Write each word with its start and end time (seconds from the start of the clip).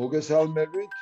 მოგესალმებით. 0.00 0.92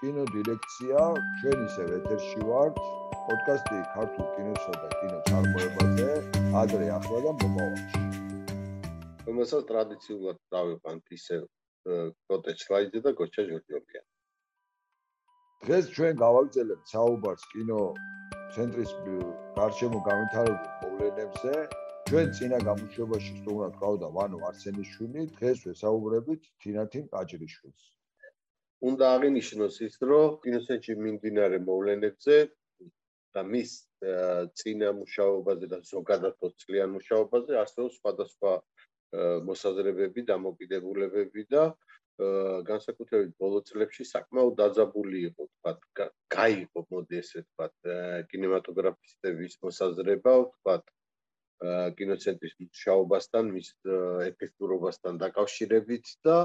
კინო 0.00 0.24
დირექცია. 0.34 1.00
ჩვენ 1.40 1.58
ისევ 1.68 1.88
ეთერში 1.98 2.40
ვართ. 2.50 2.84
პოდკასტი 3.26 3.82
ქართულ 3.94 4.26
კინოსა 4.36 4.72
და 4.82 4.88
კინო 4.98 5.18
წარმოებაზე. 5.28 6.08
ადრე 6.52 6.86
ახლა 6.92 7.18
და 7.24 7.30
მომავალში 7.40 8.00
რომელსაც 9.26 9.62
ტრადიციულად 9.68 10.38
დავიყვანთ 10.54 11.14
ისევ 11.16 11.44
კოტე 12.32 12.52
ჩლაიძე 12.62 13.00
და 13.06 13.12
გოჩა 13.20 13.44
ჯორჯიოვია 13.50 14.02
დღეს 15.64 15.88
ჩვენ 15.96 16.18
გავაგზავნებთ 16.24 16.92
საუბარს 16.92 17.46
კინო 17.52 17.80
ცენტრის 18.56 18.92
გარშემო 19.56 20.02
განვითარებულ 20.10 20.68
მოვლენებზე 20.82 21.54
ჩვენ 22.12 22.32
წინა 22.36 22.56
გამოშვებაში 22.68 23.30
სტუმრად 23.40 23.76
ყავდა 23.80 24.08
ვანო 24.14 24.38
არსენიშვილი 24.48 25.22
დღეს 25.36 25.62
ვესაუბრებით 25.68 26.42
თინათინ 26.60 27.06
კაჭრიშვილს 27.12 27.86
უნდა 28.88 29.06
აღინიშნოს 29.16 29.78
ის, 29.86 29.96
რომ 30.10 30.36
კინოსენჩი 30.44 30.96
მიმდინარე 31.06 31.62
მოვლენებზე 31.68 32.36
და 33.32 33.46
მის 33.54 33.72
წინა 34.60 34.92
მუშაობაზე 35.00 35.72
და 35.72 35.80
ზოგადად 35.94 36.36
20 36.44 36.60
წლიან 36.66 36.94
მუშაობაზე 36.98 37.58
არსებობს 37.62 37.98
სხვადასხვა 38.04 38.52
მოსაზრებები, 39.48 40.28
დამოკიდებულებები 40.36 41.48
და 41.48 41.66
განსაკუთრებით 42.68 43.36
ბოლო 43.40 43.64
წლებში 43.72 44.04
საკმაოდ 44.14 44.58
დაძაბული 44.60 45.28
იყო, 45.32 45.52
თქვა, 45.56 46.08
გაიყო, 46.36 46.88
მოდი 46.92 47.24
ესე 47.24 47.48
თქვა, 47.48 47.72
კინემატოგრაფისტების 48.28 49.62
მოსაზრება, 49.64 50.34
თქვა, 50.58 50.76
კინოცენტრის 51.98 52.54
მუშაობასთან, 52.62 53.50
მის 53.56 53.68
ეფექტურობასთან 54.28 55.20
დაკავშირებით 55.22 56.14
და 56.26 56.36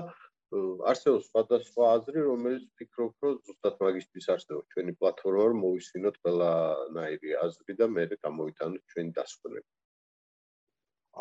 არსებობს 0.92 1.26
სხვადასხვა 1.30 1.88
აზრი, 1.94 2.20
რომელიც 2.28 2.68
ფიქრობ, 2.80 3.14
რომ 3.26 3.40
ზუსტად 3.48 3.82
მაგისტრის 3.86 4.28
არსებობს 4.34 4.70
ჩვენი 4.76 4.94
პლატფორმა, 5.00 5.48
რომ 5.52 5.60
მოვისმინოთ 5.64 6.20
ყველანაირი 6.28 7.34
აზრი 7.46 7.74
და 7.82 7.88
მე 7.96 8.06
გამოვიტანოთ 8.28 8.84
ჩვენი 8.94 9.12
დასკვნები. 9.18 9.70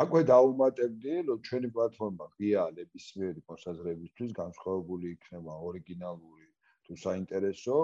აკვე 0.05 0.21
დაუმატებდი, 0.29 1.15
რომ 1.29 1.39
ჩვენი 1.49 1.69
პლატფორმა 1.75 2.27
ღია 2.37 2.65
ნებისმიერი 2.79 3.41
მოსაზრებისთვის 3.51 4.33
განსხვავებული 4.41 5.07
იქნება, 5.17 5.53
ორიგინალური 5.69 6.47
თუ 6.85 6.93
საინტერესო. 7.05 7.79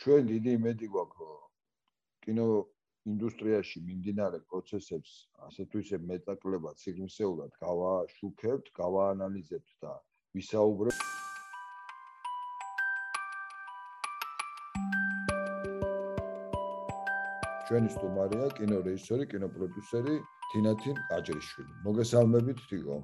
ჩვენ 0.00 0.22
დიდი 0.30 0.50
იმედი 0.58 0.86
გვაქვს, 0.94 1.18
რომ 1.26 1.42
კინო 2.24 2.46
ინდუსტრიაში 3.04 3.80
მიმდინარე 3.84 4.38
პროცესებს 4.48 5.10
ასე 5.46 5.66
თუ 5.68 5.80
ისე 5.84 5.98
მეტაკლებად 6.10 6.78
სიგნისეულად 6.80 7.52
გავაშუქებთ, 7.60 8.70
გავაანალიზებთ 8.80 9.70
და 9.84 9.92
ვისაუბრებ 10.32 10.96
ჩვენი 17.68 17.88
სტუმარია 17.92 18.46
კინორეჟისორი, 18.56 19.24
კინოპროდიუსერი 19.32 20.14
თინათინ 20.52 20.96
აჯრიშვილი. 21.16 21.72
მოგესალმებით 21.84 22.58
თიკო. 22.68 22.96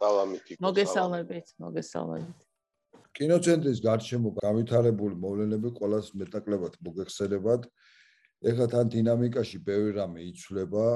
სალამი 0.00 0.38
თიკო. 0.46 0.60
მოგესალმებით, 0.66 1.46
მოგესალმებით. 1.64 2.40
კინოცენტრის 3.16 3.78
გარშემო 3.88 4.28
გავითარებული 4.40 5.14
მოვლენები 5.24 5.68
ყოველას 5.80 6.06
მეტაკლებად 6.16 6.80
მოგეხსენებათ. 6.80 7.62
ეხლა 8.42 8.66
თან 8.72 8.88
დინამიკაში 8.90 9.58
ბევრი 9.62 9.92
რამე 10.02 10.22
იცვლება, 10.32 10.86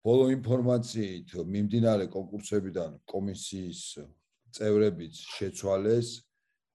ბოლო 0.00 0.26
ინფორმაციით 0.32 1.34
მიმდინარე 1.36 2.06
კონკურსებიდან 2.08 2.96
კომისიის 3.12 3.80
წევრებიც 4.56 5.14
შეცვალეს. 5.36 6.08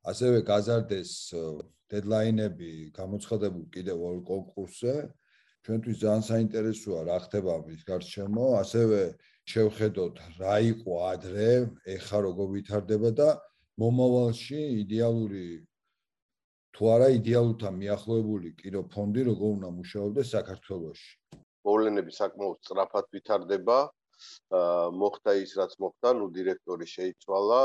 ასევე 0.05 0.39
გაზარდეს 0.45 1.11
დედლაინები 1.89 2.93
გამოცხადებულ 2.93 3.65
კიდევ 3.73 3.97
ორ 4.05 4.17
კონკურსზე. 4.29 4.95
ჩვენთვის 5.65 5.97
ძალიან 5.97 6.23
საინტერესოა 6.29 6.99
რა 7.09 7.17
ხდება 7.25 7.53
მის 7.65 7.81
გარშემო. 7.89 8.45
ასევე 8.61 9.01
შევხედოთ 9.49 10.15
რა 10.37 10.55
იყო 10.73 10.93
ადრე 11.09 11.49
ეხა 11.89 12.17
როგორ 12.21 12.47
ვითარდება 12.53 13.09
და 13.17 13.29
მომავალში 13.81 14.61
იდეალური 14.85 15.65
თუ 16.75 16.87
არა 16.95 17.07
იდეალურთან 17.17 17.75
მიახლოებული 17.81 18.49
კინოფონდი 18.61 19.21
როგორ 19.31 19.51
უნდა 19.57 19.69
მუშაობდეს 19.79 20.31
საქართველოში 20.35 21.11
მოვლენები 21.65 22.11
საკმაოდ 22.15 22.57
სწრაფად 22.61 23.07
ვითარდება. 23.15 23.77
აა 24.57 24.91
მოხდა 24.95 25.31
ის, 25.43 25.53
რაც 25.59 25.73
მოხდა, 25.83 26.11
ნუ 26.19 26.27
დირექტორი 26.35 26.85
შეიცვალა, 26.91 27.57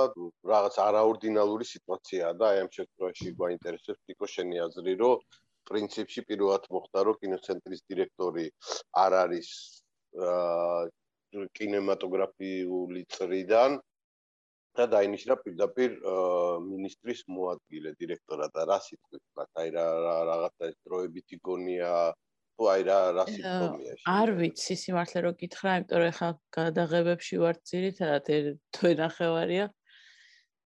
რაღაც 0.53 0.79
არაორდინალური 0.85 1.67
სიტუაციაა 1.73 2.33
და 2.41 2.49
აი 2.51 2.63
ამ 2.63 2.71
შემთხვევაში 2.77 3.35
გვაინტერესებს 3.41 4.01
თიკო 4.07 4.31
შენი 4.35 4.57
აზრი, 4.67 4.95
რომ 5.03 5.23
პრინციპში 5.71 6.25
პირველად 6.31 6.65
მოხდა, 6.75 7.05
რომ 7.07 7.21
კინოცენტრის 7.23 7.85
დირექტორი 7.93 8.47
არ 9.05 9.13
არის 9.21 9.49
აა 10.31 11.47
კინემატოგრაფიული 11.61 13.03
წრიდან 13.15 13.79
და 14.81 14.87
დაინიშნა 14.97 15.37
პირდაპირ 15.45 16.01
მინისტრის 16.71 17.21
მოადგილე 17.37 17.95
დირექტორად 18.01 18.51
და 18.57 18.67
რა 18.73 18.79
სიტყვით, 18.87 19.23
აი 19.61 19.69
რა 19.77 19.87
რაღაცა 20.33 20.73
დროებითი 20.89 21.41
გონია 21.45 21.93
თუ 22.61 22.69
აი 22.69 22.83
რა 22.85 22.99
რა 23.17 23.25
სიმპტომია 23.33 23.93
ეს? 23.97 24.01
არ 24.05 24.29
ვიცი 24.37 24.75
სიმართლე 24.85 25.21
რო 25.25 25.33
გითხრა 25.41 25.71
იმიტომ 25.81 26.01
რომ 26.01 26.09
ეხა 26.13 26.29
გადაღებებში 26.57 27.37
ვარ 27.41 27.57
ძირითადად 27.71 28.27
თუ 28.77 28.89
ნახევარია. 29.01 29.67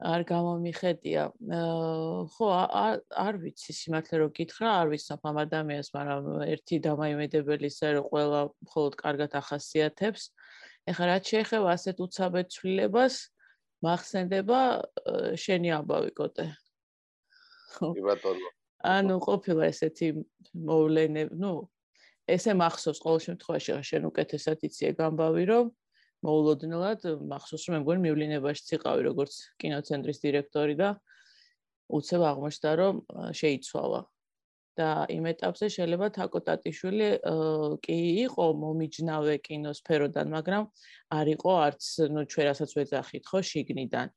არ 0.04 0.22
გამომიხედია 0.28 1.24
ხო 2.34 2.48
არ 3.26 3.36
ვიცი 3.44 3.74
სიმართლე 3.78 4.18
რო 4.20 4.28
გითხრა 4.40 4.70
არ 4.82 4.88
ვიცნობ 4.94 5.22
ამ 5.30 5.38
ადამიანს 5.46 5.90
მაგრამ 5.94 6.24
ერთი 6.50 6.76
დამაიმედებელი 6.88 7.70
ისე 7.72 7.88
რომ 7.98 8.10
ყველა 8.10 8.42
მხოლოდ 8.66 8.94
კარგად 9.04 9.32
ახასიათებს. 9.42 10.24
ეხა 10.90 11.04
რაც 11.08 11.24
შეეხება 11.32 11.68
ასეთ 11.78 11.98
უცაბეთ 12.04 12.48
ცვლილებას 12.58 13.16
მახსენდება 13.84 14.60
შენი 15.40 15.70
ამბავი 15.78 16.12
კოტე 16.18 16.48
ხო. 17.76 17.94
კი 17.98 18.02
ბატონო. 18.08 18.50
ანუ 18.84 19.16
ყოფილა 19.24 19.70
ესეთი 19.72 20.08
მოვლენები 20.54 21.40
ნუ 21.40 21.54
ესე 22.36 22.54
მახსოვს 22.60 23.00
ყოველ 23.04 23.22
შემთხვევაში 23.28 23.80
შენ 23.90 24.08
უკეთესად 24.12 24.64
იცი 24.68 24.92
ეგ 24.92 25.02
ამბავი 25.08 25.44
რომ 25.52 25.72
მოულოდნელად 26.24 27.02
მახსოვს 27.32 27.64
რომ 27.68 27.76
მე 27.76 27.80
მგონი 27.84 28.02
მივლინებაში 28.08 28.62
ციყავი 28.70 29.02
როგორც 29.10 29.34
კინოცენტრის 29.60 30.20
დირექტორი 30.24 30.76
და 30.80 30.90
უცებ 31.92 32.22
აღმოჩნდა 32.32 32.72
რომ 32.80 32.96
შეიცვალა 33.40 34.02
და 34.80 34.90
იმ 35.16 35.26
ეტაპზე 35.34 35.68
შეიძლება 35.76 36.08
თაკოტატიშვილი 36.18 37.10
კი 37.86 37.98
იყო 38.26 38.46
მომიჯნავე 38.64 39.36
კინოსფეროდან 39.48 40.34
მაგრამ 40.38 40.64
არ 41.20 41.28
იყო 41.36 41.52
არც 41.68 41.84
ნუ 42.16 42.26
ჩვენ 42.34 42.46
რასაც 42.50 42.72
ვეძახით 42.78 43.24
ხო 43.30 43.40
შიგნიდან 43.52 44.08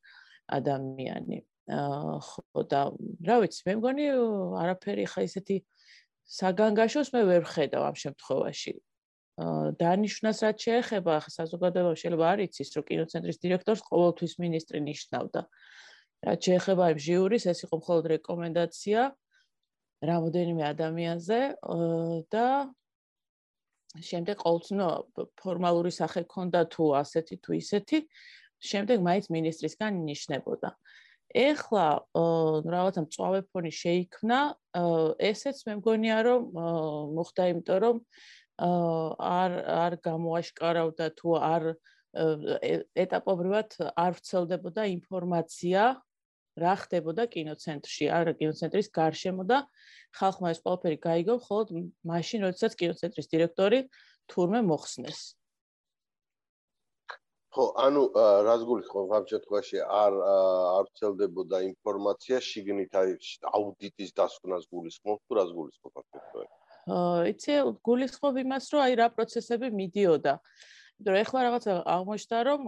ადამიანი 0.58 1.38
ხო 1.66 2.62
და 2.70 2.82
რა 3.26 3.36
ვიცი 3.42 3.62
მე 3.66 3.72
მგონი 3.80 4.04
არაფერი 4.62 5.04
ხა 5.12 5.26
ისეთი 5.26 5.56
საგანგაშოს 6.26 7.10
მე 7.14 7.22
ვერ 7.26 7.42
ხედავ 7.46 7.82
ამ 7.86 7.96
შემთხვევაში. 8.02 8.72
აა 9.36 9.72
დანიშნას 9.78 10.38
რაც 10.46 10.56
შეეხება 10.66 11.12
ახლა 11.20 11.32
საზოგადოება 11.38 11.92
შეიძლება 12.00 12.26
არ 12.32 12.40
იცის 12.46 12.70
რომ 12.76 12.84
კინოცენტრის 12.88 13.38
დირექტორს 13.44 13.82
ყოველთვის 13.90 14.32
მინისტრი 14.42 14.78
ნიშნავდა. 14.86 15.40
რაც 16.26 16.40
შეეხება 16.46 16.84
იმ 16.94 16.98
ჟიურის 17.06 17.44
ეს 17.52 17.58
იყო 17.66 17.74
მხოლოდ 17.82 18.04
რეკომენდაცია 18.14 19.00
რამოდენიმე 20.04 20.62
ადამიანზე 20.72 21.40
და 22.32 22.46
შემდეგ 23.96 24.36
ყოველთვის 24.44 24.80
ფორმალური 25.40 25.92
სახე 25.94 26.22
ქონდა 26.28 26.66
თუ 26.72 26.84
ასეთი 27.00 27.36
თუ 27.44 27.50
ისეთი 27.56 27.98
შემდეგ 28.60 28.98
მაინც 29.08 29.26
მინისტრისგან 29.32 29.92
ნიშნებოდა. 30.04 30.70
ეხლა 31.36 31.86
რაღაცა 32.72 33.00
მწვავე 33.06 33.40
ფონი 33.52 33.72
შეიქმნა 33.72 34.38
ესეც 35.30 35.56
მე 35.66 35.72
მგონია 35.80 36.18
რომ 36.26 36.42
მოხდა 37.16 37.42
იმიტომ 37.52 37.78
რომ 37.84 37.96
არ 38.56 39.52
არ 39.76 39.92
გამოაშკარავდა 40.06 41.06
თუ 41.18 41.28
არ 41.36 41.62
ეტაპობრივად 43.04 43.68
არ 43.92 44.12
ვრცელდებოდა 44.16 44.82
ინფორმაცია 44.96 45.82
რა 46.64 46.74
ხდებოდა 46.82 47.26
კინოცენტრში 47.32 48.10
არ 48.18 48.32
კინოცენტრის 48.40 48.88
გარშემო 48.98 49.44
და 49.50 49.58
ხალხმა 50.20 50.52
ეს 50.54 50.60
ყველაფერი 50.64 50.98
გაიგო 51.08 51.40
მხოლოდ 51.40 51.74
მაშინ 52.12 52.46
როდესაც 52.48 52.78
კინოცენტრის 52.82 53.32
დირექტორი 53.32 53.80
თურმე 54.32 54.62
მოხსნეს 54.70 55.20
ხო, 57.56 57.64
ანუ 57.80 58.02
რას 58.44 58.62
გულისხმობ 58.68 59.12
ამ 59.16 59.24
შემთხვევაში 59.32 59.78
არ 59.80 60.16
არ 60.20 60.88
ცელდებოდა 61.00 61.60
ინფორმაცია 61.72 62.40
შიგნით 62.48 62.98
არის 63.00 63.30
აუდიტის 63.48 64.10
დასკვნას 64.20 64.68
გულისხმობ 64.72 65.22
თუ 65.24 65.38
რას 65.38 65.50
გულისხმობ 65.56 65.92
ამ 66.00 66.06
შემთხვევაში? 66.12 66.52
აა, 66.96 67.22
იცი, 67.32 67.54
გულისხმობ 67.88 68.34
იმას, 68.44 68.68
რომ 68.72 68.80
აი 68.86 68.98
რა 69.00 69.06
პროცესები 69.16 69.70
მიდიოდა. 69.80 70.34
იმიტომ 70.96 71.12
რომ 71.16 71.22
ეხლა 71.24 71.40
რაღაცა 71.46 71.72
აღმოჩნდა, 71.96 72.38
რომ 72.50 72.60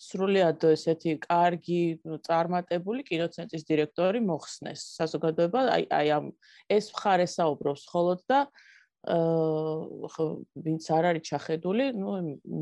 სრულიად 0.00 0.64
ესეთი 0.74 1.16
კარგი 1.22 1.80
წარმატებული 2.26 3.04
კინოცენტრის 3.06 3.64
დირექტორი 3.68 4.20
მოხსნეს. 4.26 4.80
საზოგადოება 4.98 5.60
აი 5.76 5.84
აი 5.98 6.08
ამ 6.18 6.30
ეს 6.76 6.90
მხარე 6.94 7.26
საუბრობს 7.30 7.84
ხოლოდ 7.92 8.24
და 8.30 8.40
აა 8.44 10.26
ვინც 10.64 10.84
არ 10.96 11.04
არის 11.12 11.24
ჩახედული 11.28 11.86
ნუ 11.92 12.12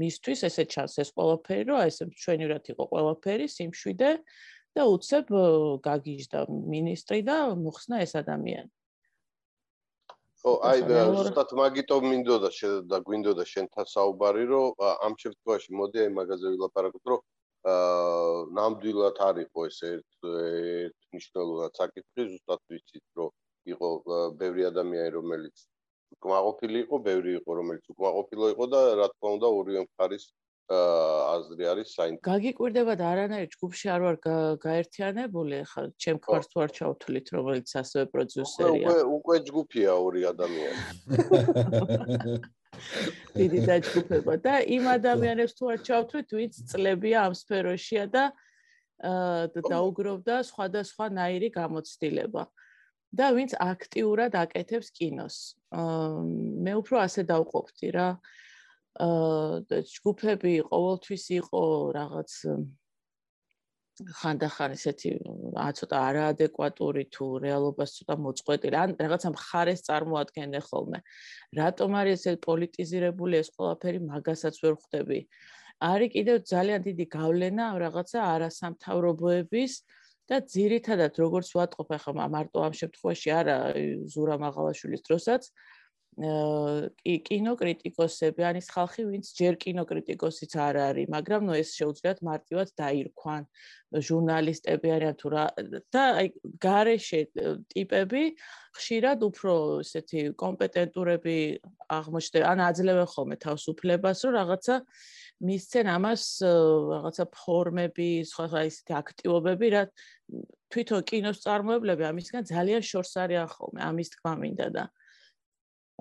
მისთვის 0.03 0.41
ესე 0.51 0.65
ჩანს 0.75 0.99
ეს 0.99 1.11
ყველაფერი 1.15 1.65
რომ 1.71 1.81
ესე 1.87 2.05
ჩვენივრად 2.11 2.65
იყო 2.75 2.85
ყველაფერი 2.93 3.47
სიმშვიდე 3.57 4.11
და 4.75 4.83
უცებ 4.91 5.27
გაგიჟდა 5.87 6.41
ministri 6.51 7.23
და 7.23 7.55
მოხსნა 7.55 8.03
ეს 8.03 8.19
ადამიანი 8.19 8.71
ო 10.51 10.53
აი 10.69 10.81
ზუსტად 10.91 11.53
მაგიტომ 11.59 12.05
მინდოდა 12.13 12.49
და 12.93 12.99
გვინდოდა 13.09 13.45
შენთან 13.51 13.87
საუბარი 13.91 14.47
რომ 14.53 14.81
ამ 15.07 15.13
შემთხვევაში 15.23 15.77
მოდი 15.81 16.01
აი 16.05 16.11
მაგაზე 16.19 16.51
ვილაპარაკოთ 16.55 17.13
რომ 17.13 17.21
აა 17.73 18.41
ნამდვილად 18.59 19.21
არისო 19.29 19.67
ეს 19.69 19.79
ერთ 19.91 20.27
ერთ 20.31 20.99
მნიშვნელოვნად 21.15 21.79
საკითხი 21.83 22.27
ზუსტად 22.33 22.63
ვიცით 22.75 23.23
რომ 23.23 23.31
იყო 23.75 23.91
ბევრი 24.43 24.67
ადამიანი 24.71 25.15
რომელიც 25.19 25.65
უკმაყოფილი 26.19 26.83
იყო 26.87 27.03
ბევრი 27.07 27.37
იყო 27.39 27.59
რომელიც 27.61 27.95
უკმაყოფილო 27.95 28.51
იყო 28.55 28.69
და 28.75 28.81
რა 29.03 29.07
თქმა 29.15 29.35
უნდა 29.39 29.53
ორივე 29.63 29.85
მხარის 29.87 30.27
აზრი 30.71 31.65
არის 31.67 31.89
საინტერესო. 31.97 32.23
გაგიკვირდება 32.23 32.95
და 32.95 33.05
არანაირ 33.13 33.49
ჯგუფში 33.51 33.87
არ 33.93 34.01
ვარ 34.07 34.17
გაერთიანებული, 34.63 35.59
ხა 35.67 35.83
ჩემ 35.99 36.19
ქვარს 36.23 36.47
თუ 36.53 36.57
არ 36.63 36.71
ჩავთვლით, 36.79 37.27
რომელიც 37.35 37.69
ასევე 37.83 38.05
პროდიუსერია. 38.15 38.87
უკვე 38.87 38.99
უკვე 39.19 39.37
ჯგუფია 39.49 39.91
ორი 39.93 40.23
ადამიანი. 40.33 40.87
დიდი 43.37 43.61
დაჯგუფება 43.69 44.35
და 44.39 44.55
იმ 44.63 44.85
ადამიანებს 44.97 45.53
თუ 45.59 45.65
არ 45.75 45.81
ჩავთვლით, 45.83 46.29
ვინც 46.31 46.55
წლებია 46.71 47.19
ამ 47.27 47.35
სფეროშია 47.35 48.05
და 48.07 48.25
დაუგროვდა 49.03 50.37
სხვადასხვა 50.47 51.07
ნაირი 51.11 51.49
გამოცდილება. 51.59 52.45
და 53.13 53.27
ვინც 53.37 53.53
აქტიურად 53.61 54.33
აკეთებს 54.41 54.89
კინოს. 54.97 55.37
აა 55.69 56.25
მე 56.65 56.73
უფრო 56.81 56.97
ასე 57.05 57.29
დავყოფთი 57.29 57.89
რა. 57.93 58.09
აა 58.17 58.42
ჯგუფები 59.01 60.53
ყოველთვის 60.69 61.25
იყო 61.41 61.63
რაღაც 61.97 62.31
ხანდახან 64.01 64.73
ესეთი 64.75 65.11
ა 65.57 65.69
ცოტა 65.77 65.97
არაადეკვატური 66.09 67.05
თუ 67.13 67.27
რეალობას 67.45 67.91
ცოტა 67.99 68.15
მოწყვეტილი 68.25 68.77
ან 68.83 68.95
რაღაცა 69.01 69.29
მხარეს 69.37 69.85
წარმოადგენენ 69.89 70.65
ხოლმე. 70.69 70.99
რატომ 71.61 71.91
არის 72.01 72.21
ესე 72.21 72.33
პოლიტიზირებული 72.49 73.35
ეს 73.43 73.49
ყველაფერი 73.57 73.99
მაგასაც 74.13 74.55
ვერ 74.65 74.75
ხვდები. 74.81 75.19
არის 75.93 76.13
კიდევ 76.17 76.37
ძალიან 76.53 76.81
დიდი 76.89 77.07
გავლენა 77.17 77.65
რაღაცა 77.85 78.19
არასამთავრობოების 78.35 79.73
და 80.31 80.37
ძირითადად 80.55 81.13
როგორც 81.21 81.49
ვატყობ 81.59 81.89
ახლა 81.97 82.27
მარტო 82.33 82.59
ამ 82.65 82.75
შემთხვევაში 82.81 83.29
არა 83.41 83.57
ზურა 84.13 84.37
მაღალაშვილის 84.45 85.03
დროსაც 85.09 85.43
კინოკრიტიკოსები, 86.13 88.45
ან 88.45 88.61
ის 88.61 88.69
ხალხი, 88.69 89.09
ვინც 89.09 89.33
ჯერ 89.33 89.57
კინოკრიტიკოსიც 89.57 90.53
არ 90.61 90.93
არის, 90.93 91.09
მაგრამ 91.09 91.49
ნუ 91.49 91.57
ეს 91.57 91.73
შეუძლიათ 91.73 92.21
მარტივად 92.21 92.69
დაირქვან 92.77 93.49
ჟურნალისტები 93.97 94.89
არიან 94.93 95.17
თუ 95.17 95.29
რა. 95.33 95.45
და 95.89 96.03
აი 96.21 96.29
გარეშე 96.61 97.21
ტიპები 97.73 98.37
ხშირად 98.77 99.25
უფრო 99.25 99.81
ესეთი 99.81 100.37
კომპეტენტურები 100.37 101.37
აღმოჩნდება, 101.89 102.45
ან 102.45 102.61
აძლევენ 102.61 103.09
ხოლმე 103.09 103.37
თავისუფლებას, 103.41 104.19
რომ 104.29 104.37
რაღაცა 104.37 104.75
მისცენ 105.49 105.87
ამას 105.97 106.23
რაღაცა 106.93 107.25
ფორმები, 107.41 108.11
სხვა 108.29 108.69
ისეთი 108.69 108.93
აქტივობები, 109.01 109.67
რა 109.73 109.83
თვითონ 110.73 111.01
კინოს 111.09 111.41
წარმოებლები 111.41 112.05
ამისგან 112.05 112.45
ძალიან 112.53 112.85
შორს 112.85 113.17
არიან 113.17 113.49
ხოლმე, 113.49 113.81
ამის 113.81 114.13
თქმა 114.13 114.33
მინდა 114.45 114.69
და 114.77 114.85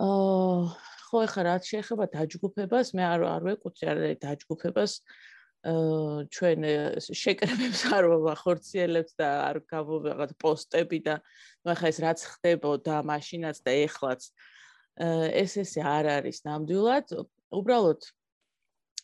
ხო 0.02 1.18
ახლა 1.26 1.42
რაც 1.50 1.68
შეეხება 1.72 2.06
დაჯგუფებას, 2.16 2.94
მე 2.98 3.04
არ 3.06 3.26
არ 3.32 3.42
ვეკუთვნი 3.50 3.86
არ 3.92 4.00
დაჯგუფებას 4.24 4.94
აა 5.02 5.32
ჩვენ 6.34 6.64
შეკრებებს 7.06 7.82
არ 7.94 8.08
ვახორციელებთ 8.26 9.14
და 9.22 9.30
არ 9.46 9.58
გავუღებთ 9.70 10.32
პოსტები 10.42 11.00
და 11.06 11.16
ნუ 11.62 11.74
ახლა 11.76 11.88
ეს 11.94 12.00
რაც 12.02 12.20
ხდებოდა 12.32 12.96
მაშინაც 13.06 13.62
და 13.62 13.72
ეხლაც 13.86 14.22
ეს 15.38 15.54
ესე 15.62 15.82
არ 15.86 16.06
არის 16.18 16.42
ნამდვილად. 16.50 17.14
უბრალოდ 17.54 18.02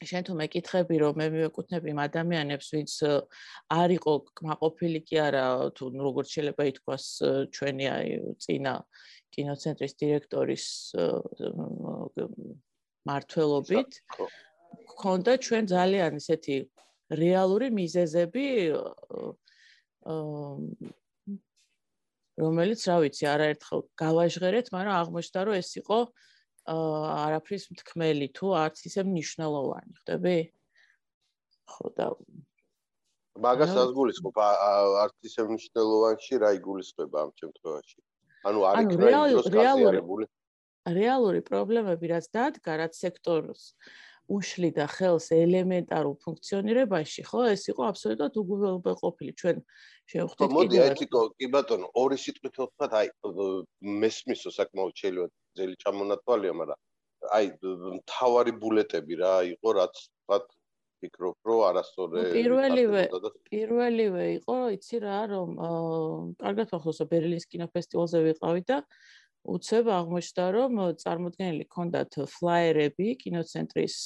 შენ 0.06 0.28
თუ 0.28 0.34
მეკითხები 0.38 0.96
რომ 1.02 1.18
მე 1.18 1.28
მივეკუთვნები 1.34 1.94
ადამიანებს 2.06 2.68
ვინც 2.76 2.94
არ 3.74 3.90
იყო 3.98 4.14
კმაყოფილი 4.38 5.00
კი 5.10 5.18
არა 5.26 5.46
თუ 5.74 5.86
როგორც 5.98 6.28
შეიძლება 6.38 6.64
ითქვას 6.72 7.06
ჩვენი 7.58 7.86
აი 7.96 8.12
წინა 8.46 8.74
კინოცენტრის 9.34 9.94
დირექტორის 10.02 10.66
მართლობით 13.10 13.92
ქონდა 15.02 15.34
ჩვენ 15.48 15.64
ძალიან 15.74 16.22
ისეთი 16.22 16.56
რეალური 17.18 17.68
მიზეზები 17.74 18.46
რომელიც 22.38 22.82
რა 22.86 22.96
ვიცი 23.02 23.26
არაერთხელ 23.34 23.82
გავაჟღერეთ, 23.98 24.68
მაგრამ 24.74 24.96
აღმოჩნდა 25.02 25.42
რომ 25.48 25.56
ეს 25.58 25.72
იყო 25.82 26.00
არაფრის 26.68 27.66
მთქმელი 27.74 28.28
თუ 28.36 28.48
არც 28.64 28.84
ისე 28.90 29.04
მნიშვნელოვანი, 29.08 29.92
ხდები? 30.02 30.38
ხო 31.68 31.88
და 31.98 32.08
მაგას 33.38 33.74
ასგულისხმობ 33.84 34.40
არც 34.42 35.30
ისე 35.30 35.46
მნიშვნელოვანში 35.52 36.42
რა 36.42 36.50
იგულისხმება 36.58 37.18
ამ 37.28 37.32
შემთხვევაში? 37.38 38.00
ანუ 38.50 38.60
არ 38.70 38.76
იქნება 38.84 39.22
ის 39.36 39.50
რეალური 39.54 40.28
რეალური 40.88 41.42
პრობლემები 41.44 42.12
რაც 42.16 42.26
დადგა 42.32 42.74
რაც 42.82 42.94
სექტორს 42.96 43.74
უშლიდა 44.28 44.86
ხელს 44.92 45.28
ელემენტარულ 45.32 46.16
ფუნქციონირებაში, 46.24 47.24
ხო, 47.30 47.42
ეს 47.56 47.64
იყო 47.72 47.82
აბსოლუტურად 47.92 48.40
უგულვებელყოფილი 48.42 49.32
ჩვენ 49.40 49.58
შევხვდით 50.12 50.48
კიდევ. 50.48 50.56
მოდი 50.58 50.78
ეთიკო, 50.84 51.22
კი 51.40 51.48
ბატონო, 51.54 51.88
ორი 51.96 52.18
სიტყვით 52.24 52.56
ვთქვათ, 52.60 52.92
აი 53.00 53.08
მესმისო 54.04 54.50
საკმაოდ 54.58 54.94
შეიძლება 55.00 55.32
ძელი 55.58 55.76
ჩამონათვალია, 55.84 56.54
მაგრამ 56.62 56.80
აი 57.38 57.46
თავარი 58.14 58.54
ბულეტები 58.62 59.20
რა 59.22 59.34
იყო, 59.58 59.74
რაც 59.78 59.96
ვთქვათ 60.04 60.48
ფიქრობ, 61.02 61.36
რომ 61.50 61.62
არასწორი 61.70 62.24
პირველივე 62.34 63.04
პირველივე 63.50 64.24
იყო, 64.38 64.58
იცი 64.78 64.98
რა, 65.04 65.20
რომ 65.34 65.50
კარგად 66.42 66.74
ახსოვს 66.78 67.02
ბერლინის 67.12 67.50
კინოფესტივალზე 67.54 68.22
ვიყავი 68.28 68.64
და 68.70 68.78
უცებ 69.48 69.86
აღმოჩნდა, 69.98 70.46
რომ 70.58 70.80
წარმოქმნილი 71.02 71.66
ქონდათ 71.72 72.18
ფლაიერები 72.34 73.08
კინოცენტრის 73.22 73.98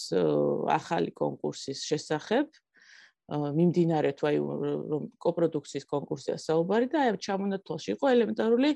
ახალი 0.80 1.16
კონკურსის 1.18 1.82
შესახებ. 1.88 2.52
მიმდინარე 3.32 4.12
თუ 4.20 4.28
აი 4.28 4.38
რომ 4.92 5.04
კოპროდუქციის 5.24 5.86
კონკურსია 5.88 6.36
საუბარი 6.36 6.88
და 6.92 7.04
აი 7.08 7.20
ჩამონათვალში 7.26 7.94
იყო 7.96 8.06
ელემენტარული 8.12 8.72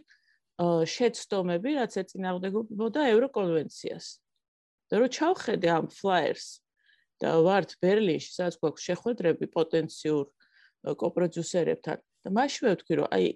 შეცდომები, 0.61 1.69
რაც 1.75 1.97
ეწინააღმდეგებოდა 1.99 3.01
ევროკონვენციას. 3.11 4.05
და 4.85 4.93
რომ 5.01 5.09
ჩავხედე 5.09 5.67
ამ 5.73 5.85
ფლაიერს 5.89 6.47
და 7.19 7.29
ვართ 7.41 7.69
ბერლინში, 7.81 8.29
სადაც 8.37 8.55
გვაქვს 8.61 8.85
შეხვედრები 8.85 9.45
პოტენციურ 9.49 10.25
კოპროდიუსერებთან. 11.01 11.97
და 12.25 12.29
მაშინ 12.29 12.63
ვთქვი, 12.69 12.93
რომ 13.01 13.07
აი 13.09 13.27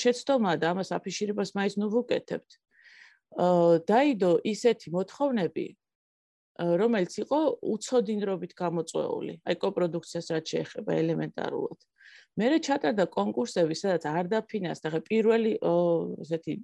შეცდომა 0.00 0.52
და 0.60 0.66
ამას 0.72 0.90
აფიშირებას 0.96 1.50
მაინც 1.56 1.74
ნუ 1.80 1.86
ვუკეთებთ. 1.92 2.50
აა 3.36 3.84
დაიდო 3.88 4.32
ისეთი 4.44 4.88
მოთხოვნები, 4.96 5.66
რომელიც 6.60 7.14
იყო 7.24 7.38
უცოდინრობით 7.74 8.52
გამოწვეული, 8.58 9.34
აი 9.48 9.56
კოპროდუქციას 9.64 10.26
რაც 10.34 10.44
შეეხება 10.52 10.92
ელემენტარულად. 11.00 11.78
მერე 12.40 12.58
ჩატარდა 12.60 13.04
კონკურსები, 13.16 13.74
სადაც 13.74 14.04
არ 14.10 14.26
დაფინანსდა, 14.34 14.92
ხა 14.92 15.00
პირველი 15.08 15.52
ესეთი 16.20 16.54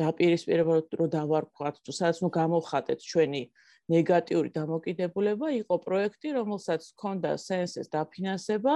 დაპირისპირება 0.00 0.72
რომ 0.98 1.10
დავარქვათ, 1.12 1.76
თუ 1.84 1.92
სადაც 1.92 2.16
ნუ 2.24 2.28
გამოვხატეთ 2.38 2.98
ჩვენი 3.04 3.42
ნეგატიური 3.88 4.50
დამოკიდებულება 4.54 5.48
იყო 5.60 5.74
პროექტი, 5.84 6.28
რომელსაც 6.38 6.80
ჰქონდა 6.92 7.30
სენსეს 7.36 7.88
დაფინანსება 7.92 8.74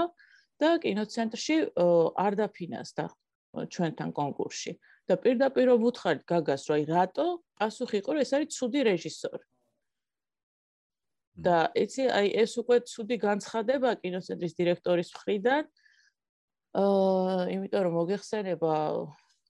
და 0.60 0.70
კინოცენტრში 0.84 1.56
არ 2.26 2.32
დაფინანსდა 2.40 3.04
ჩვენთან 3.72 4.10
კონკურსში. 4.12 4.72
და 5.10 5.18
პირდაპირ 5.18 5.68
ვუთხარით 5.82 6.22
გაგას, 6.30 6.62
რომ 6.70 6.76
აი 6.78 6.84
რატო? 6.86 7.26
პასუხი 7.58 7.96
იყო, 8.00 8.10
რომ 8.14 8.22
ეს 8.22 8.32
არის 8.38 8.54
ცუდი 8.54 8.80
რეჟისორი. 8.86 9.44
და 11.36 11.72
იცი, 11.72 12.08
აი 12.12 12.28
ეს 12.44 12.52
უკვე 12.60 12.76
ცუდი 12.84 13.16
განცხადება 13.22 13.90
კინოცენტრის 14.02 14.56
დირექტორის 14.58 15.08
მხრიდან. 15.16 15.64
აა, 16.72 17.44
იმიტომ 17.52 17.82
რომ 17.84 17.92
მოგეხსენება 18.00 18.72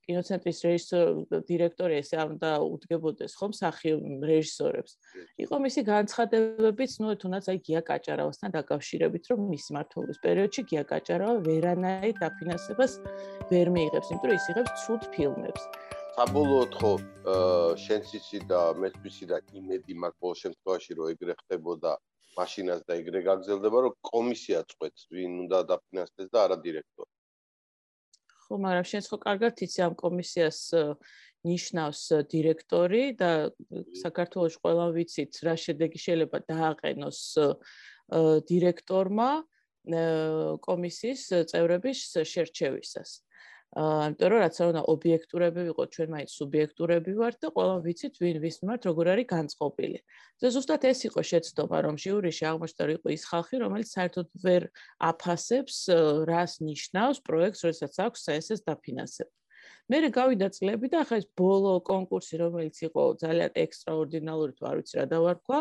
კინოცენტრის 0.03 0.59
რეჟისორ 0.67 1.07
დირექტორი 1.47 1.99
ესე 2.03 2.19
არ 2.19 2.35
უნდა 2.35 2.51
უდგებოდეს 2.67 3.37
ხომ 3.39 3.53
სახი 3.55 3.95
რეჟისორებს. 4.27 4.93
იყო 5.45 5.57
მისი 5.63 5.81
განცხადებებიც, 5.87 6.93
ნუ 7.03 7.15
თუნდაც 7.23 7.45
აი 7.55 7.59
გია 7.63 7.83
კაჭარავასთან 7.87 8.51
დაკავშირებით, 8.59 9.25
რომ 9.31 9.41
მისი 9.55 9.71
მართლობის 9.79 10.19
პერიოდში 10.27 10.63
გია 10.75 10.85
კაჭარავა 10.91 11.35
ვერანაირ 11.47 12.15
დაფინანსებას 12.19 12.93
ვერ 13.51 13.67
მიიღებს, 13.79 14.11
იმიტომ 14.11 14.31
რომ 14.31 14.39
ის 14.43 14.47
იღებს 14.51 14.73
ცუდ 14.83 15.03
ფილმებს. 15.15 15.63
საბოლოოდ 16.13 16.75
ხო 16.77 16.93
შენც 17.81 18.11
იცი 18.19 18.41
და 18.51 18.61
მეც 18.77 18.97
ვიცი 19.05 19.27
და 19.31 19.39
იმედი 19.57 19.95
მაქვს 20.03 20.21
ყოველ 20.21 20.37
შემთხვევაში 20.43 20.97
რომ 20.99 21.13
ეგრე 21.15 21.35
ხდებოდა 21.41 21.93
მაშინაც 22.37 22.81
და 22.89 22.99
ეგრე 23.01 23.21
გაგზელდება 23.29 23.79
რომ 23.87 23.95
კომისია 24.11 24.61
წყვეტს 24.73 25.09
ვინ 25.17 25.39
უნდა 25.47 25.59
დაფინანსდეს 25.73 26.29
და 26.35 26.45
არა 26.45 26.57
დირექტორი 26.67 27.11
ხო 28.45 28.59
მაგრამ 28.67 28.87
შენც 28.93 29.09
ხო 29.13 29.19
კარგად 29.25 29.65
იცი 29.67 29.81
ამ 29.89 29.95
კომისიას 30.05 30.59
ნიშნავს 31.49 32.03
დირექტორი 32.35 33.03
და 33.19 33.31
საქართველოს 34.05 34.61
ყველა 34.63 34.87
ვიცით 34.97 35.41
რა 35.49 35.55
შედეგი 35.65 35.99
შეიძლება 36.07 36.39
დააყენოს 36.53 37.21
დირექტორმა 38.53 39.31
კომისიის 40.63 41.23
წევრების 41.51 42.01
შერჩევისას. 42.33 43.11
იმიტომ 43.73 44.29
რომ 44.29 44.41
რაც 44.45 44.57
უნდა 44.69 44.81
ობიექტურები 44.93 45.61
ვიყოთ, 45.65 45.89
ჩვენ 45.97 46.09
მაინც 46.13 46.31
სუბიექტურები 46.37 47.13
ვართ 47.17 47.37
და 47.41 47.49
ყველა 47.57 47.77
ვიცით 47.87 48.15
ვინ 48.21 48.37
ვის 48.45 48.57
მიმართ 48.61 48.83
როგორ 48.89 49.07
არის 49.13 49.27
განწყობილი. 49.33 49.99
და 50.45 50.47
ზუსტად 50.53 50.83
ეს 50.93 51.01
იყო 51.09 51.21
შეცდომა, 51.31 51.79
რომ 51.89 51.95
ჟიურიში 52.05 52.45
აღმოჩნდა 52.53 52.83
რომ 52.85 52.97
იყო 53.01 53.09
ის 53.17 53.23
ხალხი, 53.33 53.57
რომელიც 53.65 53.89
საერთოდ 53.97 54.29
ვერ 54.45 54.63
აფასებს 55.09 55.77
რას 56.29 56.53
ნიშნავს 56.69 57.19
პროექტს, 57.25 57.61
როდესაც 57.65 57.95
აქვს 57.97 58.21
CSS 58.29 58.61
დაფინანსება. 58.69 59.33
მე 59.89 59.99
გავიდა 60.21 60.49
წლები 60.53 60.87
და 60.93 60.97
ახლა 61.09 61.17
ეს 61.23 61.27
ბოლო 61.33 61.73
კონკურსი, 61.81 62.35
რომელიც 62.45 62.77
იყო 62.93 63.03
ძალიან 63.25 63.51
ექსტრაორდინალური, 63.57 64.53
თუ 64.53 64.63
არ 64.69 64.77
ვიცი 64.79 64.95
რა 65.01 65.07
დავარქვა, 65.17 65.59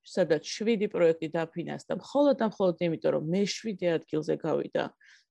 სადაც 0.00 0.42
7 0.48 0.88
პროექტი 0.88 1.28
დაფინანსდა, 1.36 1.92
მხოლოდ 2.00 2.34
და 2.40 2.46
მხოლოდ 2.50 2.76
იმიტომ, 2.88 3.10
რომ 3.14 3.24
მე 3.30 3.42
7 3.44 3.88
ადგილზე 4.00 4.34
გავიდა. 4.40 4.84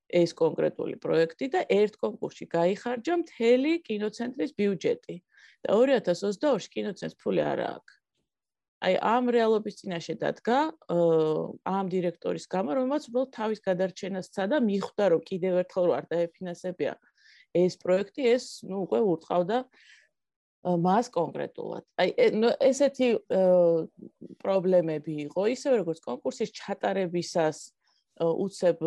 ეს 0.09 0.33
კონკრეტული 0.33 0.95
პროექტი 1.03 1.47
და 1.53 1.61
ერთ 1.69 1.97
კონკურსში 2.01 2.45
გაიხარჯა 2.49 3.13
მთელი 3.23 3.73
კინოცენტრის 3.85 4.51
ბიუჯეტი. 4.59 5.15
და 5.63 5.75
2022-ში 5.75 6.69
კინოცენტრს 6.71 7.19
ფული 7.19 7.41
არ 7.43 7.59
აქვს. 7.67 7.95
აი 8.79 8.93
ამ 9.03 9.25
რეალობის 9.35 9.75
წინაშე 9.83 10.15
დადგა 10.23 10.59
ამ 11.67 11.85
დირექტორის 11.91 12.45
გამო, 12.47 12.69
რომელმაც 12.79 13.03
უბრალოდ 13.11 13.31
თავის 13.35 13.59
გადარჩენას 13.67 14.29
სცადა, 14.31 14.57
მიხვდა 14.63 15.05
რომ 15.11 15.21
კიდევ 15.27 15.53
ერთხელ 15.63 15.87
არ 15.99 16.05
დაეფინანსებია 16.13 16.93
ეს 17.59 17.73
პროექტი, 17.83 18.21
ეს 18.35 18.45
ნუ 18.63 18.77
უკვე 18.87 18.99
ურწყავდა 19.03 19.57
მას 20.59 21.05
კონკრეტულად. 21.11 21.83
აი 21.99 22.09
ესეთი 22.71 23.07
პრობლემები 24.39 25.13
იყო, 25.27 25.41
ისევე 25.55 25.75
როგორც 25.83 25.99
კონკურსის 26.07 26.55
ჩატარებისას 26.55 27.57
უცებ 28.19 28.81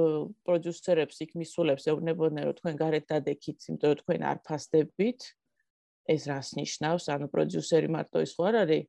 პროდიუსერებს 0.44 1.22
იქ 1.24 1.30
მისულებს 1.40 1.86
ეუბნებოდნენ 1.88 2.44
რომ 2.48 2.56
თქვენ 2.58 2.74
გარეთ 2.82 3.04
დადექით, 3.12 3.58
იმიტომ 3.68 3.88
რომ 3.92 4.00
თქვენ 4.02 4.20
არ 4.28 4.38
ფასდებით. 4.44 5.20
ეს 6.12 6.22
რას 6.28 6.48
ნიშნავს? 6.58 7.04
ანუ 7.14 7.26
პროდიუსერი 7.32 7.88
მარტო 7.88 8.18
ის 8.26 8.32
ხო 8.36 8.42
არ 8.50 8.56
არის? 8.62 8.84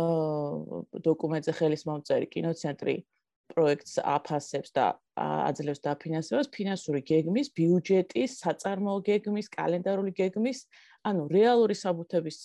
აა 0.00 1.00
დოკუმენტზე 1.06 1.52
ხელის 1.58 1.82
მომწერი 1.88 2.26
კინოცენტრი 2.34 2.94
პროექტს 3.50 3.94
აფასებს 4.06 4.70
და 4.76 4.84
აძლევს 5.18 5.80
დაფინანსებას 5.82 6.48
ფინანსური 6.54 7.02
გეგმის, 7.02 7.50
ბიუჯეტის, 7.58 8.30
საწარმოო 8.42 9.00
გეგმის, 9.08 9.50
კალენდარული 9.50 10.12
გეგმის, 10.14 10.58
ანუ 11.08 11.26
რეალური 11.34 11.74
საბუთების 11.74 12.38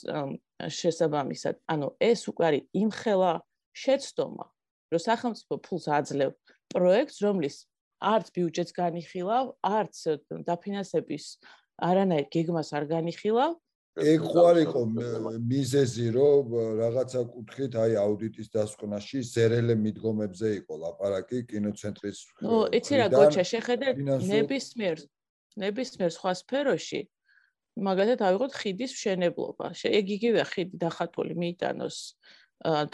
შესაბამისად. 0.80 1.62
ანუ 1.70 1.88
ეს 2.00 2.26
უკვე 2.32 2.44
არის 2.50 2.64
იმხელა 2.82 3.32
შეცდომა, 3.76 4.46
რომ 4.92 5.02
სახელმწიფო 5.10 5.54
ფულს 5.66 5.86
აძლევს 6.00 6.55
პროექტს, 6.74 7.18
რომლის 7.26 7.56
არც 8.02 8.32
ბიუჯეტს 8.36 8.74
განიხილავ, 8.76 9.46
არც 9.66 9.96
hm, 10.06 10.42
დაფინანსების 10.48 11.26
არანაირ 11.90 12.26
გეგმას 12.34 12.70
არ 12.76 12.86
განიხილავ. 12.92 13.54
ეგ 13.96 14.22
ხო 14.28 14.42
არ 14.52 14.58
იყო 14.68 14.82
მიზეზი, 15.40 16.08
რომ 16.20 16.44
hm, 16.52 16.72
რაღაცა 16.84 17.22
კუთხით 17.32 17.74
აი 17.80 17.92
აუდიტის 17.96 18.48
დასკვნაში 18.52 19.20
ზერელე 19.24 19.76
მიდგომებზე 19.80 20.48
იყო 20.60 20.74
ლაპარაკი 20.84 21.38
კინოცენტრის. 21.52 22.18
ო, 22.44 22.56
იცი 22.76 22.94
რა 23.00 23.08
გოჩა, 23.16 23.44
შეხედე 23.54 23.88
ნებისმიერ 24.32 24.98
ნებისმიერ 25.56 26.12
სხვა 26.12 26.32
სფეროში 26.36 27.02
მაგალითად 27.76 28.24
ავიღოთ 28.28 28.54
ხიდის 28.60 28.92
მშენებლობა. 28.96 29.72
ეგ 30.00 30.06
იგივე 30.16 30.42
ხიდი 30.52 30.76
დახატული 30.80 31.34
მიიტანოს 31.36 31.98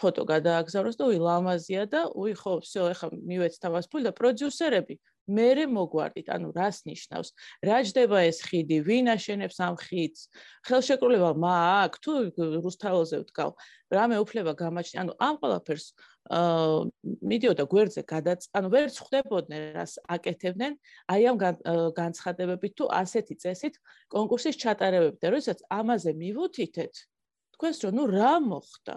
ფოტო 0.00 0.22
გადააგზავნოს 0.30 0.96
და 0.98 1.06
უი 1.10 1.18
ლამაზია 1.18 1.84
და 1.90 2.00
უი 2.14 2.34
ხო 2.38 2.52
всё 2.62 2.86
ეხა 2.94 3.10
მივეცთა 3.10 3.68
მას 3.74 3.90
ფული 3.90 4.06
და 4.06 4.12
პროდიუსერები 4.14 4.94
მერე 5.26 5.64
მოგვარდით 5.66 6.28
ანუ 6.30 6.52
რას 6.54 6.86
ნიშნავს 6.86 7.32
რა 7.66 7.78
ჯდება 7.82 8.22
ეს 8.30 8.38
ხიდი 8.46 8.78
ვინ 8.86 9.10
აშენებს 9.10 9.58
ამ 9.66 9.74
ხიდს 9.74 10.20
ხელშეკრულება 10.70 11.30
მაქვს 11.34 12.02
თუ 12.06 12.12
რუსთაველზე 12.62 13.16
ვთქავ 13.26 13.50
რამე 13.90 14.16
უფლება 14.22 14.52
გამაჩნია 14.54 15.02
ანუ 15.02 15.12
ამ 15.18 15.34
ყველაფერს 15.42 15.86
აა 16.30 16.86
მიდიოდა 17.26 17.64
გვერდზე 17.66 18.02
გადაც 18.06 18.46
ანუ 18.54 18.70
ვერც 18.70 18.94
ხვდებოდნენ 19.02 19.62
რას 19.74 19.98
აკეთებდნენ 20.14 20.78
აი 21.10 21.22
ამ 21.26 21.36
განცხადებებით 21.98 22.72
თუ 22.78 22.84
ასეთი 23.02 23.34
წესით 23.42 23.74
კონკურსის 24.14 24.62
ჩატარებებით 24.62 25.18
და 25.22 25.34
როდესაც 25.34 25.58
ამაზე 25.74 26.14
მივუთითეთ 26.22 26.94
თქვენს 27.58 27.78
რომ 27.82 27.92
ნუ 27.98 28.04
რა 28.14 28.32
მოხდა 28.46 28.96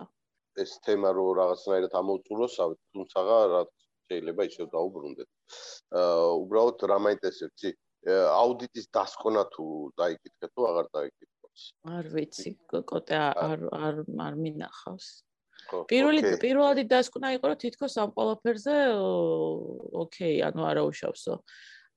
ეს 0.62 0.72
თემა 0.86 1.10
რო 1.16 1.26
რაღაცნაირად 1.40 1.92
ამოწუროსავთ, 2.00 2.78
თუმცა 2.94 3.18
რა 3.54 3.62
შეიძლება 4.10 4.42
ისევ 4.50 4.66
დაუბრუნდეთ. 4.74 5.28
აა 6.00 6.28
უბრალოდ 6.44 6.86
რა 6.90 6.98
მაინტერესებს? 7.06 7.74
აუდიტის 8.04 8.86
დასკვნა 8.92 9.42
თუ 9.54 9.66
დაიკითხეთ 9.96 10.50
თუ 10.52 10.66
აღარ 10.70 10.86
დაიკითხოთ? 10.96 11.62
არ 11.96 12.04
ვიცი, 12.14 12.50
კოტე 12.90 13.16
არ 13.16 13.60
არ 13.72 13.94
არ 14.26 14.34
მინახავს. 14.44 15.06
პირველი 15.88 16.20
პირველადი 16.44 16.84
დასკვნა 16.92 17.28
იყო 17.38 17.46
რომ 17.48 17.58
თითქოს 17.64 17.94
ამ 18.02 18.10
ყველაფერზე 18.16 18.74
ოკეი, 20.02 20.36
ანუ 20.48 20.62
არაუშავსო. 20.70 21.34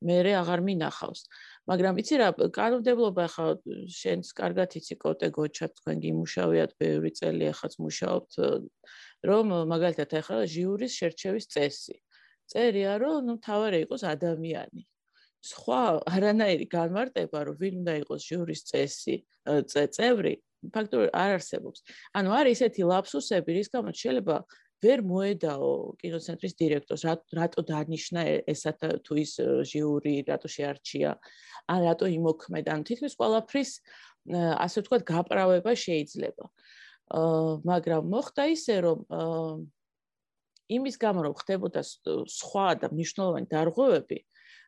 მე 0.07 0.17
რე 0.23 0.33
აღარ 0.39 0.61
მინახავს. 0.69 1.21
მაგრამ 1.67 1.97
იცი 1.99 2.15
რა 2.21 2.27
კანონმდებლობა 2.55 3.25
ხა 3.27 3.45
შენს 3.91 4.31
კარგად 4.39 4.75
იცი 4.79 4.95
კოტე 5.03 5.27
გოჩა 5.35 5.67
თქვენ 5.75 5.97
გიმუშავიათ 6.05 6.71
ბევრი 6.79 7.11
წელი 7.19 7.49
ახაც 7.51 7.73
მუშაობთ 7.83 8.31
რომ 9.27 9.45
მაგალითად 9.73 10.15
ახლა 10.21 10.45
ჟიურის 10.47 10.93
შერჩევის 10.99 11.45
წესი. 11.51 11.95
წერია 12.47 12.93
რომ 13.03 13.27
ნუ 13.27 13.33
თავარი 13.43 13.83
იყოს 13.83 14.03
ადამიანი. 14.07 14.87
სხვა 15.43 15.81
არანაირი 16.07 16.65
განმარტება 16.71 17.39
რომ 17.47 17.55
ვინ 17.59 17.73
უნდა 17.83 17.93
იყოს 18.03 18.21
ჟიურის 18.27 18.61
წესი 18.71 19.15
წევრი 19.67 20.33
ფაქტობრივად 20.73 21.11
არ 21.13 21.31
არსებობს. 21.37 21.79
ანუ 22.15 22.29
არის 22.39 22.57
ესეთი 22.63 22.83
ლაფსუსები 22.91 23.51
რის 23.59 23.69
გამოც 23.75 23.95
შეიძლება 24.03 24.35
ვერ 24.83 25.01
მოედაო 25.09 25.69
კინოცენტრის 26.01 26.53
დირექტორს, 26.61 27.03
რატო 27.33 27.61
დანიშნა 27.65 28.21
ესათ 28.45 28.85
თუ 29.05 29.13
ის 29.23 29.33
ჟიური, 29.65 30.21
რატო 30.27 30.49
შეარჩია, 30.53 31.11
ან 31.73 31.79
რატო 31.87 32.05
იმოქმედა, 32.13 32.69
ან 32.77 32.81
თითქოს 32.85 33.17
ყველაფრის 33.17 33.71
ასე 34.37 34.77
ვთქვათ, 34.83 35.03
გაправება 35.07 35.71
შეიძლება. 35.73 36.45
აა, 37.07 37.51
მაგრამ 37.63 38.03
მოხდა 38.11 38.43
ისე, 38.53 38.75
რომ 38.85 38.99
იმის 40.67 40.95
გამო, 40.99 41.19
რომ 41.25 41.33
ხდებოდა 41.39 41.81
სხვა 42.27 42.67
და 42.83 42.87
მნიშვნელოვანი 42.91 43.47
დარღვევები, 43.47 44.19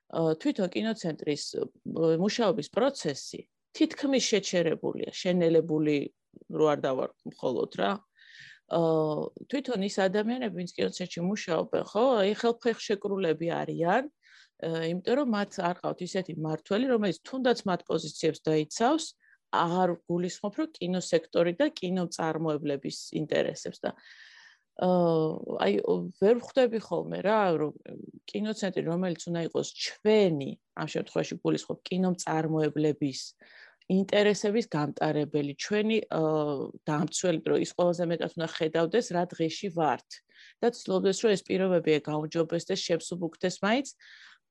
თვითონ 0.10 0.68
კინოცენტრის 0.74 1.44
მუშაობის 2.24 2.68
პროცესი 2.74 3.42
თითქმის 3.78 4.24
შეჩერებულია, 4.26 5.12
შენელებული 5.14 5.98
რო 6.50 6.66
არ 6.74 6.80
დავარ 6.82 7.10
მხოლოდ 7.30 7.72
რა, 7.78 7.92
თვითონ 8.70 9.86
ის 9.90 9.96
ადამიანები 10.06 10.56
ვინც 10.62 10.72
კინოცენტრში 10.78 11.22
მუშაობენ 11.26 11.84
ხო 11.90 12.04
აი 12.22 12.34
ხელფეხშეკრულები 12.42 13.48
არიან 13.60 14.10
იმიტომ 14.60 15.16
რომ 15.20 15.30
მათ 15.34 15.58
არ 15.64 15.78
ყავთ 15.80 16.00
ისეთი 16.04 16.34
მართველი, 16.44 16.86
რომელიც 16.92 17.18
თუნდაც 17.24 17.60
მათ 17.70 17.84
პოზიციებს 17.88 18.42
დაიცავს, 18.44 19.06
აღარ 19.56 19.94
გულისხმობ, 20.10 20.54
რომ 20.60 20.70
კინოსექტორი 20.76 21.54
და 21.60 21.68
კინოწარმოებლების 21.80 22.98
ინტერესებს 23.22 23.80
და 23.86 23.94
აი 24.80 25.74
ვერ 26.20 26.38
ხვდები 26.44 26.80
ხოლმე 26.80 27.20
რა, 27.24 27.40
რომ 27.60 27.72
კინოცენტრი 28.32 28.84
რომელიც 28.88 29.26
უნდა 29.28 29.42
იყოს 29.48 29.68
ჩვენი, 29.76 30.52
ამ 30.80 30.88
შემთხვევაში 30.94 31.36
გულისხმობ 31.44 31.80
კინოწარმოებლების 31.90 33.22
ინტერესების 33.90 34.66
გამტარებელი, 34.70 35.54
ჩვენი 35.58 35.98
დამცველი 36.86 37.40
დრო 37.46 37.56
ის 37.66 37.72
ყველაზე 37.74 38.06
მეტად 38.12 38.32
უნდა 38.38 38.48
ხედავდეს 38.56 39.08
რა 39.18 39.24
დღეში 39.34 39.70
ვართ. 39.78 40.10
და 40.62 40.68
ცდილობდეს 40.76 41.18
რომ 41.24 41.32
ეს 41.36 41.42
პირობები 41.48 41.92
გაუმჯობესდეს, 42.06 42.80
შეფსუბუქდეს 42.88 43.56
მაინც 43.66 43.88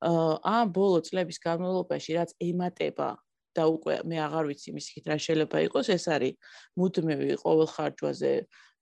ამ 0.02 0.66
ბოლო 0.72 0.98
წლების 1.06 1.38
განმავლობაში 1.42 2.10
რაც 2.18 2.30
ემატება 2.38 3.10
და 3.56 3.62
უკვე 3.66 3.94
მე 4.06 4.16
აღარ 4.26 4.44
ვიცი 4.50 4.70
მისიქით 4.76 5.04
რა 5.10 5.16
შეიძლება 5.18 5.58
იყოს 5.66 5.86
ეს 5.96 6.04
არის 6.14 6.34
მუდმივი 6.78 7.34
ყოველ 7.42 7.68
ხარჯვაზე 7.74 8.32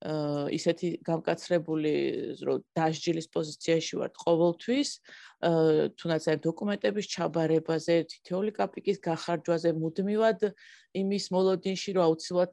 ისეთი 0.04 0.88
გამკაცრებული 1.08 1.92
რომ 2.44 2.58
დასჯილის 2.76 3.28
პოზიციაში 3.32 3.94
ვარ 3.96 4.10
ყოველთვის. 4.12 4.90
თუნდაც 5.96 6.22
აი 6.32 6.36
დოკუმენტების 6.44 7.06
ჩაბარებაზე 7.16 7.94
თითოეული 8.12 8.52
კაპიკის 8.60 8.98
გახარჯვაზე 9.00 9.70
მუდმივად 9.80 10.40
იმის 11.00 11.24
მოლოდინში 11.32 11.90
რომ 11.96 12.02
აუცილებლად 12.08 12.52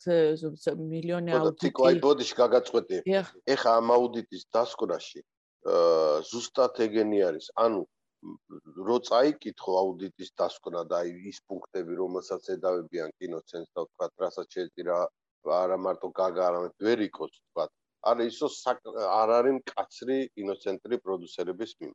მილიონი 0.93 1.31
აუდიტი 1.35 1.71
აი 1.83 1.99
ბოდიში 1.99 2.35
გაგაწყვეტი. 2.39 2.95
ეხა 3.55 3.71
ამ 3.79 3.87
აუდიტის 3.91 4.43
დასკვნაში 4.55 5.19
ზუსტად 6.31 6.79
ეგენი 6.87 7.19
არის 7.27 7.51
ანუ 7.59 7.83
რო 8.87 8.97
წაიკითხო 9.07 9.71
აუდიტის 9.83 10.31
დასკვნა 10.39 10.83
და 10.91 10.99
ის 11.31 11.39
პუნქტები 11.47 11.93
რომელსაც 11.99 12.43
ედავებიან 12.55 13.11
კინოცენს 13.19 13.69
და 13.75 13.83
თქვა 13.87 14.07
რასაც 14.23 14.47
შეეძირა 14.55 14.97
არა 15.51 15.77
მარტო 15.85 16.07
გაგა 16.21 16.41
არამედ 16.49 16.73
ვერიკოს 16.87 17.33
თქვა 17.37 17.67
არის 18.11 18.33
ისო 18.33 18.47
არ 19.19 19.29
არის 19.39 19.53
მკაცრი 19.59 20.17
ინოცენტრი 20.43 20.95
პროდიუსერების 21.03 21.71
მიმ 21.81 21.93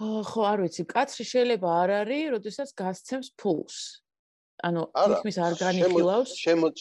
ხო 0.00 0.42
არ 0.50 0.58
ვიცი 0.66 0.84
კაცრი 0.90 1.24
შეიძლება 1.30 1.68
არ 1.82 1.90
არის 2.02 2.24
როდესაც 2.34 2.68
გასცემს 2.74 3.28
ფულს. 3.38 3.76
ანუ 4.66 4.82
თითქმის 4.90 5.36
არ 5.46 5.54
განიხილავს. 5.60 6.30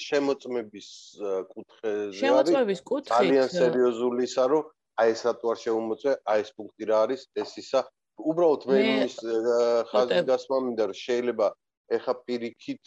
შემოწმების 0.10 0.88
კუთხეზე 1.54 2.18
შემოწმების 2.22 2.80
კუთხე 2.90 3.14
ძალიან 3.14 3.48
სერიოზულისა 3.54 4.44
რომ 4.54 4.64
აი 5.02 5.10
ეს 5.14 5.22
რატო 5.26 5.46
არ 5.54 5.58
შემოწმე 5.66 6.14
აი 6.34 6.40
ეს 6.46 6.50
პუნქტი 6.58 6.84
რა 6.90 6.98
არის 7.06 7.22
ეს 7.42 7.52
ისა. 7.62 7.82
უბრალოდ 8.30 8.62
მე 8.70 8.80
ის 9.06 9.16
ხაზი 9.90 10.20
გასმა 10.30 10.58
მინდა 10.66 10.84
რომ 10.90 10.98
შეიძლება 11.06 11.48
ეხა 11.98 12.14
პირიქით 12.26 12.84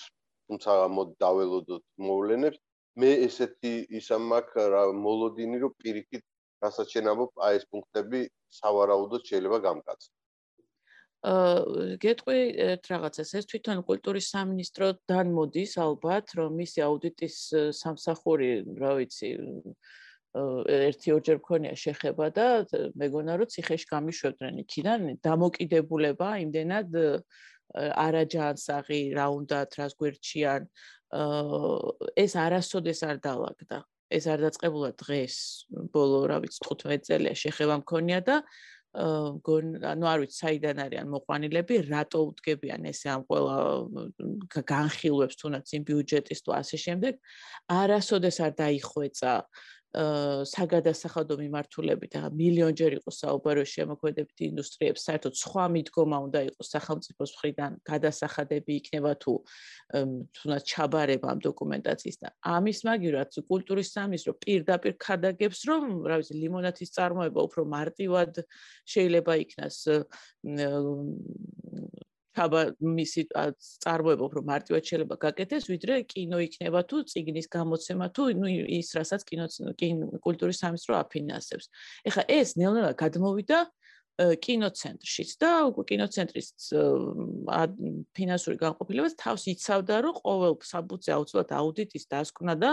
თუმცა 0.48 0.72
მოდ 0.96 1.08
დაველოდოთ 1.22 1.84
მოვლენებს. 2.08 2.60
მე 3.00 3.10
ესეთი 3.26 3.72
ისა 3.98 4.16
მაქვს 4.30 4.68
რა 4.74 4.82
მოლოდინი 5.06 5.58
რომ 5.64 5.72
პირიქით 5.82 6.22
რასაც 6.64 6.94
შენამობ 6.94 7.42
აი 7.48 7.58
ეს 7.58 7.64
პუნქტები 7.72 8.20
სავარაუდოდ 8.60 9.22
შეიძლება 9.30 9.58
გამკაცო 9.66 10.08
აა 11.26 11.98
გეტყვი 12.02 12.40
ერთ 12.70 12.84
რაღაცას. 12.92 13.30
ეს 13.38 13.44
თვითონ 13.50 13.78
კულტურის 13.88 14.26
სამინისტროდან 14.34 15.26
მოდის 15.38 15.72
ალბათ 15.82 16.26
რომ 16.38 16.50
მისი 16.62 16.80
აუდიტის 16.86 17.36
სამსახური 17.82 18.50
რა 18.80 18.92
ვიცი 19.00 19.30
ერთი 20.36 21.08
ორჯერ 21.16 21.38
მქონია 21.40 21.74
შეხება 21.82 22.26
და 22.36 22.46
მეგონა 23.02 23.32
რომ 23.40 23.50
ციხეში 23.54 23.86
გამიშვებდნენ 23.90 24.54
იქიდან 24.62 25.00
დამოკიდებულება 25.24 26.28
იმდენად 26.44 26.88
არაჯანსაღი 27.74 29.00
რა 29.18 29.26
უნდა 29.38 29.58
რას 29.78 29.92
გვერდჩიან. 30.00 30.62
ეს 32.24 32.32
არასოდეს 32.46 33.00
არ 33.10 33.16
დაალაგდა. 33.26 33.78
ეს 34.06 34.24
არ 34.30 34.38
დაწყებულა 34.46 34.90
დღეს 35.02 35.36
ბოლო 35.90 36.20
რა 36.30 36.38
ვიცი 36.42 36.60
15 36.62 37.06
წელია 37.10 37.34
შეხება 37.34 37.74
მქონია 37.82 38.20
და 38.22 38.36
ანუ 38.96 40.06
არ 40.08 40.22
ვიცი 40.22 40.36
საიდან 40.40 40.78
არიან 40.86 41.08
მოყვანილები 41.12 41.74
რატო 41.90 42.20
უდგებიან 42.30 42.86
ესე 42.88 43.10
ამ 43.12 43.26
ყველა 43.28 43.56
განხილვებს 44.72 45.36
თუნდაც 45.42 45.74
იმ 45.76 45.82
ბიუჯეტის 45.90 46.40
თუ 46.46 46.50
ასე 46.56 46.76
შემდეგ 46.86 47.18
არასოდეს 47.76 48.38
არ 48.46 48.52
დაიხვეწა 48.62 49.32
საგადასახადო 49.96 51.36
მიმართულებით 51.40 52.16
ახლა 52.18 52.30
მილიონჯერ 52.36 52.96
იყო 52.98 53.12
საუბარი 53.16 53.62
შემოქმედებითი 53.70 54.42
ინდუსტრიებს 54.50 55.04
საერთოდ 55.08 55.38
სხვა 55.40 55.64
მიდგომა 55.72 56.18
უნდა 56.26 56.40
იყოს 56.50 56.68
სახელმწიფოს 56.76 57.30
მხრიდან 57.36 57.78
გადასახადები 57.90 58.72
იქნება 58.80 59.12
თუ 59.24 59.34
თუნდაც 60.36 60.62
ჩაბარება 60.72 61.26
ამ 61.32 61.40
დოკუმენტაციის 61.48 62.16
და 62.20 62.28
ამის 62.56 62.78
მაგივრად 62.90 63.30
კულტურის 63.48 63.92
სამინისტრო 63.96 64.32
პირდაპირ 64.44 64.94
ხადაგებს 65.00 65.60
რომ 65.70 65.82
რა 66.04 66.20
ვიცი 66.20 66.34
ლიმონათის 66.44 66.92
წარმოება 66.92 67.40
უფრო 67.48 67.62
მარტივად 67.64 68.44
შეიძლება 68.84 69.32
იქნას 69.46 69.76
ხაბა 72.36 72.60
მისი 72.80 73.22
წარმოება 73.82 74.22
უფრო 74.28 74.40
მარტივად 74.50 74.82
შეიძლება 74.88 75.16
გაკეთდეს, 75.24 75.64
ვიდრე 75.72 75.94
კინო 76.12 76.38
იქნება 76.46 76.80
თუ 76.90 77.02
ციგნის 77.10 77.48
გამოცემა 77.56 78.06
თუ 78.12 78.22
ნუ 78.40 78.48
ის 78.78 78.88
რასაც 78.98 79.22
კინო 79.24 79.46
კულტურის 80.20 80.60
სამინისტრო 80.60 80.92
აფინანსებს. 81.00 81.66
ეხლა 82.08 82.22
ეს 82.28 82.48
ნელ-ნელა 82.60 82.92
გადმოვიდა 83.00 83.58
კინოცენტრშიც 84.16 85.30
და 85.40 85.50
კინოცენტრის 85.76 86.48
ფინანსური 88.16 88.56
განყოფილებას 88.64 89.14
თავს 89.20 89.42
იცავდა, 89.52 89.96
რომ 90.08 90.14
ყოველ 90.24 90.52
საბუთზე 90.64 91.10
აუცილებლად 91.16 91.50
აუდიტის 91.52 92.04
დასკვნა 92.08 92.54
და 92.56 92.70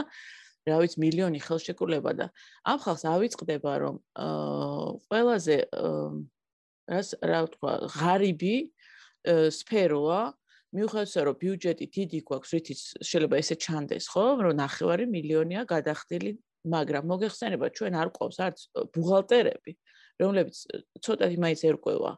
რა 0.64 0.80
ვიცი 0.80 1.02
მილიონი 1.04 1.40
ხელშეკრულება 1.44 2.12
და 2.16 2.26
ამ 2.64 2.78
ხალხს 2.80 3.04
ავიწყდება 3.12 3.72
რომ 3.84 3.96
აა 4.16 4.86
ყველაზე 5.12 5.58
რას 6.88 7.10
რა 7.20 7.40
ვთქვა 7.48 7.74
ღარიბი 7.96 8.56
სფეროა. 9.28 10.22
მიუხედავად 10.74 11.26
რომ 11.28 11.36
ბიუჯეტი 11.44 11.86
დიდი 11.94 12.20
გვაქვს 12.28 12.52
რითიც 12.56 12.80
შეიძლება 13.06 13.36
ესე 13.38 13.56
ჩანდეს 13.62 14.06
ხო 14.10 14.24
რომ 14.42 14.56
ნახევარი 14.58 15.06
მილიონია 15.06 15.62
გადახდილი 15.70 16.32
მაგრამ 16.74 17.04
მოგეხსენება 17.12 17.68
ჩვენ 17.78 17.94
არ 18.02 18.10
ყავს 18.18 18.38
არც 18.42 18.60
ბუღალტერები 18.96 19.72
რომლებიც 20.22 20.58
ცოტათი 21.06 21.38
მაინც 21.46 21.62
ერკვევა 21.70 22.12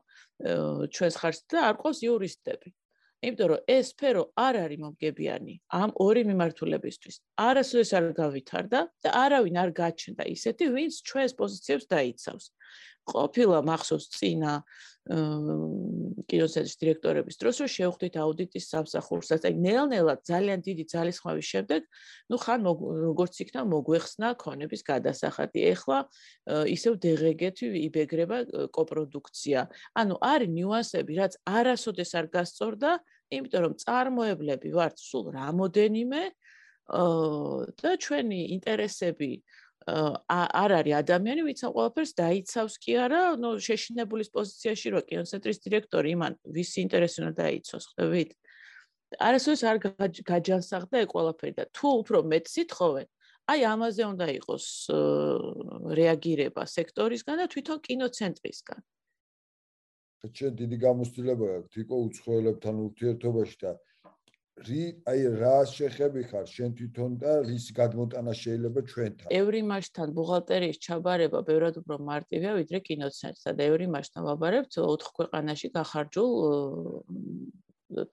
ჩვენს 0.96 1.16
ხარჯს 1.22 1.44
და 1.52 1.60
არ 1.70 1.76
ყავს 1.80 2.00
იურისტები. 2.06 2.70
იმიტომ 3.26 3.48
რომ 3.50 3.62
ეს 3.72 3.86
სფერო 3.96 4.24
არ 4.38 4.56
არის 4.64 4.80
მომგებიანი 4.84 5.54
ამ 5.82 5.90
ორი 6.06 6.24
მიმართულებისთვის. 6.30 7.16
არასოდეს 7.40 7.92
არ 7.98 8.06
გავითარდა 8.20 8.80
და 9.02 9.10
არავინ 9.26 9.56
არ 9.64 9.70
გაჩნდა 9.80 10.24
ისეთი 10.36 10.66
ვინც 10.76 10.94
ჩვენს 11.08 11.34
პოზიციებს 11.40 11.86
დაიცავს. 11.90 12.46
ყოფილა 13.06 13.60
მახსოვს 13.70 14.06
წინა 14.18 14.54
კინოცენტრის 15.06 16.78
დირექტორების 16.82 17.38
დროს 17.38 17.56
რომ 17.62 17.70
შევხვდით 17.70 18.16
აუდიტის 18.18 18.66
სამსახურსაც. 18.74 19.42
აი 19.46 19.54
ნელ-ნელა 19.62 20.16
ძალიან 20.26 20.60
დიდი 20.66 20.84
ძალისხმევის 20.90 21.48
შემდეგ 21.54 21.82
ნუ 22.34 22.38
ხან 22.42 22.60
როგორც 22.66 23.34
იქნა 23.46 23.62
მოგვეხსნა 23.70 24.28
ქონების 24.42 24.82
გადასახადი. 24.82 25.60
ეხლა 25.78 25.98
ისევ 26.74 26.94
დეგეგეთი 27.06 27.66
იბეგრება 27.86 28.38
კოპროდუქცია. 28.74 29.70
ანუ 29.94 30.16
არის 30.26 30.50
ნიუანსები 30.58 31.12
რაც 31.22 31.34
არასოდეს 31.46 32.12
არ 32.18 32.26
გასწორდა 32.34 32.92
იმიტომ 33.30 33.62
რომ 33.62 33.74
წარმოებლები 33.86 34.70
ვართ 34.74 34.98
სულ 34.98 35.26
რამოდენიმე 35.38 36.24
და 36.86 37.90
ჩვენი 37.98 38.40
ინტერესები 38.58 39.32
არ 39.86 40.72
არის 40.82 40.96
ადამიანი, 40.98 41.42
ვინც 41.46 41.60
ამ 41.62 41.72
ყველაფერს 41.78 42.12
დაიცავს 42.18 42.76
კი 42.82 42.94
არა, 43.06 43.22
ნუ 43.38 43.50
შეშინებულის 43.62 44.30
პოზიციაში 44.34 44.88
რო 44.96 45.02
კინოცენტრის 45.06 45.60
დირექტორი 45.62 46.10
იმან 46.18 46.34
ვის 46.58 46.72
ინტერესი 46.82 47.18
უნდა 47.22 47.34
დაიცოს, 47.46 47.84
ხვდებით? 47.94 48.30
არასოდეს 49.22 49.62
არ 49.70 49.78
გაჯანსაღდა 50.26 50.96
ეს 51.06 51.10
ყველაფერი 51.14 51.54
და 51.54 51.64
თუ 51.70 51.88
უფრო 52.02 52.18
მეტ 52.26 52.46
სიტყვენ, 52.50 53.08
აი 53.46 53.60
ამაზე 53.62 54.04
უნდა 54.10 54.28
იყოს 54.42 54.66
რეაგირება 56.02 56.64
სექტორისგან 56.66 57.36
და 57.42 57.46
თვითონ 57.54 57.78
კინოცენტრისგან. 57.86 58.82
ჩვენ 60.26 60.54
დიდი 60.58 60.78
გამოცდილება 60.82 61.46
აქვს 61.62 61.70
თიკო 61.76 61.96
უცხოელებთან 62.10 62.76
ურთიერთობაში 62.90 63.58
და 63.62 63.72
რი 64.64 64.82
აი 65.12 65.24
რა 65.36 65.56
შეხები 65.68 66.22
ხარ? 66.32 66.46
შენ 66.48 66.76
თვითონ 66.80 67.12
და 67.20 67.32
რის 67.44 67.66
გადმოტანა 67.76 68.34
შეიძლება 68.40 68.82
ჩვენთან? 68.92 69.28
ევრიმაშთან 69.40 70.14
ბუღალტერიის 70.16 70.78
ჩაბარება 70.86 71.40
ბევრად 71.50 71.76
უფრო 71.84 71.96
მარტივია 72.10 72.52
ვიდრე 72.60 72.80
კინოცენტრსა 72.88 73.52
და 73.52 73.62
ევრიმაშთან 73.70 74.22
ვაბარებთ 74.30 74.72
4 74.80 75.12
ქვეყანაში 75.20 75.68
გახარჯულ 75.76 76.32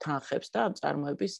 თანხებს 0.03 0.49
და 0.51 0.59
ამ 0.67 0.73
წარმოების 0.83 1.33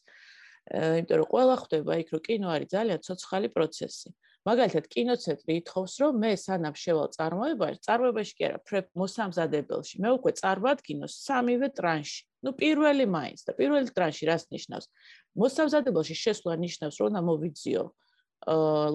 იმიტომ 0.72 1.18
რომ 1.20 1.28
ყველა 1.34 1.56
ხვდება 1.62 1.94
იქ 2.00 2.08
რომ 2.16 2.22
კინო 2.24 2.48
არის 2.56 2.70
ძალიან 2.72 3.00
ცოცხალი 3.04 3.48
პროცესი 3.52 4.10
მაგალითად 4.44 4.88
კინოცენტრი 4.92 5.54
ითხოვს 5.62 5.94
რომ 6.04 6.18
მე 6.20 6.32
სანამ 6.36 6.76
შევალ 6.76 7.10
წარმოებაში 7.16 7.80
წარმოებაში 7.88 8.34
კი 8.38 8.44
არა 8.48 8.60
პრეპ 8.68 8.88
მოსამზადებელში. 9.00 9.96
მე 10.04 10.10
უკვე 10.20 10.32
წარვადგინო 10.40 11.08
სამივე 11.08 11.70
ტრანში. 11.80 12.22
ну 12.44 12.52
პირველი 12.52 13.06
მაინც 13.08 13.40
და 13.48 13.52
პირველი 13.56 13.88
ტრანში 13.96 14.24
რას 14.28 14.44
ნიშნავს? 14.52 14.86
მოსამზადებელში 15.40 16.16
შესვლა 16.24 16.54
ნიშნავს 16.60 16.96
რომ 17.00 17.08
უნდა 17.14 17.22
მოვიძიო 17.30 17.84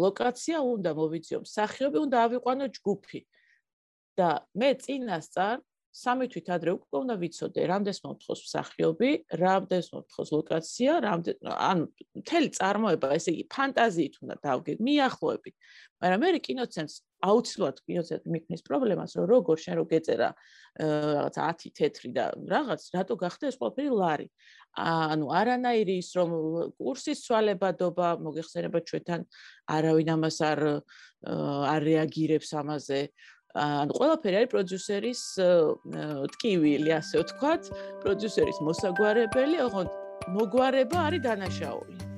ლოკაცია 0.04 0.58
უნდა 0.60 0.90
მოვიძიო 1.00 1.38
მსახიობი 1.48 1.98
უნდა 2.04 2.16
ავიყვანო 2.28 2.66
ჯგუფი. 2.76 3.20
და 4.18 4.28
მე 4.58 4.70
წინასწარ 4.82 5.62
სამი 5.98 6.26
თვით 6.30 6.48
ადრე 6.54 6.74
უკვე 6.78 6.96
უნდა 7.02 7.14
ვიცოდე, 7.18 7.62
რამდენს 7.72 7.98
მომთხოს 8.04 8.40
მსახიობი, 8.46 9.10
რამდენს 9.42 9.88
მომთხოს 9.94 10.28
ლოკაცია, 10.36 10.92
რამდენ 11.04 11.50
ანუ 11.50 11.84
მთელი 12.22 12.48
წარმოება, 12.58 13.10
ესე 13.18 13.34
იგი, 13.34 13.44
ფანტაზიით 13.54 14.14
უნდა 14.22 14.36
დავგე, 14.46 14.72
მიახლოებით. 14.78 15.54
მაგრამ 15.98 16.20
მე 16.22 16.40
კინოცენტრს 16.46 16.96
აუცილებლად 17.26 17.76
კინოცენტრი 17.82 18.30
მიქნის 18.30 18.62
პრობლემას, 18.62 19.10
რომ 19.18 19.26
როგორ 19.26 19.56
შენ 19.58 19.74
რო 19.78 19.84
გეწერა 19.90 20.28
რაღაც 20.78 21.34
10 21.34 21.72
თეთრი 21.74 22.08
და 22.14 22.24
რაღაც, 22.46 22.80
რატო 22.94 23.14
გახდა 23.18 23.50
ეს 23.50 23.58
ყველაფერი 23.58 23.90
ლარი. 23.90 24.28
ანუ 24.78 25.26
არანაირი 25.34 25.96
ის 25.98 26.10
რომ 26.14 26.30
კურსის 26.78 27.24
ცვალებადობა 27.26 28.08
მოგეხსენება 28.22 28.78
ჩვენთან 28.86 29.24
არავინ 29.74 30.08
ამას 30.14 30.38
არ 30.44 30.60
არ 31.72 31.80
რეაგირებს 31.88 32.54
ამაზე 32.62 33.00
ანუ 33.56 33.96
ყველაფერი 33.96 34.36
არის 34.42 34.50
პროდიუსერის 34.52 35.22
ტკივილი 36.34 36.92
ასე 36.98 37.22
ვთქვათ 37.22 37.72
პროდიუსერის 38.04 38.60
მოსაგვარებელი 38.68 39.64
ოღონდ 39.68 39.96
მოგვარება 40.36 41.08
არის 41.08 41.24
დანაშაული 41.24 42.08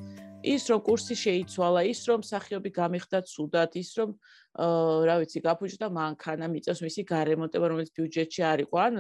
ის 0.41 0.65
რომ 0.73 0.81
კურსი 0.81 1.15
შეიცვალა, 1.21 1.81
ის 1.93 2.01
რომ 2.09 2.23
სახიობი 2.25 2.71
გამიხდა 2.73 3.19
ცუდად, 3.29 3.77
ის 3.77 3.91
რომ 3.99 4.15
რა 5.05 5.17
ვიცი, 5.21 5.41
გაფუჭდა 5.45 5.89
მანქანა, 5.93 6.49
მიწევს 6.49 6.81
მისი 6.81 7.03
გარემონტება, 7.13 7.67
რომელიც 7.69 7.91
ბიუჯეტში 7.93 8.43
არისო, 8.51 8.77
ან 8.81 8.93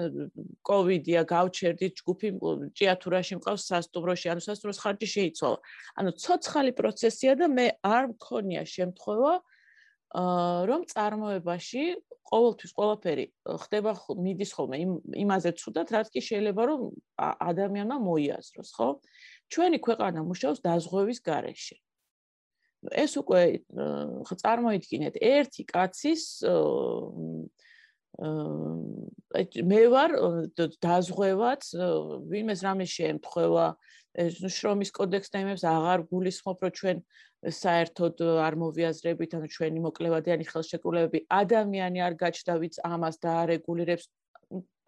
კოვიდია, 0.69 1.25
გავჩერდით 1.25 1.93
ჯგუფი 2.01 2.29
ჭიათურაში 2.77 3.41
მყავს 3.41 3.63
სასტუმროში, 3.73 4.27
ანუ 4.37 4.41
სასტუმროს 4.45 4.83
ხარჯი 4.85 5.09
შეიცვალა. 5.17 5.59
ანუ 5.97 6.11
ცოცხალი 6.21 6.73
პროცესია 6.77 7.33
და 7.41 7.47
მე 7.49 7.67
არ 7.81 8.05
მქონია 8.13 8.63
შემთხვევა 8.69 9.33
აა 9.41 9.60
რომ 10.11 10.81
წარმოებაში 10.91 11.83
ყოველთვის 12.31 12.73
ყველაფერი 12.75 13.25
ხდება 13.63 13.93
მიდის 14.15 14.51
ხოლმე 14.55 14.77
იმ 14.85 14.93
იმაზე 15.25 15.51
ცუდად, 15.59 15.87
რაც 15.95 16.07
კი 16.15 16.21
შეიძლება 16.23 16.63
რომ 16.71 16.81
ადამიანმა 17.19 17.97
მოიაზროს, 18.07 18.71
ხო? 18.75 18.89
ჩვენი 19.51 19.79
ქვეყანა 19.83 20.21
მუშაობს 20.27 20.61
დაზღვევის 20.63 21.19
გარეშე. 21.27 21.77
ეს 22.81 23.13
უკვე 23.21 23.61
წარმოიდგინეთ 24.41 25.15
ერთი 25.21 25.63
კაცის 25.69 26.25
მე 29.71 29.81
ვარ 29.93 30.11
დაზღვევაც 30.57 31.63
ვინმეს 32.31 32.61
რამე 32.65 32.87
შეემთხვევა 32.89 33.67
შრომის 34.19 34.91
კოდექსს 34.91 35.33
და 35.35 35.43
იმებს 35.45 35.65
აღარ 35.71 36.03
გულისხმობ 36.11 36.65
რომ 36.65 36.73
ჩვენ 36.81 37.03
საერთოდ 37.41 38.23
არ 38.47 38.55
მოვიაზრებით 38.63 39.37
ანუ 39.39 39.49
ჩვენი 39.55 39.81
მოკლევადიანი 39.87 40.45
ხელშეკრულებები 40.51 41.19
ადამიანი 41.31 41.99
არ 42.07 42.15
გაჩნდა 42.23 42.55
ვიც 42.61 42.75
ამას 42.91 43.17
დაარეგულირებს 43.23 44.07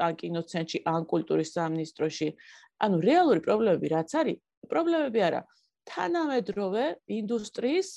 ან 0.02 0.12
კინოცენტრში 0.18 0.78
ან 0.90 1.06
კულტურის 1.06 1.54
სამინისტროში. 1.54 2.28
ანუ 2.82 2.96
რეალური 2.98 3.40
პრობლემები 3.46 3.86
რაც 3.94 4.10
არის 4.20 4.38
პრობლემები 4.68 5.20
არა. 5.22 5.42
თანამედროვე 5.82 6.84
ინდუსტრიის 7.18 7.88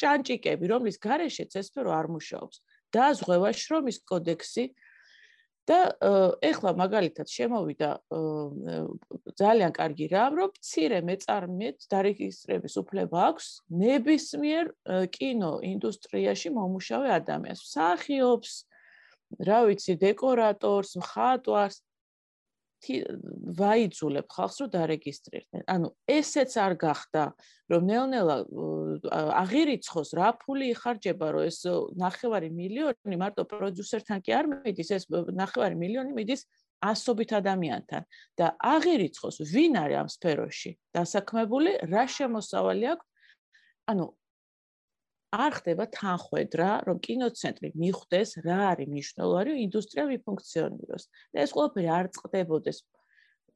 ჭანჭიკები 0.00 0.64
რომლის 0.72 0.96
გარეშეც 1.00 1.56
ეს 1.60 1.66
სფერო 1.72 1.92
არ 1.96 2.06
მუშაობს. 2.16 2.56
დაზღვევა 2.92 3.50
შრომის 3.52 3.98
კოდექსი 4.08 4.64
და 5.68 5.78
ეხლა 6.48 6.72
მაგალითად 6.80 7.28
შემოვიდა 7.28 7.88
ძალიან 9.40 9.72
კარგი 9.76 10.06
რამ 10.12 10.38
რომ 10.40 10.50
მცირე 10.56 11.00
მეწარმეებს 11.08 11.90
დარეგისტრების 11.92 12.74
უფლება 12.82 13.18
აქვს 13.28 13.46
ნებისმიერ 13.82 14.72
კინო 15.12 15.52
ინდუსტრიაში 15.72 16.48
მომუშავე 16.56 17.08
ადამიანს. 17.20 17.60
მსახიობს 17.68 18.52
რა 19.44 19.58
ვიცი 19.68 19.94
დეკორატორს 20.00 20.96
მხატვარს 21.04 21.76
ვაიძულებ 23.58 24.26
ხალხს 24.30 24.58
რომ 24.62 24.70
დარეგისტრირდნენ. 24.74 25.62
ანუ 25.66 25.88
ესეც 26.06 26.52
არ 26.54 26.74
გახდა, 26.78 27.22
რომ 27.70 27.82
ნელ-ნელა 27.90 28.36
აღირიცხოს 29.42 30.10
რა 30.14 30.28
ფული 30.38 30.70
იხარჯება, 30.74 31.26
რომ 31.34 31.42
ეს 31.50 31.58
ნახევარი 31.98 32.48
მილიონი 32.54 33.16
მარტო 33.18 33.42
პროდიუსერთან 33.50 34.18
კი 34.22 34.30
არ 34.38 34.46
მიდის, 34.52 34.88
ეს 34.94 35.04
ნახევარი 35.10 35.74
მილიონი 35.74 36.12
მიდის 36.14 36.46
ასობით 36.78 37.30
ადამიანთან 37.34 38.02
და 38.38 38.46
აღირიცხოს 38.62 39.36
ვინ 39.50 39.74
არის 39.82 39.98
ამ 39.98 40.08
სფეროში 40.14 40.70
დასაქმებული, 40.94 41.70
რა 41.90 42.04
შემოსავალი 42.06 42.86
აქვს. 42.94 43.06
ანუ 43.88 44.04
არ 45.28 45.52
ხდება 45.60 45.84
თანხვედრა, 45.92 46.68
რომ 46.88 46.96
კინოცენტრი 47.04 47.68
მიხვდეს 47.76 48.30
რა 48.48 48.60
არის 48.72 48.88
მნიშვნელოვანი, 48.88 49.52
ინდუსტრია 49.68 50.04
ვიფუნქციონიროს. 50.08 51.04
და 51.32 51.36
ეს 51.44 51.50
ყველაფერი 51.52 51.88
არ 51.98 52.06
წყდებოდეს 52.16 52.78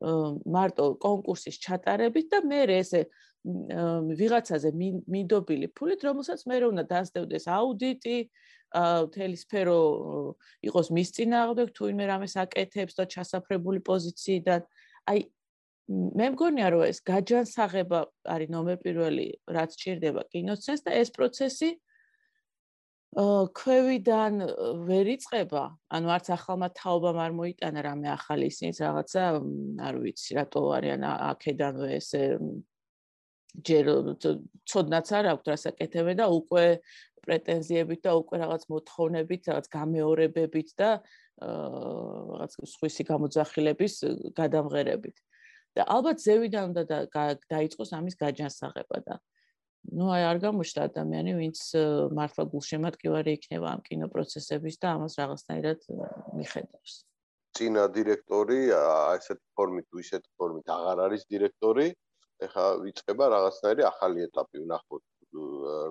მარტო 0.02 0.84
კონკურსის 0.98 1.56
ჩატარებით 1.62 2.26
და 2.32 2.38
მე 2.42 2.60
ესე 2.76 3.02
ვიღაცაზე 3.42 4.70
მინდობილი 4.74 5.68
ფულით, 5.74 6.00
რომელსაც 6.06 6.40
მე 6.46 6.56
უნდა 6.68 6.84
დასდევდეს 6.92 7.46
აუდიტი, 7.48 8.18
თელი 9.14 9.36
სფერო 9.36 9.78
იყოს 10.68 10.86
მის 10.96 11.08
წინააღმდეგ 11.16 11.68
თუ 11.76 11.82
იმე 11.92 12.04
რამეს 12.08 12.34
აკეთებს 12.40 12.94
და 12.98 13.04
ჩასაფრებული 13.14 13.80
პოზიციიდან. 13.84 14.60
აი 15.10 15.18
მე 15.92 16.26
მგონია 16.34 16.68
რომ 16.72 16.84
ეს 16.88 17.00
გაჯანსაღება 17.08 18.00
არის 18.34 18.52
ნომერ 18.54 18.78
პირველი 18.82 19.26
რაც 19.56 19.74
ჭირდება 19.80 20.22
კინოცენს 20.32 20.84
და 20.86 20.94
ეს 21.00 21.10
პროცესი 21.16 21.70
ქვევიდან 23.60 24.40
ვერ 24.88 25.10
იწება 25.14 25.64
ანუ 25.92 26.12
არც 26.16 26.28
ახალმა 26.32 26.68
თაობამ 26.78 27.18
არ 27.20 27.32
მოიტანა 27.36 27.80
რამე 27.84 28.08
ახალი 28.16 28.48
ისინიც 28.48 28.78
რაღაცა 28.84 29.24
არ 29.88 29.98
ვიცი 30.04 30.30
რატო 30.38 30.62
არიან 30.78 31.02
აქედანვე 31.12 31.88
ესე 31.98 32.22
ჯერ 33.68 33.84
ცოდნაც 34.64 35.12
არ 35.12 35.28
აქვს 35.34 35.50
რასაკეთებენ 35.52 36.16
და 36.22 36.26
უკვე 36.32 36.64
პრეტენზიებით 37.26 38.00
და 38.06 38.12
უკვე 38.16 38.36
რაღაც 38.44 38.62
მოთხოვნებით 38.72 39.42
რაღაც 39.52 39.66
გამეორებებით 39.76 40.68
და 40.80 40.90
რაღაც 41.42 42.52
სხვისი 42.72 43.02
გამოძახილების 43.12 43.94
გადამღერებით 44.40 45.16
და 45.76 45.86
ალბათ 45.96 46.18
ზევიდან 46.26 46.72
უნდა 46.72 46.82
დაიწყოს 47.52 47.92
ამის 47.98 48.16
გაჯანსაღება 48.22 48.98
და 49.06 49.16
ну 49.90 50.10
აი 50.14 50.22
არ 50.30 50.38
გამოჩნდა 50.46 50.82
ადამიანი 50.88 51.32
ვინც 51.38 51.58
მართლა 52.18 52.44
გულშემატკივარი 52.52 53.32
იქნება 53.38 53.66
ამ 53.74 53.80
კინოპროცესების 53.88 54.76
და 54.82 54.92
ამას 54.96 55.16
რაღაცნაირად 55.20 55.80
მიხედავს. 56.38 56.92
წინა 57.56 57.84
დირექტორი 57.96 58.60
ესეთ 58.72 59.40
ფორმით 59.56 59.86
თუ 59.90 60.04
ისეთ 60.04 60.28
ფორმით 60.38 60.66
აღარ 60.76 61.02
არის 61.06 61.26
დირექტორი 61.32 61.86
ეხა 62.46 62.66
ვიწყება 62.84 63.24
რაღაცნაირი 63.34 63.82
ახალი 63.92 64.24
ეტაპი 64.28 64.62
ვნახოთ 64.62 65.02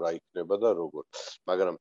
რა 0.02 0.10
იქნება 0.18 0.56
და 0.64 0.70
როგორ. 0.82 1.04
მაგრამ 1.50 1.76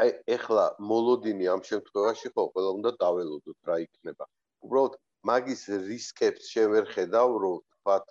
აი 0.00 0.08
ეხლა 0.36 0.64
მოლოდინი 0.90 1.46
ამ 1.54 1.62
შემთხვევაში 1.70 2.28
ხო 2.34 2.42
ყველა 2.54 2.70
უნდა 2.78 2.90
დაველოდოთ 3.04 3.58
რა 3.70 3.76
იქნება. 3.86 4.24
უბრალოდ 4.64 4.92
მაგის 5.28 5.62
რისკებს 5.88 6.48
შევერ 6.54 6.88
ხედავ 6.94 7.30
რომ 7.44 7.58
თქვათ 7.74 8.06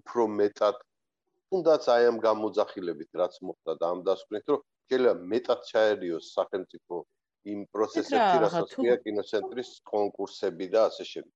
უფრო 0.00 0.26
მეტად 0.40 0.76
თუნდაც 1.48 1.88
აი 1.94 2.06
ამ 2.10 2.18
გამოძახილებით 2.26 3.10
რაც 3.20 3.34
მოხდა 3.48 3.72
და 3.80 3.90
ამ 3.94 4.00
დასკვნით 4.08 4.46
რომ 4.52 4.60
შეიძლება 4.90 5.14
მეტად 5.32 5.60
ჩაერიოს 5.70 6.26
სახელმწიფო 6.36 6.96
იმ 7.52 7.60
პროცესებში 7.72 8.36
რასაც 8.44 8.74
ქვია 8.74 8.96
კინოცენტრის 9.04 9.70
კონკურსები 9.90 10.66
და 10.74 10.80
ასე 10.88 11.04
შემდეგ. 11.12 11.34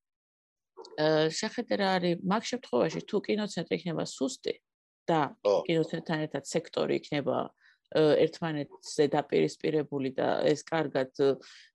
აა 1.05 1.23
შეხედა 1.39 1.77
არის 1.97 2.21
მაგ 2.33 2.43
შემთხვევაში 2.51 3.01
თუ 3.11 3.17
კინოცენტრი 3.29 3.75
იქნება 3.79 4.05
სუსტი 4.17 4.55
და 5.11 5.21
კინოცენტრთან 5.69 6.19
ერთად 6.27 6.45
სექტორი 6.55 6.95
იქნება 7.01 7.37
ერთმანეთზე 7.97 9.05
დაპირისპირებული 9.17 10.11
და 10.13 10.29
ეს 10.45 10.61
კარგად 10.69 11.09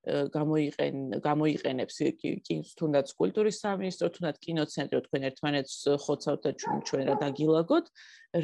გამოიყენ 0.06 0.96
გამოიყენებს 1.26 1.96
კინოს 2.22 2.74
თუნდაც 2.78 3.08
კულტურის 3.18 3.58
სამინისტრო 3.66 4.08
თუნდაც 4.14 4.38
კინოცენტრი 4.46 5.02
თქვენ 5.10 5.28
ერთმანეთს 5.30 5.78
ხოცავთ 6.06 6.42
და 6.46 6.52
ჩვენ 6.62 7.04
რა 7.10 7.16
დაგილაგოთ. 7.24 7.86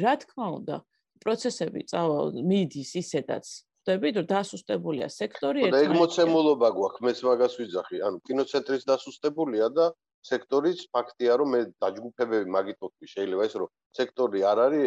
რა 0.02 0.14
თქმა 0.18 0.46
უნდა 0.58 0.76
პროცესები 1.22 1.80
წავა 1.86 2.18
მიდის 2.50 2.90
ისედაც. 3.02 3.46
ხდებით 3.80 4.14
რომ 4.20 4.26
დასუსტებულია 4.34 5.06
სექტორი 5.08 5.58
ერთმანეთს 5.66 5.86
და 5.86 5.94
ეგ 5.94 5.98
მოცემულობა 6.00 6.68
გვაქვს 6.78 7.02
მეც 7.06 7.18
მაგას 7.26 7.54
ვიძახი. 7.60 7.96
ანუ 8.06 8.16
კინოცენტრის 8.26 8.82
დასუსტებულია 8.90 9.66
და 9.72 9.86
სექტორის 10.28 10.80
ფაქტია 10.96 11.36
რომ 11.40 11.54
მე 11.54 11.60
დაჯგუფებები 11.84 12.54
მაგით 12.56 12.78
ვთქვი 12.86 13.12
შეიძლება 13.14 13.46
ის 13.50 13.54
რომ 13.62 13.70
სექტორი 14.00 14.40
არ 14.52 14.58
არის 14.66 14.86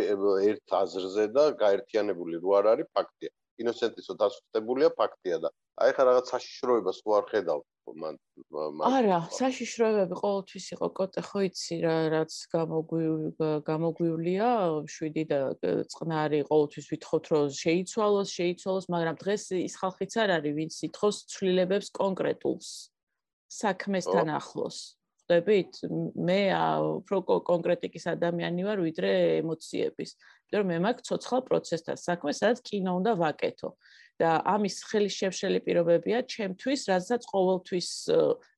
ერთ 0.50 0.76
აზრზე 0.82 1.26
და 1.38 1.46
გაერთიანებული 1.64 2.44
რო 2.44 2.60
არ 2.60 2.70
არის 2.74 2.92
ფაქტია. 2.98 3.32
კინოცენტრისო 3.60 4.14
დასუსტებულია 4.20 4.90
ფაქტია 4.98 5.38
და 5.44 5.50
აი 5.84 5.94
ხა 5.98 6.04
რაღაც 6.10 6.32
საშიშროებას 6.34 7.00
ხო 7.06 7.16
არ 7.20 7.26
ხედავ 7.32 7.60
მან 8.04 8.18
არა 8.90 9.20
საშიშროებები 9.38 10.18
ყოველთვის 10.22 10.66
იყო 10.76 10.90
კოტე 11.00 11.24
ხო 11.28 11.44
იცი 11.50 11.78
რა 11.84 11.96
რაც 12.14 12.38
გამოგვიულია 13.70 14.50
შვიდი 14.96 15.24
და 15.34 15.40
წყნარი 15.94 16.40
ყოველთვის 16.50 16.90
ვითხოვთ 16.94 17.30
რომ 17.34 17.52
შეიცვალოს 17.60 18.34
შეიცვალოს 18.40 18.90
მაგრამ 18.96 19.22
დღეს 19.24 19.44
ის 19.60 19.78
ხალხიც 19.84 20.18
არ 20.24 20.36
არის 20.40 20.58
ვინც 20.60 20.74
ითხოვს 20.90 21.18
ცვლილებებს 21.36 21.94
კონკრეტულს 22.00 22.70
საქმესთან 23.62 24.34
ახლოს 24.40 24.78
ხვდებით 25.34 25.82
მე 26.30 26.40
უფრო 27.02 27.40
კონკრეტიკის 27.50 28.06
ადამიანი 28.14 28.64
ვარ 28.68 28.80
ვიდრე 28.86 29.12
ემოციების 29.42 30.12
იმიტომ 30.14 30.62
რომ 30.62 30.68
მე 30.70 30.78
მაქვს 30.86 31.08
ცოცხალ 31.10 31.42
პროცესთან 31.50 31.98
საქმე 31.98 32.32
სადაც 32.38 32.62
კინო 32.70 32.92
უნდა 33.02 33.14
ვაკეთო 33.18 33.70
და 34.22 34.38
ამის 34.46 34.76
ხელის 34.90 35.16
შეშელი 35.18 35.60
პირობებია 35.66 36.22
ჩემთვის, 36.30 36.82
რადგან 36.92 37.26
ყოველთვის 37.34 37.90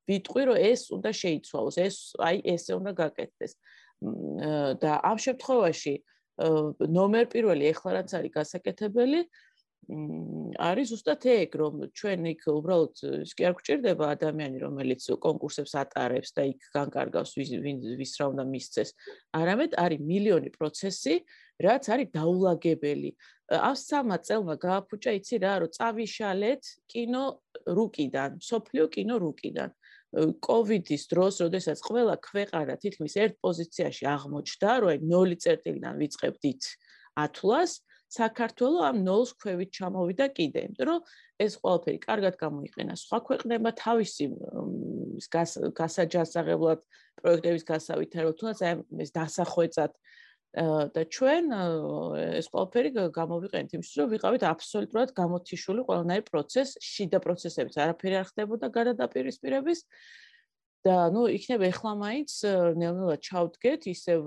ვიტყვი, 0.10 0.42
რომ 0.52 0.58
ეს 0.60 0.82
უნდა 0.92 1.12
შეიცვალოს, 1.22 1.78
ეს 1.80 1.96
აი 2.20 2.38
ესე 2.56 2.72
უნდა 2.80 2.92
გაკეთდეს. 3.00 3.54
და 4.84 4.92
ამ 5.08 5.18
შემთხვევაში 5.24 5.94
ნომერ 6.92 7.26
პირველი 7.32 7.64
ეხლა 7.72 7.90
რაც 7.96 8.10
არის 8.20 8.32
გასაკეთებელი, 8.36 9.20
არის 9.86 10.92
ზუსტად 10.92 11.26
ეგ, 11.30 11.56
რომ 11.62 11.74
ჩვენ 11.94 12.26
იქ 12.34 12.42
უბრალოდ 12.50 13.02
ის 13.22 13.34
კი 13.38 13.46
არ 13.46 13.54
გვჭირდება 13.60 14.06
ადამიანი, 14.16 14.58
რომელიც 14.66 15.02
კონკურსებს 15.22 15.74
ატარებს 15.78 16.34
და 16.34 16.46
იქ 16.50 16.60
განკარგავს 16.74 17.32
ვის 17.38 18.14
რა 18.18 18.26
უნდა 18.34 18.44
მისცეს. 18.50 18.90
არამედ 19.38 19.78
არის 19.78 20.02
მილიონი 20.02 20.50
პროცესი, 20.58 21.16
რაც 21.62 21.84
არის 21.94 22.10
დაულაგებელი. 22.18 23.12
ამ 23.46 23.76
სამა 23.78 24.18
წელმა 24.26 24.56
გააფუჭა 24.58 25.12
იცი 25.22 25.36
რა 25.46 25.54
რომ 25.62 25.74
წავიშალეთ 25.78 26.64
კინო 26.90 27.26
რუკიდან 27.78 28.42
სოფლიო 28.42 28.86
კინო 28.90 29.16
რუკიდან 29.22 29.70
კოვიდის 30.16 31.04
დროს 31.12 31.36
როდესაც 31.46 31.78
ყველა 31.86 32.16
ქვეყანა 32.26 32.74
თითქმის 32.82 33.14
ერთ 33.22 33.34
პოზიციაში 33.46 34.04
აღმოჩნდა 34.16 34.72
რომ 34.82 34.90
აი 34.96 35.00
0 35.14 35.38
წერტილიდან 35.46 35.94
ვიწყებდით 36.02 36.62
ათლას 37.20 37.72
საქართველოს 38.12 38.84
ამ 38.90 38.98
0-ს 39.06 39.32
ქვევით 39.42 39.70
ჩამოვიდა 39.78 40.26
კიდე 40.38 40.60
იმიტომ 40.66 40.88
რომ 40.90 41.00
ეს 41.46 41.54
ყველაფერი 41.62 42.00
კარგად 42.06 42.36
გამოიყენა 42.40 42.94
სხვა 43.02 43.20
ქვეყნებმა 43.28 43.72
თავისი 43.82 44.26
გასაჯასაღებლად 45.80 46.80
პროექტების 47.22 47.64
გასავითარებლად 47.72 48.38
თუნდაც 48.40 48.60
აი 48.66 48.74
ეს 49.06 49.12
დასახვეწად 49.16 49.92
და 50.56 51.02
ჩვენ 51.12 51.52
ეს 52.40 52.48
ყველაფერი 52.48 52.90
გამოვიყენეთ 53.12 53.70
იმისთვის, 53.76 53.98
რომ 54.00 54.08
ვიყავით 54.16 54.44
აბსოლუტურად 54.48 55.10
გამოთიშული 55.12 55.82
ყველანაირ 55.84 56.24
პროცეს, 56.32 56.70
შიდა 56.80 57.20
პროცესებიც 57.20 57.76
არაფერი 57.76 58.16
არ 58.24 58.28
ხდებოდა 58.32 58.68
გადადაპირისპირების 58.72 59.80
და 60.88 60.96
ნუ 61.12 61.28
იქნება 61.36 61.66
ახლა 61.76 61.92
მაინც 62.00 62.32
ნელ-ნელა 62.80 63.18
ჩავდგეთ, 63.20 63.82
ისევ 63.92 64.22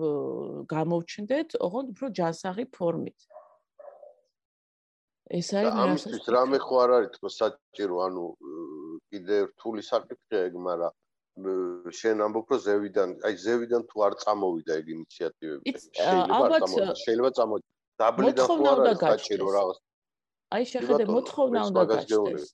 გამოვჩნდეთ, 0.68 1.48
ოღონდ 1.64 1.88
უფრო 1.96 2.06
ჯანსაღი 2.12 2.64
ფორმით. 2.76 3.18
ეს 5.28 5.48
არის 5.52 5.72
ამისთვის 5.84 6.28
რამე 6.34 6.58
ხო 6.64 6.74
არ 6.84 6.90
არის 6.96 7.10
თქო 7.16 7.28
საჭირო, 7.36 7.96
ანუ 8.06 8.24
კიდე 9.12 9.36
რთული 9.52 9.82
საკითხია 9.84 10.40
ეგ, 10.48 10.54
მაგრამ 10.68 10.92
შენ 11.98 12.16
ამბობ 12.26 12.46
რომ 12.52 12.60
ზევიდან, 12.66 13.08
აი 13.28 13.34
ზევიდან 13.44 13.82
თუ 13.90 13.96
არ 14.06 14.14
წამოვიდა 14.22 14.72
ეგ 14.80 14.86
ინიციატივები, 14.96 15.74
შეიძლება 17.04 17.30
წამოვიდა. 17.38 17.68
დაბლიდან 17.98 18.46
ხო 18.48 18.54
არ 18.72 18.78
არის 18.88 19.00
საჭირო 19.04 19.48
რაღაც. 19.58 19.78
აი 20.56 20.64
შეხედე 20.72 21.04
მოთხოვნა 21.12 21.60
უნდა 21.68 21.82
გაჩნდეს. 21.92 22.44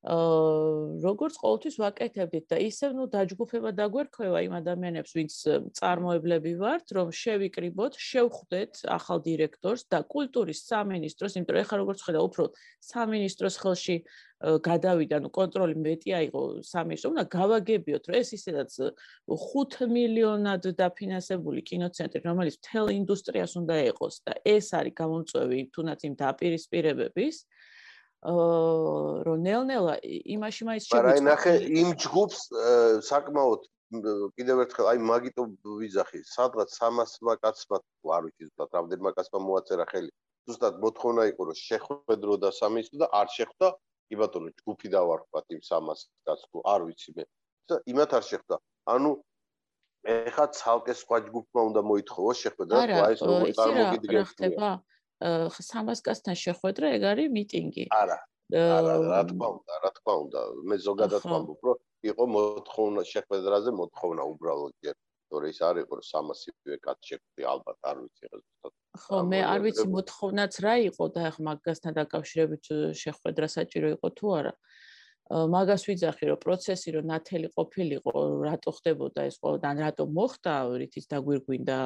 როგორც 0.00 1.34
ყოველთვის 1.36 1.74
ვაკეთებდით 1.76 2.44
და 2.48 2.56
ისევ 2.64 2.94
ნუ 2.96 3.04
დაჯგუფება 3.12 3.70
დაგვერქვევა 3.76 4.38
იმ 4.48 4.54
ადამიანებს, 4.56 5.12
ვინც 5.12 5.32
წარმოებლები 5.76 6.52
ვართ, 6.56 6.86
რომ 6.96 7.12
შევიკრიბოთ, 7.12 8.00
შევხვდეთ 8.00 8.88
ახალ 8.96 9.20
დირექტორს 9.28 9.84
და 9.92 10.00
კულტურის 10.08 10.64
სამინისტროს, 10.72 11.36
იმიტომ 11.36 11.52
რომ 11.52 11.64
ეხლა 11.64 11.76
როგორც 11.84 12.00
ხედავ, 12.00 12.22
უფრო 12.32 12.44
სამინისტროს 12.80 13.56
ხელში 13.60 13.96
გადავიდა, 14.40 15.16
ნუ 15.20 15.28
კონტროლი 15.36 15.76
მეტი 15.84 16.10
აიღო 16.16 16.42
სამინისტრო, 16.64 17.12
უნდა 17.12 17.24
გავაგებიოთ, 17.36 18.04
რომ 18.08 18.16
ეს 18.24 18.28
ისედაც 18.40 18.72
5 19.28 19.84
მილიონად 19.84 20.64
დაფინანსებული 20.80 21.60
კინოცენტრი, 21.60 22.24
რომელიც 22.24 22.56
მთელ 22.56 22.86
ინდუსტრიას 23.04 23.52
უნდა 23.60 23.74
ეყოს 23.92 24.24
და 24.24 24.32
ეს 24.48 24.72
არის 24.80 24.96
გამომწვევი 24.96 25.58
თუნდაც 25.76 26.00
იმ 26.08 26.14
დაპირისპირებების, 26.24 27.36
რომ 28.20 29.38
ნელ-ნელა 29.40 29.94
იმაში 30.04 30.62
მაინც 30.68 30.82
შეგვიწყდა. 30.86 31.08
მაგრამ 31.08 31.28
ნახე 31.30 31.52
იმ 31.82 31.88
ჯგუფს 32.04 32.40
საკმაოდ 33.10 33.62
კიდევ 34.36 34.56
ერთხელ 34.64 34.86
აი 34.92 34.98
მაგიტო 35.02 35.42
ვიზახი, 35.80 36.20
სადღაც 36.22 36.68
300 36.78 37.36
კაცმა 37.42 37.76
არ 38.16 38.22
ვიცი 38.28 38.42
ზუსტად 38.46 38.70
რამდენმა 38.76 39.10
კაცმა 39.16 39.38
მოაწერა 39.40 39.86
ხელი. 39.90 40.10
ზუსტად 40.46 40.74
მოთხოვნა 40.84 41.22
იყო 41.32 41.42
რომ 41.48 41.56
შეხვედრო 41.68 42.34
და 42.44 42.50
სამისო 42.60 42.94
და 43.02 43.06
არ 43.20 43.28
შეხვდა. 43.36 43.68
კი 44.10 44.14
ბატონო, 44.20 44.50
ჯგუფი 44.60 44.88
დავარქვათ 44.94 45.46
იმ 45.54 45.60
300 45.62 46.06
კაცს 46.26 46.44
თუ 46.50 46.58
არ 46.66 46.80
ვიცი 46.86 47.10
მე. 47.16 47.24
და 47.70 47.74
იმათ 47.86 48.10
არ 48.18 48.24
შეხვდა. 48.30 48.56
ანუ 48.94 49.10
ეხა 50.00 50.46
ცალკე 50.58 50.94
სხვა 51.02 51.16
ჯგუფმა 51.26 51.60
უნდა 51.70 51.80
მოითხოვოს 51.90 52.38
შეხვედრა, 52.44 52.78
თუ 52.90 52.98
აი 53.06 53.12
ეს 53.14 53.20
როგორ 53.26 53.48
წარმოგიდგენთ. 53.58 54.28
300 54.40 54.70
კაცთან 55.20 56.34
შეხვედრა 56.44 56.86
ეგ 56.96 57.02
არის 57.12 57.28
მიტინგი. 57.36 57.84
არა. 57.92 58.18
არა, 58.50 58.94
რა 59.06 59.20
თქმა 59.30 59.46
უნდა, 59.56 59.72
რა 59.84 59.90
თქმა 59.94 60.14
უნდა, 60.24 60.40
მე 60.66 60.76
ზოგადად 60.86 61.22
ვამბობ, 61.30 61.60
რომ 61.68 61.78
იყო 62.10 62.24
მოთხოვნა 62.34 63.02
შეხვედრაზე 63.12 63.70
მოთხოვნა 63.78 64.22
უბრალოდ 64.32 64.72
ჯერ, 64.82 64.96
თორე 65.30 65.46
ის 65.54 65.60
არ 65.62 65.76
იყო 65.84 65.94
300-ივე 66.02 66.76
კაც 66.82 66.98
შეხვდი, 67.10 67.42
ალბათ 67.46 67.78
არ 67.86 67.96
ვიცი 68.02 68.24
ზუსტად. 68.32 68.72
ხო, 69.04 69.18
მე 69.30 69.40
არ 69.46 69.60
ვიცი 69.64 69.86
მოთხოვნაც 69.94 70.52
რა 70.66 70.74
იყო 70.90 71.04
და 71.14 71.20
ახლა 71.30 71.42
მაგასთან 71.50 71.92
დაკავშირებით 72.00 72.64
შეხვედრა 73.02 73.46
საჭირო 73.54 73.88
იყო 73.96 74.08
თუ 74.18 74.26
არა. 74.40 74.52
მაგას 75.30 75.86
ვიძახი 75.86 76.26
რომ 76.26 76.38
პროცესი 76.42 76.90
რომ 76.98 77.04
ნათელი 77.06 77.48
ყოფილიყო 77.54 78.12
რატო 78.42 78.70
ხდებოდა 78.74 79.26
ეს 79.30 79.36
ყოველ 79.38 79.58
და 79.62 79.70
რატო 79.78 80.04
მოხდა 80.10 80.54
რითიც 80.82 81.06
დაგვირგვინდა 81.06 81.78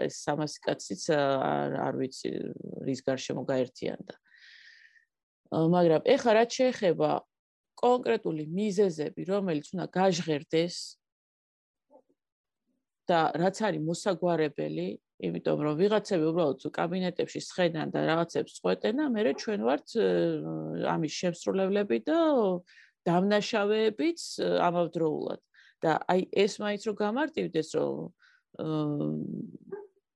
ეს 0.00 0.16
300 0.24 0.64
კაციც 0.64 1.02
არ 1.12 1.94
ვიცი 2.00 2.30
რის 2.88 3.00
გარშემო 3.04 3.44
გაერთიანდა. 3.44 4.14
მაგრამ 5.76 6.02
ეხლა 6.08 6.32
რაც 6.40 6.50
შეეხება 6.56 7.10
კონკრეტული 7.84 8.44
მიზეზები 8.48 9.22
რომელიც 9.28 9.66
უნდა 9.76 9.86
გაჟღერდეს 9.92 10.76
და 13.04 13.20
რაც 13.36 13.56
არის 13.60 13.82
მოსაგვარებელი 13.84 14.88
იმიტომ 15.20 15.58
რომ 15.64 15.74
ვიღაცები 15.80 16.24
უბრალოდ 16.30 16.64
კაბინეტებში 16.76 17.40
სხედან 17.44 17.92
და 17.92 18.00
რაღაცებს 18.08 18.56
წყვეტენ 18.58 19.00
და 19.00 19.06
მე 19.12 19.32
ჩვენ 19.42 19.60
ვართ 19.68 19.86
ამის 20.94 21.12
შემსრულებლები 21.20 21.98
და 22.08 22.18
დამნაშავეებიც 23.08 24.20
ამავდროულად. 24.68 25.40
და 25.80 25.96
აი 26.12 26.28
ეს 26.36 26.60
მაინც 26.60 26.82
რომ 26.88 26.96
გამარტივდეს 27.00 27.68
რომ 27.76 27.92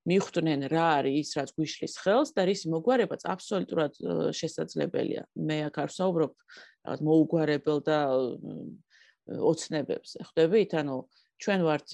მიხვდნენ 0.05 0.61
რა 0.69 0.87
არის 1.01 1.17
ის 1.25 1.31
რაც 1.41 1.51
გვიშლის 1.57 1.95
ხელს 2.05 2.31
და 2.37 2.43
რის 2.45 2.63
მოგვარებაც 2.69 3.23
აბსოლუტურად 3.25 3.93
შესაძლებელია. 4.37 5.23
მე 5.33 5.57
აქ 5.73 5.77
არ 5.85 5.91
საუბრობ 5.97 6.33
რაღაც 6.85 7.01
მოუგვარებელ 7.09 7.79
და 7.89 7.99
ოცნებებს 9.25 10.11
ხვდებით 10.29 10.77
ანუ 10.77 10.97
ჩვენ 11.43 11.61
ვართ 11.67 11.89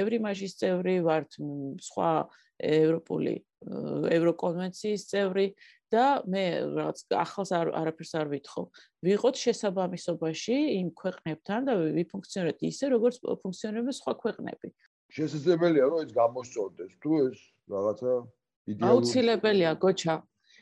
ევრიმაჟის 0.00 0.52
წევრი, 0.60 0.94
ვართ 1.06 1.30
სხვა 1.84 2.10
ევროპული 2.60 3.34
ევროკონვენციის 4.16 5.02
წევრი 5.10 5.46
და 5.90 6.22
მე 6.30 6.44
რაღაც 6.76 6.98
ახალს 7.18 7.50
არაფერს 7.56 8.12
არ 8.20 8.26
ვითხოვ. 8.30 8.64
ვიყოთ 9.06 9.34
შესაბამისობაში 9.44 10.56
იმ 10.80 10.88
ქვეყნებთან 10.94 11.60
და 11.66 11.72
ვიფუნქციონიროთ 11.98 12.60
ისე, 12.70 12.84
როგორც 12.94 13.14
ფუნქციონირებს 13.20 13.98
სხვა 14.00 14.12
ქვეყნები. 14.22 14.68
შესაძლებელია, 15.10 15.84
რომ 15.90 15.98
ეს 16.06 16.10
გამოსწორდეს, 16.14 16.92
თუ 17.02 17.10
ეს 17.26 17.38
რაღაცა 17.66 18.12
იდეალური 18.70 18.90
აუცილებელია, 18.90 19.70
გოჩა. 19.82 20.14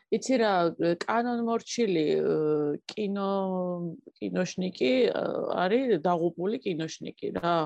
იცი 0.08 0.34
რა, 0.40 0.52
კანონმორჩილი 1.04 2.04
კინო 2.88 3.32
კინოშნიკი 4.16 4.92
არის 5.12 6.00
დაღუპული 6.00 6.60
კინოშნიკი 6.64 7.28
რა. 7.36 7.56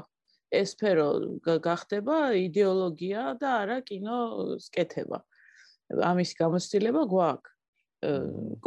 ეს 0.52 0.74
სფერო 0.76 1.40
გახდება 1.64 2.36
იდეოლოგია 2.36 3.40
და 3.40 3.48
არა 3.64 3.78
კინოს 3.88 4.68
კეთება. 4.74 5.22
ამის 5.88 6.30
გამოცდილება 6.36 7.02
გვაქვს 7.08 7.52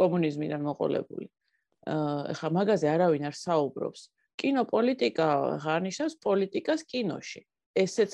კომუნიზმიდან 0.00 0.62
მოყოლებული. 0.66 1.28
ეხლა 2.32 2.48
მაგაზე 2.58 2.86
არავინ 2.90 3.28
არ 3.30 3.36
საუბრობს. 3.38 4.00
კინოპოლიტიკა 4.40 5.28
ღარნიშნავს 5.62 6.14
პოლიტიკას 6.26 6.80
კინოში. 6.90 7.40
ესეც 7.76 8.10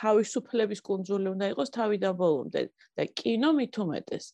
თავისუფლების 0.00 0.80
კუნძული 0.88 1.32
უნდა 1.34 1.46
იყოს 1.52 1.70
თავიდან 1.78 2.14
ბოლომდე 2.20 2.62
და 2.96 3.02
კინო 3.20 3.50
უმეტეს. 3.84 4.26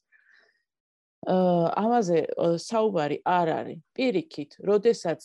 აა 1.25 1.69
ამაზე 1.81 2.19
საუბარი 2.61 3.17
არ 3.25 3.49
არის. 3.59 3.79
პირიქით, 3.97 4.51
როდესაც 4.71 5.21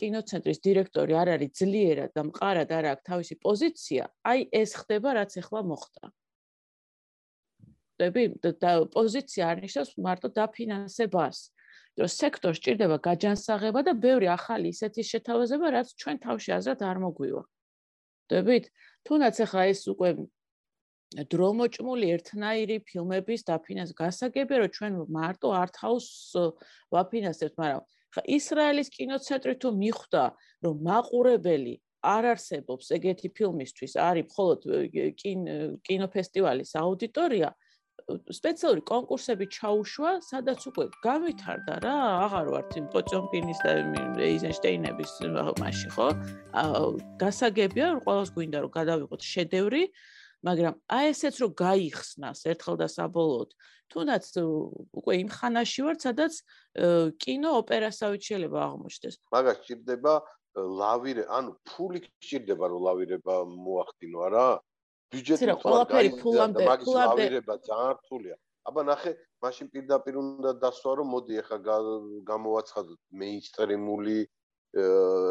კინოცენტრის 0.00 0.58
დირექტორი 0.64 1.12
არ 1.22 1.28
არის 1.36 1.50
ძლიერად 1.60 2.10
და 2.16 2.22
მყარად 2.28 2.70
არ 2.72 2.84
აქვს 2.92 3.06
თავისი 3.10 3.34
პოზიცია, 3.44 4.02
აი 4.32 4.48
ეს 4.48 4.70
ხდება, 4.80 5.08
რაც 5.20 5.32
ახლა 5.42 5.60
მოხდა. 5.68 6.04
ხდები 8.02 8.24
და 8.42 8.72
პოზიცია 8.96 9.42
არ 9.52 9.56
ნიშნავს 9.64 9.90
მარტო 10.06 10.28
დაფინანსებას. 10.38 11.38
რომ 12.00 12.08
სექტორს 12.08 12.58
ჭირდება 12.64 12.96
გაჯანსაღება 13.04 13.80
და 13.84 13.92
ბევრი 13.92 14.28
ახალი 14.32 14.72
ისეთი 14.72 15.02
შეთავაზება, 15.12 15.66
რაც 15.76 15.88
ჩვენ 16.00 16.16
თავში 16.24 16.50
აზრად 16.56 16.80
არ 16.88 16.98
მოგვივა. 17.04 17.42
ხდებით? 18.32 18.72
თუნდაც 19.04 19.36
ახლა 19.44 19.62
ეს 19.68 19.84
უკვე 19.92 20.10
დრომოჭმული 21.12 22.06
ერთნაირი 22.16 22.76
ფილმების 22.88 23.44
დაფინანსება 23.44 24.08
გასაგებია 24.08 24.58
რომ 24.62 24.70
ჩვენ 24.76 24.92
მარტო 25.12 25.48
არტ-ჰაუს 25.52 26.08
ვაფინანსებთ, 26.96 27.54
მაგრამ 27.60 27.82
ხა 28.16 28.22
ისრაელის 28.36 28.88
კინოცენტრი 28.96 29.54
თუ 29.60 29.68
მიხვდა 29.82 30.24
რომ 30.64 30.74
მაყურებელი 30.88 31.74
არ 32.02 32.24
არსებობს 32.32 32.86
ეგეთი 32.96 33.28
ფილმისთვის, 33.36 33.92
არის 34.00 34.24
მხოლოდ 34.32 34.58
კინოფესტივალის 35.86 36.72
აუდიტორია, 36.82 37.48
სპეციალური 38.32 38.82
კონკურსები 38.88 39.46
ჩაუშვა, 39.52 40.10
სადაც 40.26 40.64
უკვე 40.68 40.84
გავითარდა 41.04 41.74
რა, 41.84 41.94
აღარ 42.26 42.46
ვართ 42.54 42.72
იმ 42.80 42.86
პოჭომკინის 42.92 43.60
და 43.64 43.70
ეიზენშტეინების 44.26 45.12
მასში, 45.60 45.88
ხო? 45.94 46.08
გასაგებია, 47.22 47.86
რომ 47.92 48.00
ყოველს 48.06 48.30
გვინდა 48.36 48.58
რომ 48.64 48.72
გადავიღოთ 48.78 49.22
შედევრი, 49.22 49.82
მაგრამ 50.42 50.74
აი 50.90 51.04
ესეც 51.12 51.34
რომ 51.42 51.50
გაიხსნას 51.62 52.40
ერთხელ 52.52 52.76
და 52.82 52.88
საბოლოოდ, 52.90 53.50
თუნდაც 53.92 54.24
უკვე 54.98 55.12
იმ 55.22 55.28
ხანაში 55.36 55.80
ვართ, 55.86 55.98
სადაც 56.02 56.32
კინო 57.22 57.50
ოპერასავით 57.62 58.22
შეიძლება 58.28 58.58
აღმოჩნდეს. 58.66 59.14
მაგას 59.30 59.58
ჭირდება 59.68 60.14
ლავირე, 60.52 61.24
ანუ 61.32 61.50
ფული 61.68 62.02
ჭირდება 62.20 62.64
რომ 62.72 62.80
ლავირება 62.88 63.34
მოახდინო, 63.46 64.18
არა? 64.28 64.46
ბიუჯეტი 65.12 65.48
რა 65.50 65.56
ყველაფერი 65.62 66.10
ფულამდე 66.20 66.66
ფულამდე 66.84 67.08
ავირება 67.12 67.56
ძალიან 67.68 67.96
რთულია 68.00 68.36
აბა 68.70 68.82
ნახე 68.88 69.12
მაშინ 69.44 69.68
პირდაპირ 69.74 70.14
უნდა 70.22 70.52
დასვა 70.62 70.92
რომ 71.00 71.10
მოდი 71.14 71.40
ახლა 71.42 71.58
გამოვაცხადოთ 72.30 73.00
მეინსტრიმული 73.22 74.16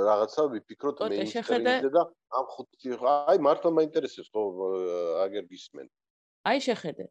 რაღაცა 0.09 0.45
ვიფიქროთ 0.53 1.01
მეინსტრიმზე 1.13 1.89
და 1.97 2.03
ამ 2.41 2.45
ხუთი 2.53 2.99
აი 3.13 3.41
მართლა 3.47 3.71
მაინტერესებს 3.79 4.29
ხო 4.35 4.43
აგერ 5.25 5.49
გისმენ 5.49 5.89
აი 6.51 6.63
შეხედე 6.67 7.09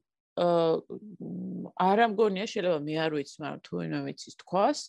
არა 1.90 2.06
მგონია 2.14 2.46
შეიძლება 2.54 2.80
მე 2.86 2.94
არ 3.06 3.12
ვიცი 3.18 3.36
მაგრამ 3.42 3.60
თუ 3.66 3.72
ვინმე 3.80 4.00
ვიცის 4.06 4.34
თქვას 4.44 4.80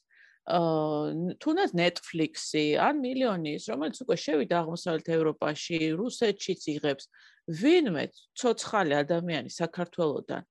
აა 0.52 1.38
თუნდაც 1.38 1.72
Netflix-ი 1.78 2.66
ან 2.82 2.96
მილიონის, 3.06 3.68
რომელიც 3.70 3.98
უკვე 4.02 4.16
შევიდა 4.18 4.56
აღმოსავლეთ 4.62 5.08
ევროპაში, 5.18 5.78
რუსეთშიც 6.02 6.62
იღებს. 6.74 7.06
აა 7.06 7.31
ვინმე 7.48 8.04
ცოცხალი 8.38 8.94
ადამიანი 9.02 9.50
საქართველოსთან 9.50 10.44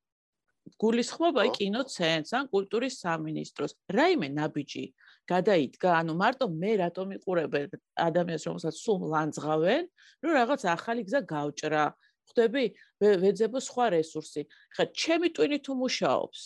გულისხმობა 0.81 1.45
კინოცენტრს 1.57 2.33
ან 2.37 2.49
კულტურის 2.53 2.99
სამინისტროს. 3.03 3.73
რაიმე 3.97 4.29
ნაბიჯი 4.37 4.85
გადაიდგა 5.33 5.91
ანუ 6.01 6.15
მარტო 6.21 6.47
მე 6.63 6.73
რატომ 6.85 7.15
იყურებენ 7.17 7.67
ადამიანს 8.07 8.47
რომელსაც 8.49 8.75
სულ 8.85 9.01
ლანძღავენ? 9.15 9.85
რომ 10.23 10.33
რაღაც 10.41 10.63
ახალი 10.77 11.03
გზა 11.09 11.21
გავჭრა. 11.33 11.85
ხვდები 12.31 12.65
ვეძებო 13.01 13.59
სხვა 13.59 13.87
რესურსი. 13.97 14.43
ხა 14.75 14.85
ჩემი 14.95 15.29
ტვინი 15.35 15.59
თუ 15.65 15.73
მუშაობს? 15.83 16.41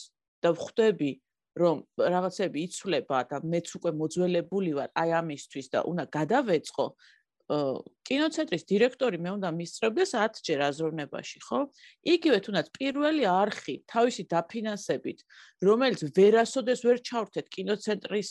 და 0.44 0.52
ხვდები 0.52 1.10
რომ 1.54 1.76
რაღაცები 1.96 2.58
იცვლება 2.66 3.18
და 3.30 3.36
მეც 3.46 3.68
უკვე 3.78 3.90
მოძველებული 3.94 4.70
ვარ 4.78 4.90
აი 4.98 5.10
ამისთვის 5.22 5.66
და 5.74 5.80
უნდა 5.90 6.04
გადავეწყო 6.16 6.86
კინოცენტრის 8.08 8.64
დირექტორი 8.68 9.18
მე 9.20 9.30
უნდა 9.36 9.48
მისწრებდეს 9.52 10.14
10 10.16 10.40
ჯერ 10.48 10.60
აზროვნებაში, 10.64 11.38
ხო? 11.44 11.58
იგივე 12.14 12.38
თუნდაც 12.40 12.70
პირველი 12.72 13.24
არხი 13.28 13.74
თავისი 13.84 14.24
დაფინანსებით, 14.32 15.18
რომელიც 15.60 16.00
ვერასოდეს 16.16 16.80
ვერ 16.88 16.98
ჩავრთეთ 17.04 17.46
კინოცენტრის 17.52 18.30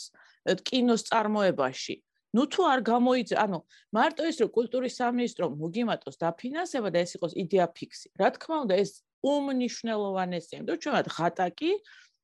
კინოს 0.66 1.02
წარმოებაში. 1.10 1.96
ნუ 2.34 2.44
თუ 2.50 2.62
არ 2.66 2.80
გამოიძე, 2.90 3.36
ანუ 3.38 3.58
მარტო 3.94 4.22
ის 4.26 4.36
რომ 4.42 4.50
კულტურის 4.50 4.98
სამინისტრო 4.98 5.46
მოგიმატოს 5.62 6.18
დაფინანსება 6.18 6.90
და 6.90 6.98
ეს 7.06 7.14
იყოს 7.14 7.32
იდეა 7.38 7.66
ფიქსი. 7.70 8.06
რა 8.18 8.28
თქმა 8.34 8.56
უნდა, 8.66 8.74
ეს 8.82 8.90
უმნიშვნელოვანესია, 9.22 10.58
იმიტომ 10.58 10.74
რომ 10.74 10.82
ჩვენ 10.82 11.06
ღატაკი 11.14 11.70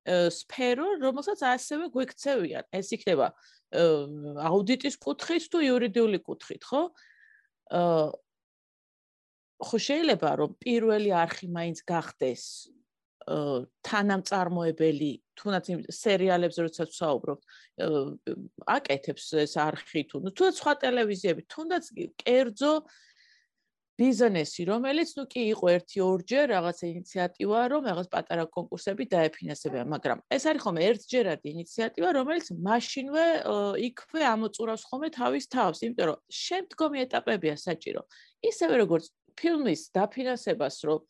სფერო, 0.08 0.86
რომელსაც 1.00 1.40
ასევე 1.44 1.90
გვექცევიან. 1.92 2.64
ეს 2.72 2.88
იქნება 2.96 3.28
აუდიტის 3.70 4.96
კუთხით 4.98 5.46
თუ 5.52 5.58
იურიდიული 5.62 6.18
კუთხით, 6.26 6.62
ხო? 6.66 6.82
აა 7.70 8.10
ხო 9.60 9.76
შეიძლება 9.76 10.30
რომ 10.40 10.50
პირველი 10.58 11.10
არხი 11.12 11.46
მაინც 11.52 11.78
გახდეს 11.86 12.44
აა 13.30 13.58
თანამწარმოებელი, 13.86 15.12
თუნდაც 15.38 15.64
იმ 15.70 15.80
სერიალებზე 15.86 16.60
როდესაც 16.66 16.88
ვსაუბრობთ, 16.90 17.42
აკეთებს 18.66 19.26
ეს 19.44 19.54
არხი 19.60 20.02
თუ 20.10 20.16
თუნდაც 20.32 20.54
სხვა 20.58 20.72
ტელევიზიები, 20.82 21.42
თუნდაც 21.46 21.84
კერძო 22.24 22.72
ბიზნესი, 24.00 24.64
რომელიც 24.64 25.10
ნუ 25.18 25.24
კი 25.28 25.42
იყო 25.52 25.66
1-2ჯერ 25.76 26.44
რაღაც 26.56 26.78
ინიციატივა, 26.88 27.60
რომ 27.72 27.82
რაღაც 27.90 28.06
პატარა 28.14 28.44
კონკურსები 28.56 29.04
დაეფინანსებია, 29.12 29.84
მაგრამ 29.92 30.18
ეს 30.36 30.42
არის 30.48 30.62
ხომ 30.64 30.76
ერთჯერადი 30.88 31.46
ინიციატივა, 31.54 32.08
რომელიც 32.16 32.46
მაშინვე 32.64 33.26
იქვე 33.88 34.22
ამოწურავს 34.34 34.82
ხომ 34.88 35.02
თავის 35.20 35.44
თავს, 35.52 35.78
იმიტომ 35.84 36.06
რომ 36.10 36.18
შემდგომი 36.32 36.98
ეტაპებია 37.04 37.54
საჭირო. 37.60 38.00
ისევე 38.40 38.74
როგორც 38.82 39.04
ფილმის 39.36 39.80
დაფინანსებას, 39.96 40.76
რომ 40.88 41.00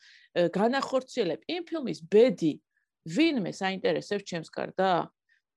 განახორციელებ 0.58 1.40
იმ 1.46 1.62
ფილმის 1.70 1.98
ბედი, 2.10 2.52
ვინმე 3.06 3.50
საინტერესებს 3.54 4.26
ჩემს 4.28 4.50
გარდა? 4.50 5.08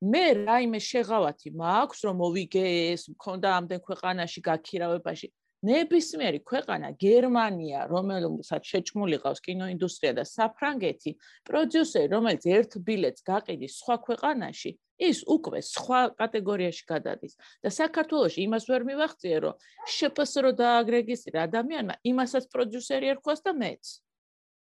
მე 0.04 0.24
რაიმე 0.48 0.80
შეღავათი 0.84 1.50
მაქვს, 1.56 2.00
რომ 2.06 2.16
მოვიგე 2.20 2.66
ეს 2.94 3.04
მქონდა 3.14 3.50
ამდენ 3.58 3.80
ქვეყანაში 3.88 4.40
გაქირავებაში. 4.44 5.28
ნებისმიერი 5.64 6.40
ქვეყანა, 6.44 6.88
გერმანია, 7.00 7.88
რომელსაც 7.88 8.64
შეჭმული 8.68 9.18
ყავს 9.24 9.40
კინოინდუსტრია 9.46 10.14
და 10.20 10.24
საფრანგეთი, 10.28 11.12
პროდიუსერი, 11.48 12.12
რომელიც 12.12 12.44
ერთ 12.58 12.72
ბილეთს 12.84 13.24
გაყიდის 13.24 13.78
სხვა 13.80 13.96
ქვეყანაში, 14.08 14.72
ის 15.00 15.24
უკვე 15.24 15.60
სხვა 15.64 16.02
კატეგორიაში 16.20 16.84
გადადის. 16.88 17.34
და 17.64 17.70
საქართველოს 17.72 18.36
იმას 18.44 18.64
ვერ 18.70 18.82
მივახციე, 18.90 19.38
რომ 19.44 19.56
შპს 19.88 20.32
რო 20.44 20.52
დააგრეგისტრირა 20.60 21.40
ადამიანმა, 21.48 21.96
იმასაც 22.12 22.44
პროდიუსერი 22.52 23.06
ერქვას 23.16 23.40
და 23.48 23.52
მეც. 23.56 23.84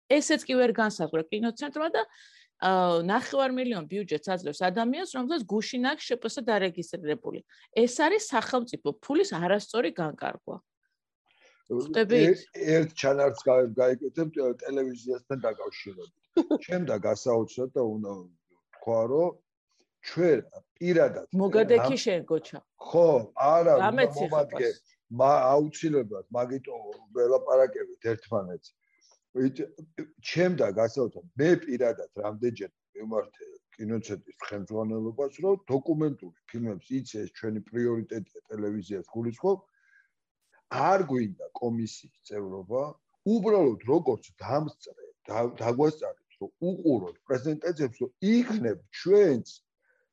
ესეც 0.10 0.42
კი 0.48 0.54
ვერ 0.56 0.72
განსაზღვრა 0.78 1.24
კინოცენტრმა 1.30 1.90
და 1.92 2.04
9 3.04 3.52
მილიონ 3.52 3.86
ბიუჯეტს 3.92 4.32
აძლევს 4.32 4.62
ადამიანს, 4.64 5.12
რომელსაც 5.18 5.42
გუშინ 5.44 5.84
აქვს 5.92 6.08
შპს 6.08 6.36
დარეგისტრირებული. 6.48 7.40
ეს 7.76 7.96
არის 8.00 8.24
სახელმწიფო 8.32 8.90
ფულის 9.04 9.30
არასწორი 9.36 9.92
განკარგვა. 9.92 10.58
ერთ 11.70 12.92
ჩანართს 13.02 13.42
გაიგეთ 13.80 14.20
ტელევიზიასთან 14.64 15.42
დაკავშირებით. 15.46 16.14
შემდა 16.68 16.96
გასაოცრად 17.08 17.72
და 17.78 17.84
უნდა 17.96 18.12
თქვა 18.78 19.02
რომ 19.12 19.38
ჩვენ 20.06 20.40
პირადად 20.78 21.28
მოგადექი 21.42 21.98
შენ 22.06 22.22
გოჩა. 22.32 22.60
ხო, 22.90 23.10
არა, 23.36 23.76
მომადგე. 23.98 24.70
მა 25.10 25.34
აუცილებლად 25.54 26.26
მაგიტო 26.38 26.76
ველაპარაკებით 27.18 28.02
ერთმანეთს. 28.14 28.68
ჩემდა 30.30 30.68
გასაოცრად 30.80 31.26
მე 31.40 31.50
პირადად 31.66 32.12
რამდენჯერ 32.26 32.72
მიმართე 32.96 33.46
კინოცენტრის 33.76 34.38
ხელმძღვანელობას 34.48 35.40
რომ 35.46 35.56
დოკუმენტური 35.72 36.40
ფილმებს 36.52 36.92
იცეს 37.00 37.34
ჩვენი 37.40 37.64
პრიორიტეტია 37.70 38.42
ტელევიზიას 38.52 39.10
გულისხმობ 39.16 39.66
არ 40.70 41.06
გვინდა 41.10 41.46
კომისიის 41.60 42.18
წევრობა, 42.30 42.84
უბრალოდ 43.26 43.82
როგორც 43.90 44.24
დამწრე 44.42 45.06
დაგვასწარეთ, 45.26 46.32
რომ 46.42 46.52
უყუროთ 46.70 47.16
პრეზენტაციებს, 47.28 47.98
რომ 48.02 48.12
იქნებ 48.34 48.80
ჩვენც 49.02 49.48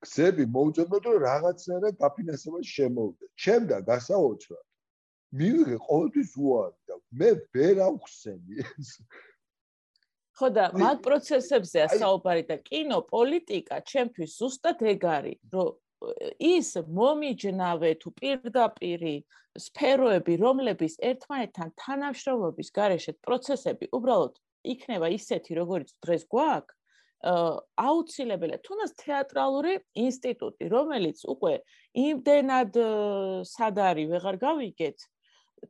გზები 0.03 0.45
მოუძებნოთ, 0.57 1.03
რომ 1.09 1.19
რაღაცნაირად 1.29 1.95
დაფინანსება 2.03 2.61
შემოვიდეს. 2.75 3.31
ჩემ 3.43 3.62
და 3.71 3.79
გასაოცრად 3.91 4.65
მივიღე 5.33 5.77
ყოველთვის 5.88 6.31
უარი 6.37 6.79
და 6.88 6.97
მე 7.21 7.31
ვერ 7.57 7.77
ავხსენი 7.88 8.65
ეს. 8.65 8.91
ხო 10.37 10.49
და 10.57 10.65
მაგ 10.73 10.97
პროცესებზეა 11.07 11.87
საუბარი 12.01 12.45
და 12.49 12.57
კინო 12.69 12.99
პოლიტიკა 13.12 13.77
ჩემთვის 13.93 14.31
ზუსტად 14.41 14.81
ეგ 14.93 15.03
არის, 15.17 15.41
რომ 15.53 15.71
ის 16.38 16.69
მომიჯნავე 16.99 17.91
თუ 18.03 18.09
პირდაპირი 18.19 19.17
სფეროები, 19.59 20.35
რომლების 20.40 20.94
ერთმანეთთან 21.11 21.73
თანამშრომლობის 21.83 22.69
გარეშე 22.79 23.13
პროცესები 23.27 23.90
უბრალოდ 23.92 24.38
იქნება 24.75 25.11
ისეთი, 25.13 25.59
როგორც 25.61 25.92
დღეს 26.05 26.25
გვაქვს, 26.33 26.79
აუცილებელია 27.23 28.59
თუნდაც 28.67 28.92
თეატრალური 28.98 29.75
ინსტიტუტი, 29.94 30.65
რომელიც 30.75 31.23
უკვე 31.31 31.55
იმდენად 31.94 32.79
სადარი 33.46 34.05
ვეღარ 34.11 34.37
გავიგეთ 34.42 35.05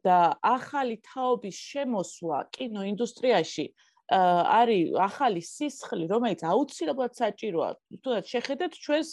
და 0.01 0.19
ახალი 0.41 0.97
თაობის 1.05 1.57
შემოსვლა 1.61 2.39
კინოინდუსტრიაში 2.57 3.67
არის 4.13 4.97
ახალი 4.97 5.43
სისხლი, 5.45 6.09
რომელიც 6.09 6.41
აუცილებლად 6.45 7.13
საჭიროა. 7.21 7.71
თუნდაც 8.01 8.25
შეხედეთ 8.33 8.73
ჩვენს 8.73 9.13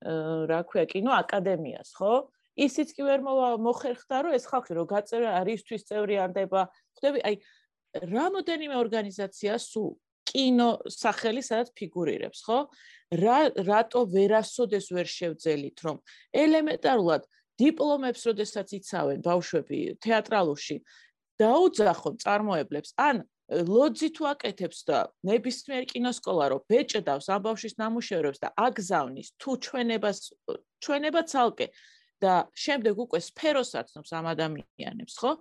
რა 0.00 0.60
ქვია 0.64 0.84
კინო 0.88 1.12
აკადემიას, 1.12 1.92
ხო? 1.96 2.30
ისიც 2.60 2.92
კი 2.96 3.02
ვერ 3.06 3.20
მოხერხდა, 3.60 4.16
რომ 4.26 4.32
ეს 4.36 4.44
ხალხი 4.48 4.72
რო 4.76 4.84
გაწერა 4.88 5.30
არისთვის 5.40 5.86
წევრიანდება. 5.88 6.60
ხვდები, 6.96 7.18
აი 7.24 7.34
რამოდენიმე 8.10 8.74
ორგანიზაცია 8.80 9.58
სულ 9.60 9.92
კინო 10.30 10.70
სახელი 10.86 11.42
სადაც 11.42 11.68
ფიგურირებს, 11.74 12.40
ხო? 12.46 12.58
რა 13.18 13.38
რატო 13.66 14.00
ვერასოდეს 14.14 14.86
ვერ 14.94 15.08
შევძელით, 15.10 15.78
რომ 15.84 15.96
ელემენტარულად 16.32 17.22
დიპლომებს 17.60 18.22
როდესაც 18.30 18.68
იცავენ 18.78 19.20
ბავშვები 19.26 19.78
თეატრალურში 20.00 20.76
დაუძახონ 21.40 22.14
წარმოებლებს 22.22 22.94
ან 23.00 23.24
ლოძი 23.50 24.08
თუ 24.14 24.26
აკეთებს 24.30 24.84
და 24.86 24.98
ნებისმიერ 25.26 25.86
კინოსკოლა 25.90 26.44
რო 26.52 26.58
ბეჭდავს 26.70 27.26
ამ 27.34 27.40
ბავშვის 27.46 27.74
ნამუშევრებს 27.82 28.38
და 28.38 28.48
აგზავნის 28.54 29.28
თუ 29.42 29.50
ჩვენებას 29.66 30.18
ჩვენება 30.78 31.22
ცალკე 31.26 31.66
და 32.22 32.34
შემდეგ 32.54 32.94
უკვე 33.04 33.18
სფეროს 33.26 33.74
აცნობს 33.80 34.10
ამ 34.14 34.26
ადამიანებს, 34.30 35.14
ხო? 35.18 35.32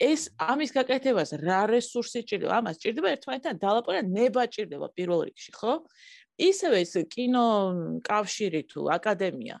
ეს 0.00 0.32
ამის 0.40 0.70
გაკეთებას 0.72 1.30
რა 1.44 1.60
რესურსი 1.68 2.24
ჭირდება? 2.24 2.62
ამას 2.62 2.80
ჭირდება 2.80 3.08
ერთმანეთთან 3.14 3.60
დალაპარაკება, 3.60 4.08
ნება 4.16 4.42
ჭირდება 4.48 4.88
პირველ 4.96 5.20
რიგში, 5.28 5.52
ხო? 5.52 5.74
ისევე 6.40 6.76
ეს 6.82 6.94
კინო 7.12 7.46
კავშირი 8.06 8.62
თუ 8.72 8.80
აკადემია 8.96 9.60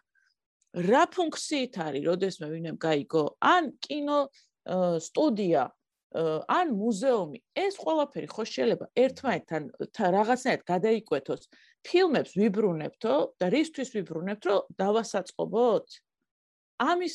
რა 0.72 1.04
ფუნქციით 1.12 1.76
არის, 1.76 2.02
როდესმე 2.08 2.46
ვინმე 2.48 2.72
გაიგო? 2.80 3.24
ან 3.44 3.76
კინო 3.84 4.32
სტუდია 5.04 5.68
ან 6.12 6.66
მუზეუმი, 6.76 7.38
ეს 7.56 7.74
ყველაფერი 7.80 8.28
ხო 8.28 8.44
შეიძლება 8.44 8.86
ერთმანეთთან 9.04 9.62
რაღაცნაირად 10.16 10.62
გადაიკვეთოს. 10.72 11.42
ფილმებს 11.82 12.32
ვიბრუნებთო 12.38 13.14
და 13.40 13.46
რისთვის 13.50 13.88
ვიბრუნებთ, 13.96 14.42
რომ 14.48 14.60
დავასაწყობოთ? 14.78 15.86
ამის 16.82 17.14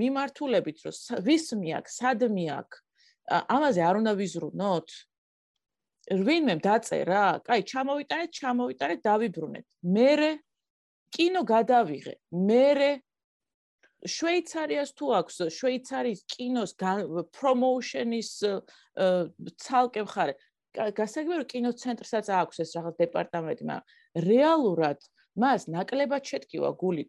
მიმართულებით 0.00 0.76
რომ 0.86 0.94
ვის 1.26 1.46
მიაკ, 1.62 1.84
სად 1.90 2.20
მიაკ, 2.30 2.68
ამაზე 3.30 3.80
არ 3.88 3.94
უნდა 4.00 4.12
ვიზრუნოთ. 4.20 4.88
რვინმე 6.10 6.54
დაწერა, 6.64 7.24
კაი, 7.46 7.62
ჩამოვიტანეთ, 7.70 8.30
ჩამოვიტანეთ, 8.40 9.00
დავიბრუნეთ. 9.04 9.66
მერე 9.84 10.30
კინო 11.14 11.42
გადავიღე. 11.44 12.14
მერე 12.32 12.90
შვეიცარიას 14.08 14.90
თუ 14.96 15.06
აქვს 15.20 15.36
შვეიცარიის 15.52 16.20
კინოს 16.32 16.72
პრომოუშენის 17.36 18.30
ცალკე 19.60 20.02
მხარე. 20.08 20.34
გასაგებია 20.70 21.36
რომ 21.42 21.48
კინოცენტრსაც 21.50 22.26
აქვს 22.30 22.56
ეს 22.64 22.70
რაღაც 22.78 22.94
დეპარტამენტი, 23.02 23.64
მაგრამ 23.68 23.86
რეალურად 24.30 24.98
მას 25.36 25.66
ნაკლებად 25.74 26.22
შეტკივა 26.30 26.70
გული 26.80 27.04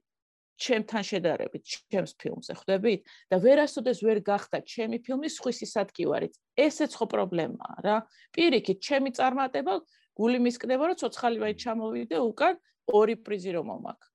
ჩემთან 0.61 1.03
შედარებით 1.05 1.63
ჩემს 1.93 2.11
ფილმზე 2.21 2.53
ხვდებით? 2.59 2.99
და 3.31 3.35
ვერასოდეს 3.39 3.99
ვერ 4.05 4.19
გახდა 4.25 4.61
ჩემი 4.65 4.97
ფილმი 5.05 5.29
სხვისი 5.31 5.65
სადგივარით 5.73 6.33
ესეც 6.57 6.91
ხო 6.97 7.05
პრობლემაა 7.13 7.75
რა. 7.85 7.97
პირიქით 8.35 8.77
ჩემი 8.81 9.09
წარმატება 9.15 9.79
გული 10.19 10.37
მისკდება 10.43 10.83
რომ 10.91 10.99
ცოცხალი 11.01 11.37
ვაი 11.41 11.53
ჩამოვიდე 11.63 12.17
უკან 12.19 12.55
ორი 12.91 13.15
პრიზი 13.25 13.51
რომ 13.57 13.65
მომაქ 13.71 14.11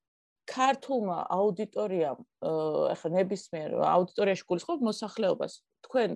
ქართულმა 0.47 1.19
აუდიტორიამ 1.37 2.21
ახლა 2.95 3.11
ნებისმიერ 3.17 3.77
აუდიტორიაში 3.91 4.45
გულისხმობ 4.51 4.85
მოსახლეობას. 4.89 5.53
თქვენ 5.87 6.11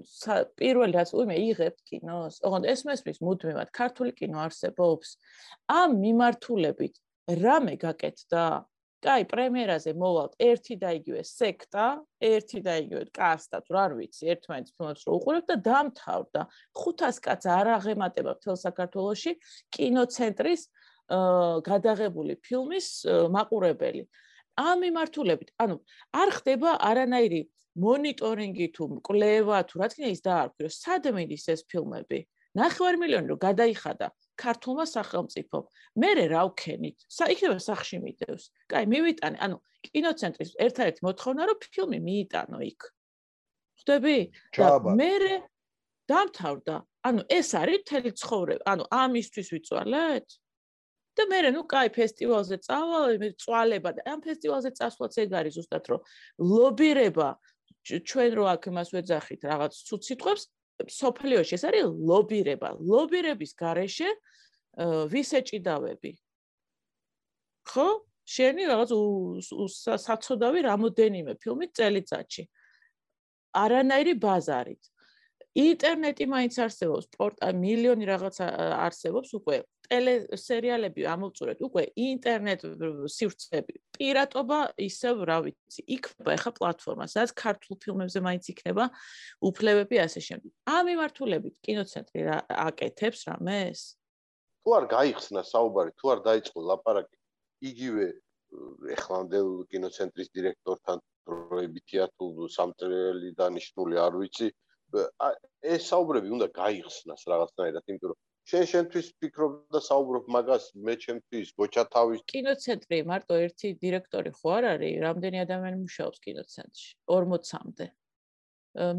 პირველი 0.60 0.92
რაც 0.98 1.10
უიმე 1.18 1.36
იღებთ 1.50 1.80
კინოს. 1.90 2.40
ოღონდ 2.46 2.64
ეს 2.72 2.80
მესმის 2.86 3.18
მუდმივად 3.26 3.70
ქართული 3.74 4.14
კინო 4.14 4.38
არსებობს. 4.46 5.08
ამ 5.70 5.98
მიმართულებით 6.04 6.94
რამე 7.42 7.74
გაკეთდა? 7.84 8.44
კაი, 9.00 9.24
პრემიერაზე 9.32 9.94
მოვალთ. 9.96 10.32
ერთი 10.44 10.76
და 10.76 10.90
იგივე 11.00 11.22
სექტა, 11.24 11.84
ერთი 12.20 12.60
და 12.60 12.72
იგივე 12.84 13.04
კასტა, 13.16 13.60
თუ 13.64 13.72
არ 13.80 13.92
ვიცი, 13.96 14.28
ერთმანეთს 14.34 14.74
ფილმებს 14.76 15.04
რო 15.08 15.12
უყურებ 15.16 15.44
და 15.48 15.56
დამთავრდა. 15.68 16.42
500 16.76 17.20
კაც 17.24 17.42
არ 17.48 17.66
აღემატება 17.80 18.36
მთელ 18.36 18.56
საქართველოში 18.60 19.32
კინოცენტრის 19.72 20.62
გადაღებული 21.68 22.36
ფილმის 22.46 22.88
მაყურებელი. 23.34 24.02
ამ 24.60 24.76
მიმართულებით, 24.84 25.50
ანუ 25.62 25.76
არ 26.12 26.28
ხდება 26.36 26.70
არანაირი 26.90 27.40
მონიტორინგი 27.80 28.66
თუ 28.76 28.84
კვლევა 29.06 29.58
თუ 29.68 29.74
რა 29.80 29.86
თქმა 29.90 30.08
ის 30.10 30.20
დაარქვი, 30.26 30.60
რომ 30.66 30.74
სად 30.74 31.04
მიდის 31.16 31.44
ეს 31.54 31.60
ფილმები. 31.70 32.18
9 32.58 32.98
მილიონი 32.98 33.26
რო 33.30 33.36
გადაიხადა 33.46 34.06
ქართულმა 34.40 34.84
სახელმწიფომ. 34.90 35.64
მე 36.00 36.10
რა 36.32 36.42
ვქენით? 36.50 36.98
იქნება 37.06 37.58
სახში 37.62 37.98
მიდევს. 38.02 38.44
კაი, 38.66 38.84
მივიტანე. 38.90 39.36
ანუ 39.38 39.56
კინოცენტრის 39.86 40.50
ერთ-ერთი 40.66 41.00
მოთხოვნა 41.06 41.42
რომ 41.50 41.58
ფილმი 41.62 41.98
მიიტანო 42.08 42.58
იქ. 42.70 42.80
ხვდები? 43.80 44.18
და 44.56 44.68
მე 44.98 45.12
დამთავრდა. 46.10 46.76
ანუ 47.06 47.20
ეს 47.30 47.48
არის 47.54 47.80
თელი 47.86 48.10
ცხოვრება. 48.18 48.62
ანუ 48.66 48.84
ამისთვის 48.90 49.48
ვიწვალეთ? 49.54 50.26
და 51.20 51.24
მე 51.30 51.38
ნუ 51.52 51.62
კაი 51.68 51.92
ფესტივალზე 51.92 52.56
წავალ, 52.64 53.18
მე 53.20 53.28
წვალება 53.36 53.90
და 53.96 54.00
ამ 54.08 54.24
ფესტივალზე 54.24 54.70
წასვლაც 54.80 55.18
ეგ 55.20 55.36
არის 55.40 55.56
ზუსტად 55.60 55.84
რომ 55.92 56.00
ლობირება 56.40 57.30
ჩვენ 57.84 58.30
რო 58.36 58.44
აქ 58.54 58.62
იმას 58.70 58.88
ვეძახით 58.94 59.40
რაღაც 59.50 59.72
ცუც 59.88 60.02
სიტყვებს 60.08 60.42
სოფლიოში 60.88 61.54
ეს 61.56 61.64
არის 61.68 61.84
ლობირება. 62.08 62.68
ლობირების 62.80 63.52
გარეშე 63.56 64.10
ვის 65.12 65.30
ეჭიდავები? 65.40 66.12
ხო? 67.68 67.88
შენი 68.30 68.62
რაღაც 68.70 68.90
საცოდავი 70.06 70.60
რამოდენიმე 70.70 71.32
ფილმი 71.42 71.66
წელიწადში. 71.74 72.44
არანაირი 73.58 74.14
ბაზარით. 74.22 74.82
ინტერნეტი 75.58 76.24
მაინც 76.30 76.54
არსებობს, 76.62 77.06
პორტა 77.16 77.50
მილიონი 77.58 78.04
რაღაც 78.06 78.36
არსებობს 78.86 79.30
უკვე. 79.40 79.56
ტელესერიალები 79.90 81.02
ამოვწურეთ 81.10 81.58
უკვე 81.66 81.82
ინტერნეტ 81.98 82.60
სივრცეები. 83.10 83.74
პირატობა 83.98 84.58
ისევ 84.86 85.16
რა 85.26 85.38
ვიცი, 85.42 85.82
იქნება 85.96 86.30
ახლა 86.38 86.52
პლატფორმა, 86.58 87.04
სადაც 87.10 87.34
ქართულ 87.34 87.74
ფილმებზე 87.82 88.18
მაინც 88.22 88.44
იქნება 88.54 88.84
უფლებები 89.50 89.96
ასე 90.06 90.20
შემდეგ. 90.28 90.50
ამ 90.70 90.82
მიმართულებით 90.86 91.54
კინოცენტრი 91.66 92.20
რა 92.22 92.38
აკეთებს 92.70 93.20
რამეს? 93.34 93.80
თუ 94.62 94.70
არ 94.78 94.84
გაიხსნა 94.94 95.42
საუბარი, 95.50 95.90
თუ 95.98 96.06
არ 96.14 96.20
დაიწყო 96.28 96.58
ლაპარაკი 96.70 97.16
იგივე 97.70 98.06
ეხლამდელ 98.94 99.48
კინოცენტრის 99.74 100.28
დირექტორთან 100.36 100.98
დროებითია 101.26 102.04
თუ 102.14 102.46
სამტრელი 102.46 103.30
დანიშნული 103.40 103.96
არ 104.06 104.14
ვიცი 104.22 104.48
ეს 105.74 105.82
საუბრები 105.92 106.34
უნდა 106.36 106.48
გაიხსნას 106.60 107.22
რაღაცნაირად 107.32 107.84
იმიტომ 107.90 108.12
რომ 108.12 108.18
შენ 108.50 108.64
შენთვის 108.72 109.08
ფიქრობ 109.22 109.52
და 109.74 109.80
საუბრობ 109.86 110.28
მაგას 110.34 110.64
მე 110.86 110.94
ჩემთვის 111.04 111.52
გოჩათავის 111.60 112.24
კინოცენტრი 112.32 112.98
მარტო 113.10 113.34
ერთი 113.46 113.68
დირექტორი 113.84 114.30
ხო 114.38 114.48
არ 114.58 114.64
არის? 114.74 114.94
რამდენი 115.06 115.38
ადამიანი 115.46 115.76
მუშაობს 115.84 116.18
კინოცენტრში 116.26 116.90
40-მდე 117.14 117.86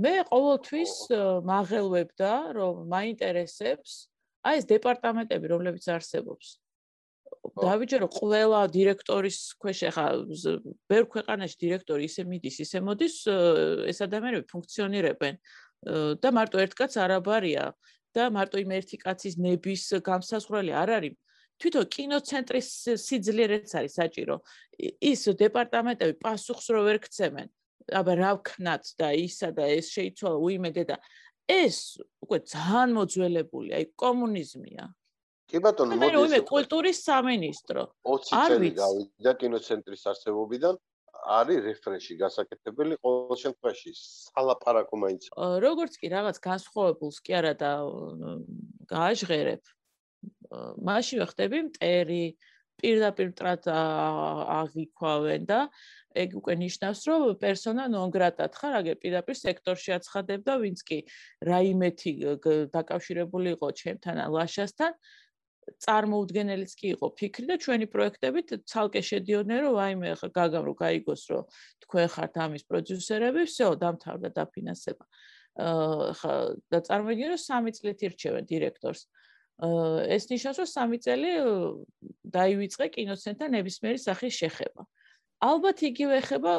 მე 0.06 0.16
ყოველთვის 0.32 0.94
მაღელვებდა 1.48 2.32
რომ 2.60 2.76
მაინტერესებს 2.92 3.92
აი 4.48 4.56
ეს 4.60 4.66
დეპარტამენტები 4.68 5.46
რომლებიც 5.54 5.86
არსებობს. 5.96 6.48
დავიჯერო 7.42 8.08
ყველა 8.12 8.60
დირექტორის 8.76 9.38
ქვეშ 9.62 9.80
ახლა 9.90 10.08
ბევრ 10.92 11.06
ქვეყანაში 11.14 11.58
დირექტორი 11.64 12.04
ისე 12.06 12.24
მიდის 12.30 12.58
ისე 12.66 12.80
მოდის 12.86 13.16
ეს 13.92 14.00
ადამიანები 14.06 14.46
ფუნქციონირებენ 14.52 15.40
და 16.22 16.30
მარტო 16.38 16.62
ერთ 16.66 16.74
კაც 16.78 16.98
არაბარია 17.06 17.66
და 18.16 18.30
მარტო 18.36 18.58
იმ 18.62 18.72
ერთი 18.78 18.98
კაცის 19.02 19.36
ნების 19.42 19.84
გამსაზღვრელი 20.06 20.72
არ 20.82 20.90
არის 20.98 21.16
თვითონ 21.62 21.86
კინოცენტრის 21.96 22.70
სიძლიერეც 23.06 23.74
არის 23.80 23.94
საჭირო 24.02 24.36
ის 24.82 25.22
დეპარტამენტები 25.42 26.16
პასუხს 26.22 26.68
რო 26.74 26.82
ვერ 26.90 26.98
ქცემენ 27.06 27.50
აბა 27.92 28.14
რა 28.18 28.32
ვქნათ 28.38 28.94
და 29.00 29.10
ისა 29.18 29.50
და 29.58 29.66
ეს 29.74 29.90
შეიცვალა 29.96 30.38
უიმედე 30.38 30.84
და 30.94 30.96
ეს 31.52 32.00
უკვე 32.24 32.38
ძალიან 32.48 32.90
მოძველებული, 32.98 33.70
აი 33.76 33.86
კომუნიზმია. 33.98 34.86
კი 35.52 35.60
ბატონო, 35.60 35.98
მოდი. 36.00 36.16
მე 36.16 36.28
მე 36.32 36.40
კულტურის 36.48 37.00
სამინისტრო. 37.08 37.84
20 38.08 38.48
წელი 38.52 38.70
გავიდა 38.78 39.32
კინოცენტრის 39.42 40.04
არსებობიდან. 40.12 40.80
არის 41.12 41.60
რეფრეში 41.66 42.16
გასაკეთებელი 42.22 42.98
ყოველ 43.04 43.38
შემთხვევაში 43.44 43.92
სალაპარაკო 43.98 44.96
მაინც. 45.04 45.24
როგორც 45.66 45.94
კი 46.02 46.08
რაღაც 46.16 46.38
განსხვავებულს 46.42 47.18
კი 47.26 47.32
არა 47.40 47.54
და 47.62 47.72
გააჟღერებ. 48.92 49.64
მაშინ 50.90 51.20
ვხდები 51.26 51.60
მტერი 51.68 52.26
პირდაპირ 52.82 53.30
ტრატ 53.38 53.68
აღიქვავენ 53.72 55.42
და 55.46 55.60
ეგ 56.18 56.36
უკვე 56.42 56.54
ნიშნავს 56.60 57.02
რომ 57.08 57.22
პერსონა 57.40 57.86
ნონ 57.94 58.12
გრატად 58.12 58.58
ხარ 58.58 58.74
აგერ 58.82 58.98
პირდაპირ 59.04 59.38
სექტორში 59.38 59.96
აცხადებ 59.96 60.42
და 60.48 60.58
ვინც 60.64 60.80
კი 60.90 60.98
რაიმეთი 61.48 62.12
დაკავშირებული 62.76 63.56
იყო 63.56 63.68
ჩემთან 63.82 64.18
ლაშასთან 64.36 64.92
წარმოუდგენელიც 65.83 66.73
კი 66.79 66.87
იყო 66.95 67.09
ფიქრი 67.19 67.47
და 67.51 67.57
ჩვენი 67.63 67.87
პროექტებით 67.93 68.53
ცალკე 68.71 69.03
შედიოდნენ 69.09 69.61
რომ 69.67 69.79
აიმე 69.85 70.13
ხა 70.21 70.29
გაგამ 70.39 70.65
რო 70.69 70.75
გაიგოს 70.79 71.23
რომ 71.33 71.45
თქვენ 71.85 72.07
ხართ 72.15 72.35
ამის 72.47 72.63
პროდიუსერები, 72.71 73.43
всё, 73.51 73.69
დამთავრდა 73.83 74.31
დაფინანსება. 74.39 75.05
აა 75.57 76.13
ხა 76.21 76.33
და 76.71 76.79
წარმოიდგინე 76.87 77.31
რომ 77.35 77.43
3 77.43 77.75
წლით 77.77 77.99
ირჩევენ 78.07 78.45
დირექტორს. 78.53 79.03
აა 79.67 80.07
ეს 80.17 80.25
ნიშნავს 80.31 80.59
რომ 80.63 80.69
3 80.71 81.01
წელი 81.07 81.33
დაივიწყე 82.37 82.87
კინოცენტრთან 82.97 83.51
ნებისმიერი 83.57 84.01
სახის 84.07 84.35
შეხება. 84.41 84.83
ალბათ 85.42 85.82
იგივე 85.90 86.18
ეხება 86.22 86.54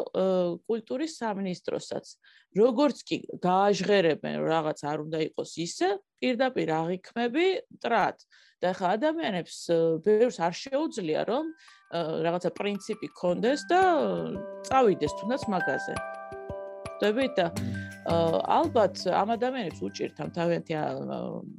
კულტურის 0.66 1.18
სამინისტროსაც. 1.22 2.06
როგორც 2.52 2.98
კი 3.08 3.16
გააჟღერებენ 3.40 4.34
რაღაც 4.44 4.78
არ 4.84 4.98
უნდა 5.08 5.18
იყოს 5.32 5.52
ისე, 5.56 5.88
პირდაპირ 6.20 6.68
აღიქმები 6.68 7.46
ტრატ. 7.80 8.18
და 8.62 8.70
ხა 8.78 8.94
ადამიანებს 8.94 9.56
ბევრს 10.06 10.38
არ 10.38 10.54
შეუძლია 10.54 11.22
რომ 11.26 11.44
რაღაცა 12.26 12.50
პრინციპი 12.54 13.08
კონდეს 13.18 13.66
და 13.66 13.80
წავიდეს 14.70 15.12
თუნდაც 15.18 15.42
მაგაზე. 15.50 15.94
ხდებით 17.02 17.32
და 17.34 17.46
ალბათ 18.06 19.02
ამ 19.10 19.28
ადამიანებს 19.34 19.82
უჭირთ 19.82 20.16
ამ 20.22 20.30
თავიანთი 20.38 20.74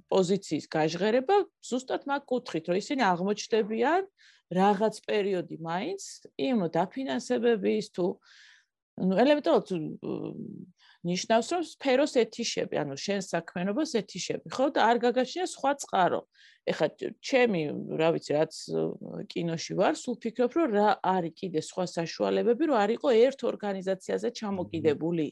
პოზიციის 0.07 0.65
გაჟღერება 0.71 1.37
ზუსტად 1.67 2.07
მაგ 2.07 2.21
კუთხით 2.31 2.71
რომ 2.71 2.79
ისინი 2.79 3.01
აღმოჩნდებიან 3.11 4.03
რაღაც 4.48 4.94
პერიოდი 5.08 5.56
მაინც 5.60 6.02
იმ 6.36 6.68
დაფინანსებების 6.72 7.86
თუ 7.96 8.06
ну 8.98 9.14
элементарно 9.14 9.66
ნიშნავს 11.06 11.48
რომ 11.54 11.62
სფეროს 11.62 12.14
ეთიშები, 12.18 12.78
ანუ 12.82 12.94
შენ 12.98 13.20
საქმიანობას 13.22 13.92
ეთიშები, 14.00 14.50
ხო 14.50 14.66
და 14.74 14.86
არ 14.90 14.98
გაგაჩნია 15.04 15.46
სხვა 15.46 15.72
წყარო. 15.82 16.20
ეხლა 16.66 16.88
ჩემი, 17.22 17.60
რა 18.00 18.08
ვიცი, 18.18 18.32
რაც 18.34 18.54
კინოში 19.30 19.72
ვარ, 19.78 19.94
სულ 19.94 20.16
ფიქრობ, 20.18 20.50
რომ 20.58 20.68
რა 20.74 20.88
არის 20.98 21.34
კიდე 21.38 21.60
სხვა 21.62 21.84
საშუალებები, 21.94 22.62
რომ 22.66 22.76
არ 22.82 22.90
იყო 22.98 23.08
ერთ 23.14 23.38
ორგანიზაციაზე 23.52 24.28
ჩამოკიდებული. 24.42 25.28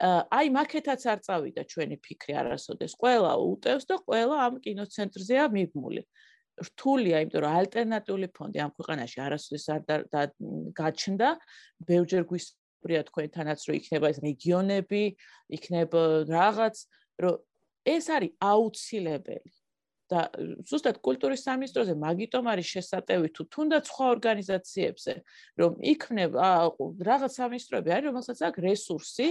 აი, 0.00 0.46
მაკეთაც 0.58 1.02
არ 1.06 1.18
წავიდა 1.22 1.62
ჩვენი 1.70 1.96
ფიქრი 2.02 2.34
არასოდეს. 2.42 2.92
ყველა 2.98 3.32
უტევს 3.36 3.84
და 3.86 3.96
ყველა 4.02 4.36
ამ 4.48 4.54
კინოცენტრზეა 4.64 5.44
მიბმული. 5.54 6.02
რთულია, 6.55 7.21
იმიტომ 7.25 7.41
რომ 7.43 7.55
ალტერნატიული 7.59 8.27
ფონდი 8.35 8.59
ამ 8.63 8.71
ქვეყანაში 8.77 9.17
არასოდეს 9.25 9.65
არ 9.75 9.81
გაჩნდა. 10.79 11.29
ბევრჯერ 11.89 12.23
გვის 12.29 12.45
პრია 12.85 13.01
თქვენთანაც 13.09 13.59
რომ 13.67 13.75
იქნება 13.81 14.05
ეს 14.13 14.19
რეგიონები, 14.23 15.03
იქნება 15.57 16.01
რაღაც, 16.29 16.75
რომ 17.23 17.35
ეს 17.85 18.05
არის 18.15 18.31
აუცილებელი. 18.39 19.51
და 20.05 20.29
ზუსტად 20.69 20.99
კულტურის 21.01 21.43
სამინისტროზე 21.47 21.93
მაგიტომ 21.97 22.45
არის 22.53 22.67
შესატევი 22.75 23.29
თუ 23.33 23.43
თუნდაც 23.49 23.89
სხვა 23.89 24.05
ორგანიზაციებზე, 24.15 25.13
რომ 25.57 25.71
იქნება 25.81 26.45
რაღაც 27.09 27.31
სამინისტროები 27.41 27.89
არის, 27.95 28.07
რომელსაც 28.09 28.39
აქვს 28.45 28.63
რესურსი 28.69 29.27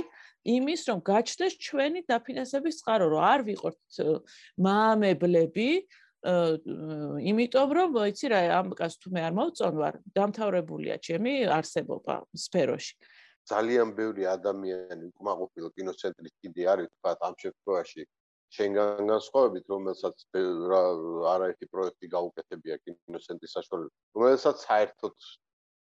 იმის, 0.57 0.81
რომ 0.91 0.99
გაჩნდეს 1.07 1.55
ჩვენი 1.63 2.01
დაფინანსების 2.11 2.79
წყარო, 2.83 3.07
რომ 3.15 3.23
არ 3.23 3.41
ვიყოთ 3.55 3.79
მაამებლები, 4.67 5.71
იმიტომ 6.25 7.75
რომ 7.79 7.97
ვიცი 7.99 8.27
რა 8.33 8.41
ამ 8.59 8.73
კაც 8.79 8.97
თუ 8.97 9.13
მე 9.13 9.21
არ 9.29 9.35
მოვწონვარ, 9.39 9.95
დამთავრებულია 10.17 10.97
ჩემი 11.05 11.33
არსებობა 11.59 12.15
სფეროში. 12.45 12.95
ძალიან 13.45 13.93
ბევრი 13.93 14.25
ადამიანი 14.33 15.05
უკმაყოფილო 15.13 15.69
კინოცენტრის 15.77 16.35
კიდე 16.41 16.63
არის 16.73 16.89
თქვა 16.97 17.11
ამ 17.29 17.35
შემთხვევაში 17.45 18.03
შენგან 18.57 19.09
განსხვავებით 19.11 19.65
რომელსაც 19.75 20.17
არაერთი 21.35 21.67
პროექტი 21.75 22.07
გაუკეთებია 22.17 22.77
კინოცენტრის 22.85 23.55
საშუალებით 23.57 23.93
რომელსაც 24.17 24.57
საერთოდ 24.69 25.17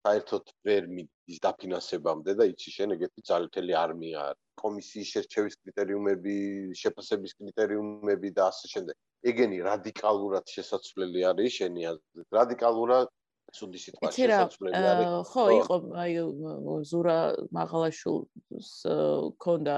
საერთოდ 0.02 0.52
ვერ 0.66 0.86
მიდის 0.96 1.38
დაფინანსებამდე 1.46 2.34
და 2.38 2.44
იცი 2.52 2.70
შენ 2.76 2.94
ეგეთი 2.96 3.22
ძალთელი 3.30 3.74
არმია 3.82 4.22
კომისიის 4.62 5.12
შერჩევის 5.14 5.56
კრიტერიუმები 5.62 6.36
შეფასების 6.82 7.32
კრიტერიუმები 7.38 8.28
და 8.36 8.50
ასე 8.50 8.66
შემდეგ. 8.74 8.96
ეგენი 9.32 9.58
რადიკალურად 9.70 10.44
შესაძლებელი 10.56 11.20
არის 11.30 11.58
შენი 11.58 11.82
აზრით? 11.92 12.28
რადიკალურად? 12.38 13.08
სუდი 13.52 13.78
სიტყვა 13.84 14.10
შესაძლებელი 14.16 14.86
არის. 14.92 15.08
ხო, 15.28 15.44
იყო 15.60 15.76
აი 16.02 16.12
ზურა 16.88 17.16
მაღალაშულს 17.52 18.70
ქონდა 19.44 19.76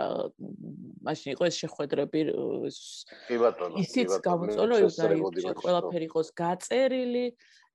მაშინ 1.08 1.28
იყო 1.34 1.44
ეს 1.50 1.56
შეხვედრები 1.64 2.20
კი 3.28 3.36
ბატონო, 3.42 3.74
ისიც 3.82 4.14
გამოწოლო 4.28 4.78
ის 4.86 4.98
აი 5.02 5.18
ყველაფერი 5.58 6.06
იყოს 6.10 6.28
გაწერილი 6.38 7.26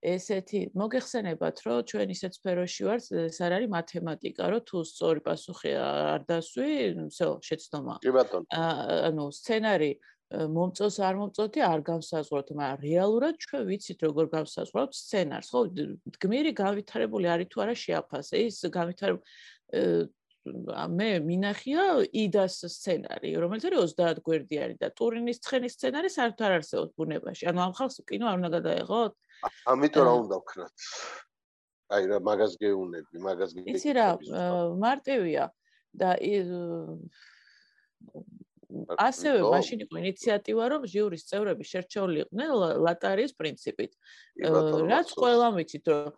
ესეთი 0.04 0.60
მოგეხსენებათ 0.76 1.56
რომ 1.64 1.78
ჩვენ 1.90 2.08
ისეთ 2.14 2.32
სფეროში 2.38 2.82
ვართ 2.88 3.04
ეს 3.24 3.38
არ 3.40 3.52
არის 3.58 3.70
მათემატიკა 3.72 4.44
რომ 4.52 4.64
თუ 4.68 4.76
სწორი 4.84 5.20
პასუხი 5.28 5.72
არ 5.80 6.26
დასვი 6.28 6.72
всё 7.08 7.28
შეცდომა 7.48 7.94
კი 8.04 8.12
ბატონო 8.12 8.44
ანუ 9.08 9.24
სცენარი 9.38 9.92
მომწონს 10.32 10.96
არ 11.04 11.18
მომწონთი 11.20 11.62
არ 11.62 11.80
განსაზღვროთ, 11.86 12.50
მაგრამ 12.58 12.82
რეალურად 12.82 13.38
ჩვენ 13.44 13.62
ვიცით 13.68 14.04
როგორ 14.08 14.26
განსაზღვროთ 14.34 14.96
სცენარს, 14.98 15.50
ხო? 15.52 15.60
გმირი 16.24 16.52
გავითარებული 16.58 17.30
არის 17.34 17.50
თუ 17.52 17.64
არა 17.64 17.74
შეაფასე, 17.84 18.42
ის 18.48 18.58
გავითარებული 18.74 20.10
მე 20.44 21.08
მინახია 21.24 21.84
იდას 22.24 22.56
სცენარი, 22.68 23.30
რომელიც 23.40 23.64
არის 23.68 23.94
30 23.96 24.20
გვერდიანი 24.26 24.74
და 24.80 24.90
ტურინის 24.92 25.40
ცხენის 25.40 25.76
სცენარი 25.78 26.08
საერთოდ 26.12 26.44
არ 26.44 26.56
არსებობს 26.58 26.92
ბუნებაში. 27.00 27.48
ანუ 27.48 27.60
ამ 27.64 27.72
ხალხს 27.78 28.04
კინო 28.04 28.28
არ 28.28 28.36
უნდა 28.42 28.50
გადაეღოთ? 28.58 29.12
ამიტომ 29.71 30.03
რა 30.05 30.13
უნდა 30.23 30.35
ვქნათ? 30.43 30.75
აი 31.89 32.03
რა 32.11 32.17
მაგას 32.21 32.53
გეუნები, 32.61 33.15
მაგას 33.23 33.51
გეუნები. 33.55 33.77
იცი 33.77 33.91
რა, 33.97 34.07
მარტივია 34.77 35.45
და 35.95 36.09
ასევე 38.69 39.39
მაშინ 39.49 39.79
იყო 39.85 39.95
ინიციატივა 39.97 40.65
რომ 40.69 40.83
ჟიურის 40.85 41.23
წევრები 41.25 41.65
შერჩეული 41.65 42.17
იყვნენ 42.23 42.49
ლატარიის 42.85 43.33
პრინციპით. 43.33 43.91
რაც 44.93 45.09
ყველამ 45.17 45.57
ვიცით 45.57 45.85
რომ 45.89 46.13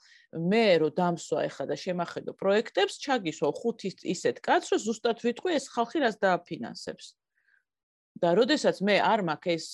მე 0.51 0.65
რო 0.83 0.89
დამსვა 0.99 1.39
ეხა 1.47 1.65
და 1.71 1.75
შემახედო 1.79 2.35
პროექტებს 2.35 2.99
ჩაგისვა 3.05 3.49
ხუთი 3.55 3.89
ისეთ 4.03 4.43
კაცს 4.43 4.75
რომ 4.75 4.83
ზუსტად 4.83 5.17
ვიტყვი 5.23 5.51
ეს 5.55 5.65
ხალხი 5.71 5.97
რას 6.03 6.15
დააფინანსებს. 6.19 7.15
და 8.21 8.29
როდესაც 8.37 8.83
მე 8.85 8.95
არ 9.01 9.19
მაქვს 9.25 9.55
ეს 9.55 9.67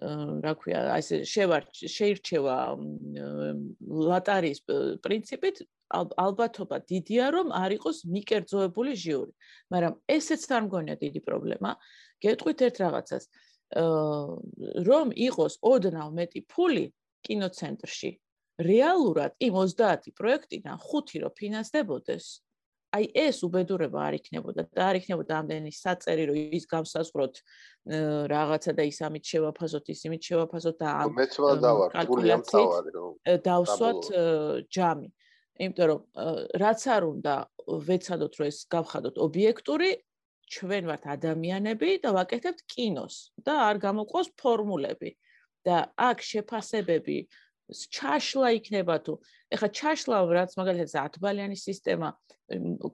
რა 0.00 0.52
ქვია, 0.56 0.80
ასე 0.96 1.20
შევარ 1.28 1.68
შეირჩევა 1.74 2.56
ლატარიის 4.08 4.60
პრინციპით 5.04 5.62
ალბათობა 5.92 6.78
დიდია 6.88 7.28
რომ 7.36 7.52
არ 7.52 7.76
იყოს 7.76 7.98
მიკერძოებული 8.08 8.92
ჟიური. 8.96 9.32
მაგრამ 9.68 9.94
ესეც 10.08 10.42
არ 10.48 10.62
მგონია 10.68 10.96
დიდი 10.96 11.20
პრობლემა. 11.28 11.70
გეტყვით 12.24 12.58
ერთ 12.68 12.76
რაღაცას. 12.84 13.24
რომ 14.88 15.12
იყოს 15.16 15.54
ოდნავ 15.64 16.08
მეტი 16.12 16.40
ფული 16.44 16.92
კინოცენტრში, 17.24 18.10
რეალურად 18.60 19.32
იმ 19.40 19.54
30 19.64 20.12
პროექტიდან 20.12 20.76
5 20.76 21.20
რო 21.22 21.30
ფინანსდებოდეს, 21.32 22.24
აი 22.92 23.06
ეს 23.16 23.38
უბედურება 23.46 24.00
არ 24.08 24.14
იქნებოდა 24.18 24.62
და 24.76 24.84
არ 24.90 24.98
იქნებოდა 25.00 25.38
ამდენი 25.40 25.72
საწერი 25.72 26.24
რომ 26.28 26.36
ის 26.58 26.64
გავსაზღვროთ 26.72 27.40
რაღაცა 28.32 28.72
და 28.78 28.82
ის 28.90 28.98
ამით 29.08 29.24
შევაფასოთ 29.32 29.90
ის 29.94 30.00
იმით 30.08 30.28
შევაფასოთ 30.28 30.76
და 30.82 30.88
ამ 31.00 31.14
მეც 31.16 31.34
ვადავარ 31.44 31.96
ფული 32.10 32.32
ამ 32.36 32.44
თავარი 32.52 32.90
რომ 32.96 33.12
დავსვათ 33.48 34.02
ჯამი. 34.76 35.08
იმიტომ 35.62 35.86
რომ 35.92 36.00
რაც 36.64 36.80
არ 36.96 37.02
უნდა 37.12 37.34
ვეცადოთ 37.88 38.32
რომ 38.40 38.46
ეს 38.52 38.58
გავხადოთ 38.76 39.16
ობიექტური 39.26 39.90
ჩვენ 40.52 40.84
ვართ 40.92 41.04
ადამიანები 41.16 41.90
და 42.04 42.10
ვაკეთებთ 42.18 42.60
კინოს 42.72 43.16
და 43.40 43.52
არ 43.72 43.76
გამოყოს 43.88 44.28
ფორმულები. 44.36 45.12
და 45.62 45.94
აქ 45.94 46.18
შეფასებები 46.26 47.18
ჩაშლა 47.96 48.48
იქნება 48.58 48.96
თუ 49.06 49.12
ეხა 49.56 49.68
ჩაშლა 49.78 50.16
რაც 50.38 50.56
მაგალითად 50.60 50.90
10 50.94 51.20
ბალიანი 51.24 51.58
სისტემა 51.58 52.08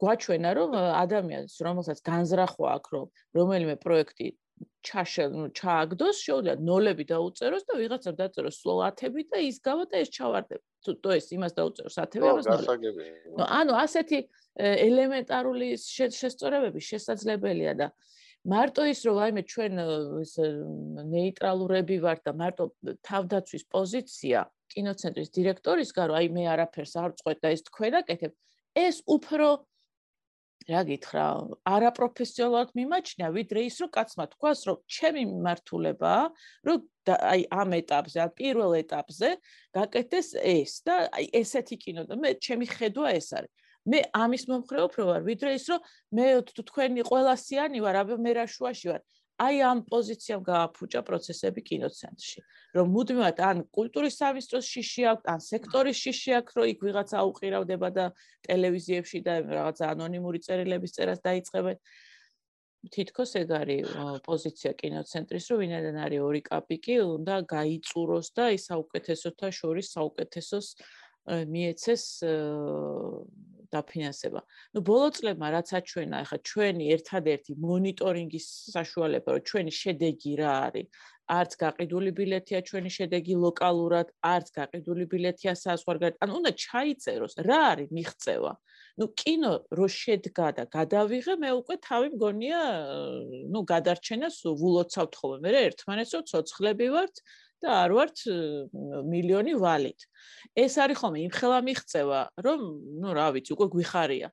გვაჩვენა 0.02 0.50
რომ 0.58 0.76
ადამიანს 0.78 1.54
რომელსაც 1.66 1.98
განზრახვა 2.10 2.68
აქვს 2.78 2.90
რომ 2.94 3.06
რომელიმე 3.38 3.74
პროექტი 3.84 4.28
ნუ 4.58 5.44
ჩააგდოს, 5.58 6.16
შეუძლია 6.26 6.54
ნოლები 6.68 7.04
დაუწეროს 7.10 7.64
და 7.68 7.74
ვიღაცამ 7.78 8.14
დაწეროს 8.18 8.56
სულ 8.62 8.78
10-ები 8.88 9.22
და 9.30 9.38
ის 9.44 9.58
გავა 9.62 9.84
და 9.90 9.96
ეს 10.02 10.10
ჩავარდება. 10.16 10.64
თუ 10.82 10.90
თუ 11.02 11.08
ეს 11.18 11.26
იმას 11.36 11.52
დაუწეროს 11.58 11.94
10-ები, 11.98 12.26
ამას 12.30 12.46
ნოლები. 12.48 13.06
ნუ 13.38 13.44
ანუ 13.58 13.72
ასეთი 13.84 14.18
ელემენტარული 14.58 15.68
შესწორებები 15.78 16.80
შესაძლებელია 16.90 17.72
და 17.78 17.86
მარტო 18.48 18.82
ის 18.92 19.00
რომ 19.06 19.16
აიმე 19.24 19.42
ჩვენ 19.52 19.72
ეს 20.24 20.34
ნეიტრალურები 21.14 21.96
ვართ 22.02 22.20
და 22.26 22.32
მარტო 22.42 22.64
თავდაცვის 23.08 23.64
პოზიცია 23.74 24.40
კინოცენტრის 24.78 25.34
დირექტორის 25.34 25.90
გარო 25.98 26.18
აი 26.22 26.30
მე 26.38 26.44
არაფერს 26.54 26.94
არ 27.02 27.18
წყვეთ 27.18 27.42
და 27.42 27.52
ეს 27.58 27.66
თქვენ 27.68 27.98
აკეთებ 28.02 28.32
ეს 28.86 29.02
უფრო 29.10 29.48
რა 30.68 30.82
გითხრა, 30.84 31.24
არაპროფესიონალად 31.64 32.74
მიმაჩნია, 32.76 33.28
ვიდრე 33.32 33.60
ის, 33.68 33.76
რომ 33.80 33.90
კაცმა 33.94 34.24
თქვას, 34.34 34.60
რომ 34.68 34.76
ჩემი 34.84 35.22
მიმართულება, 35.30 36.14
რომ 36.68 36.78
აი 37.08 37.42
ამ 37.48 37.70
ეტაპზე, 37.78 38.18
ან 38.24 38.30
პირველ 38.36 38.76
ეტაპზე 38.82 39.30
გაკეთდეს 39.78 40.28
ეს 40.36 40.72
და 40.84 40.96
აი 41.08 41.24
ესეთი 41.40 41.76
კინო 41.84 42.04
და 42.10 42.20
მე 42.20 42.34
ჩემი 42.36 42.66
ხედვა 42.68 43.08
ეს 43.16 43.28
არის. 43.38 43.52
მე 43.88 43.98
ამის 44.12 44.44
მომხრე 44.50 44.80
უფრო 44.84 45.02
ვარ, 45.08 45.22
ვიდრე 45.24 45.50
ის, 45.56 45.64
რომ 45.72 45.80
მე 46.12 46.26
თქვენი 46.44 47.00
ყველასიანი 47.08 47.78
ვარ, 47.80 47.96
აბა 48.04 48.16
მე 48.20 48.32
რა 48.36 48.44
შუაში 48.44 48.86
ვარ. 48.92 49.02
აი 49.38 49.56
ამ 49.62 49.78
პოზიციამ 49.86 50.42
გააფუჭა 50.42 51.00
პროცესები 51.06 51.62
კინოცენტრში. 51.62 52.40
რომ 52.74 52.86
მუდმივად 52.94 53.38
ან 53.38 53.56
კულტურის 53.70 54.18
სამინისტროს 54.18 54.66
შიში 54.66 55.02
აქვს, 55.12 55.24
ან 55.32 55.40
სექტორის 55.46 55.96
შიში 56.04 56.30
აქვს, 56.38 56.52
რომ 56.58 56.66
იქ 56.72 56.78
ვიღაცა 56.86 57.18
უყირავდება 57.30 57.88
და 57.98 58.06
ტელევიზიებში 58.48 59.18
და 59.24 59.34
რაღაცა 59.46 59.84
ანონიმური 59.94 60.38
წერილების 60.42 60.94
წერას 60.98 61.20
დაიწყებენ. 61.22 61.76
თითქოს 62.94 63.30
ეგ 63.42 63.48
არის 63.58 63.86
პოზიცია 64.26 64.72
კინოცენტრის, 64.78 65.44
რომ 65.50 65.58
ვინედან 65.62 65.96
არის 65.98 66.20
ორი 66.28 66.42
კაპიკი, 66.46 66.94
უნდა 67.18 67.36
გაიწუროს 67.54 68.28
და 68.38 68.44
ის 68.54 68.62
საუკეთესოთა 68.70 69.48
შორის 69.50 69.86
საუკეთესოს 69.96 70.66
მიეცეს 71.28 72.04
დაფინანსება. 73.74 74.40
ნუ 74.74 74.80
ბოლო 74.88 75.08
წლებმა 75.16 75.48
რაც 75.54 75.68
აჩვენა, 75.78 76.16
ახლა 76.24 76.38
ჩვენი 76.50 76.84
ერთადერთი 76.94 77.52
მონიტორინგის 77.66 78.46
საშუალება, 78.74 79.28
რომ 79.36 79.42
ჩვენი 79.48 79.72
შედეგი 79.82 80.32
რა 80.40 80.52
არის, 80.66 80.86
არც 81.28 81.52
გაყიდული 81.60 82.10
ბილეთია 82.18 82.60
ჩვენი 82.68 82.90
შედეგი 82.96 83.34
ლოკალურად, 83.44 84.08
არც 84.24 84.48
გაყიდული 84.58 85.04
ბილეთია 85.12 85.52
საზღვარგარეთ. 85.60 86.16
ანუ 86.24 86.32
უნდა 86.40 86.52
ჩაიწეროს 86.64 87.34
რა 87.48 87.60
არის 87.72 87.88
მიღწევა. 87.96 88.52
ნუ 88.98 89.06
კინო 89.20 89.52
რო 89.78 89.86
შედგა 89.94 90.48
და 90.56 90.64
გადავიღე, 90.76 91.34
მე 91.42 91.50
უკვე 91.60 91.76
თავი 91.84 92.08
მგონია, 92.16 92.62
ნუ 93.52 93.60
გადარჩენას 93.72 94.36
ვულოცავთ 94.60 95.12
ხოლმე. 95.20 95.38
მე 95.44 95.60
ერთმანეთს 95.68 96.12
რო 96.16 96.22
ცოცხლები 96.32 96.88
ვართ 96.96 97.14
და 97.62 97.68
არ 97.84 97.90
ვართ 97.98 98.16
მილიონი 99.12 99.54
ვალით. 99.62 100.00
ეს 100.54 100.74
არის 100.82 100.98
ხოლმე 101.00 101.18
იმხელა 101.28 101.58
მიღწევა, 101.68 102.20
რომ 102.46 102.60
ნუ 103.02 103.10
რა 103.18 103.28
ვიცი, 103.34 103.50
უკვე 103.56 103.66
გვიხარია. 103.74 104.28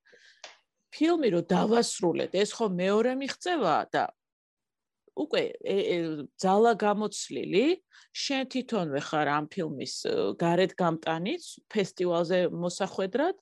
ფილმი 0.95 1.29
რო 1.35 1.41
დავასრულეთ, 1.49 2.31
ეს 2.39 2.49
ხო 2.55 2.65
მეორე 2.71 3.11
მიღწევაა 3.19 3.83
და 3.91 4.03
უკვე 5.15 5.43
ძალა 6.43 6.71
გამოცლილი 6.75 7.65
შენ 8.11 8.43
თვითონვე 8.51 9.01
ხარ 9.07 9.27
ამ 9.31 9.45
ფილმის 9.51 9.95
გარეთ 10.39 10.71
გამტანიც 10.75 11.43
ფესტივალზე 11.71 12.39
მოსახვედრად 12.51 13.39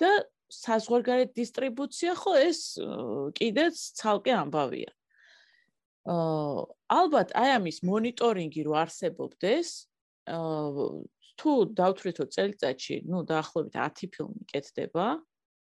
და 0.00 0.10
საზღვარგარეთ 0.50 1.36
დისტრიბუცია 1.36 2.14
ხო 2.20 2.32
ეს 2.40 2.60
კიდეც 3.36 3.76
ცალკე 4.00 4.32
ამბავია. 4.40 4.90
ალბათ 6.08 7.34
აი 7.36 7.50
ამის 7.58 7.82
მონიტორინგი 7.84 8.62
რო 8.64 8.74
არსებობდეს 8.84 9.68
თუ 11.40 11.52
დავთვრითო 11.72 12.24
წელიწადში, 12.34 12.96
ну, 13.08 13.24
დაახლოებით 13.24 13.74
10 13.76 14.08
ფილმი 14.12 14.44
კეთდება, 14.52 15.06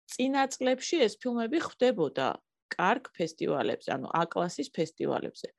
წინა 0.10 0.44
წლებში 0.54 1.02
ეს 1.06 1.18
ფილმები 1.22 1.62
ხვდებოდა 1.62 2.28
კარგ 2.74 3.10
ფესტივალებზე, 3.18 3.90
ანუ 3.96 4.08
A-კლასის 4.22 4.70
ფესტივალებზე. 4.74 5.50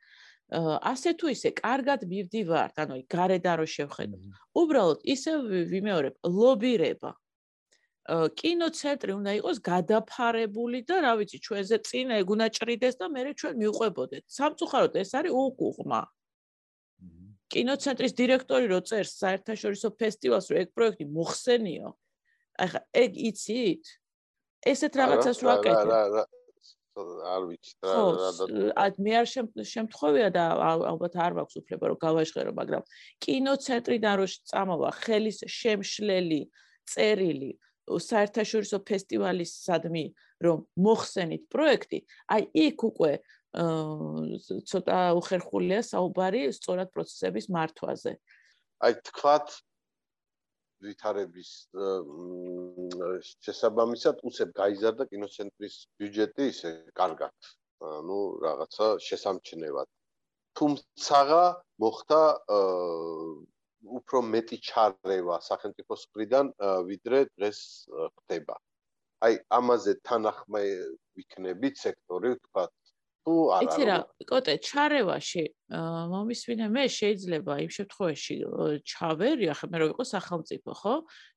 ასე 0.49 1.11
თუ 1.21 1.27
ისე 1.37 1.51
კარგად 1.53 2.05
მივდივართ, 2.09 2.75
ანუ 2.83 2.95
გარედან 3.13 3.57
რო 3.61 3.67
შევხედოთ. 3.69 4.23
უბრალოდ 4.57 5.01
ისე 5.05 5.33
ვიმეორებ, 5.73 6.15
ლობირება. 6.25 7.13
კინოცენტრი 8.09 9.13
უნდა 9.13 9.33
იყოს 9.37 9.59
გადაფარებული 9.61 10.81
და 10.89 10.97
რა 11.05 11.13
ვიცი, 11.21 11.39
ჩვენზე 11.45 11.77
წინ 11.85 12.13
ეგ 12.17 12.31
უნდა 12.33 12.47
ჭრიდეს 12.57 12.95
და 12.97 13.07
მე 13.13 13.21
ჩვენ 13.37 13.55
მივყვებოდეთ. 13.61 14.25
სამწუხაროდ 14.33 14.95
ეს 14.97 15.11
არის 15.13 15.33
უკუღმა. 15.37 16.01
კინოცენტრის 17.53 18.13
დირექტორი 18.17 18.67
რო 18.73 18.81
წერს 18.89 19.13
საერთაშორისო 19.21 19.89
ფესტივალს, 20.01 20.49
რომ 20.49 20.59
ეგ 20.65 20.69
პროექტი 20.73 21.05
მოხსენიო. 21.05 21.89
ახლა 22.65 22.81
ეგ 22.97 23.13
იცით? 23.29 23.85
ესეთ 24.73 24.93
რაღაცას 25.01 25.39
რო 25.45 25.49
აკეთებ. 25.57 25.89
არ 26.99 27.43
ვიცი 27.47 27.73
რა 27.87 27.95
რა 28.75 28.87
მე 28.99 29.13
არ 29.21 29.27
შემთხვევია 29.71 30.29
და 30.35 30.45
ალბათ 30.91 31.15
არ 31.15 31.33
მაქვს 31.39 31.59
უფლება 31.61 31.85
რომ 31.93 31.99
გავაჟღერო 32.03 32.53
მაგრამ 32.59 32.83
კინოცენტრიდან 33.23 34.15
რო 34.19 34.27
წამოვა 34.51 34.91
ხელის 34.99 35.39
შემშლელი 35.47 36.41
წერილი 36.91 37.53
საერთაშორისო 38.09 38.79
ფესტივალის 38.91 39.53
სადმი 39.65 40.05
რომ 40.45 40.65
მოხსენით 40.87 41.45
პროექტი 41.55 42.01
აი 42.37 42.43
იქ 42.69 42.85
უკვე 42.91 43.13
ცოტა 44.73 44.99
უხერხულია 45.21 45.81
საუბარი 45.93 46.43
სწორად 46.59 46.93
პროცესების 46.95 47.49
მართვაზე 47.57 48.13
აი 48.87 49.01
თქვათ 49.09 49.57
ვითარების 50.87 51.51
შესაბამისად 53.45 54.21
უცებ 54.31 54.53
გაიზარდა 54.59 55.07
კინოცენტრის 55.13 55.79
ბიუჯეტი 55.99 56.45
ისე 56.53 56.71
კარგად. 57.01 57.35
ну 58.09 58.19
რაღაცა 58.43 58.87
შესამჩნევად. 59.07 59.89
თუმცა 60.59 61.41
მოხდა 61.83 62.21
უფრო 63.85 64.23
მეტი 64.35 64.59
ჩარევა 64.69 65.37
სახელმწიფოს 65.49 66.03
მხრიდან 66.11 66.47
ვიდრე 66.89 67.21
დღეს 67.35 67.61
ხდება. 67.91 68.57
აი 69.27 69.35
ამაზე 69.51 69.93
თანახმე 70.07 70.63
ვიქნებით 71.19 71.75
სექტორი 71.83 72.37
თქვა 72.39 72.65
თუ 73.29 73.35
არა 73.55 73.65
იცი 73.67 73.85
რა 73.89 73.97
კოტე 74.31 74.55
ჩარევაში 74.65 75.45
მომისვინე 76.13 76.67
მე 76.73 76.85
შეიძლება 76.97 77.55
იმ 77.65 77.71
შემთხვევაში 77.77 78.37
ჩავერი 78.93 79.51
ახლა 79.53 79.69
მე 79.73 79.79
რო 79.83 79.87
ვიყო 79.91 80.05
სახელმწიფო 80.13 80.71
ხო? 80.81 80.95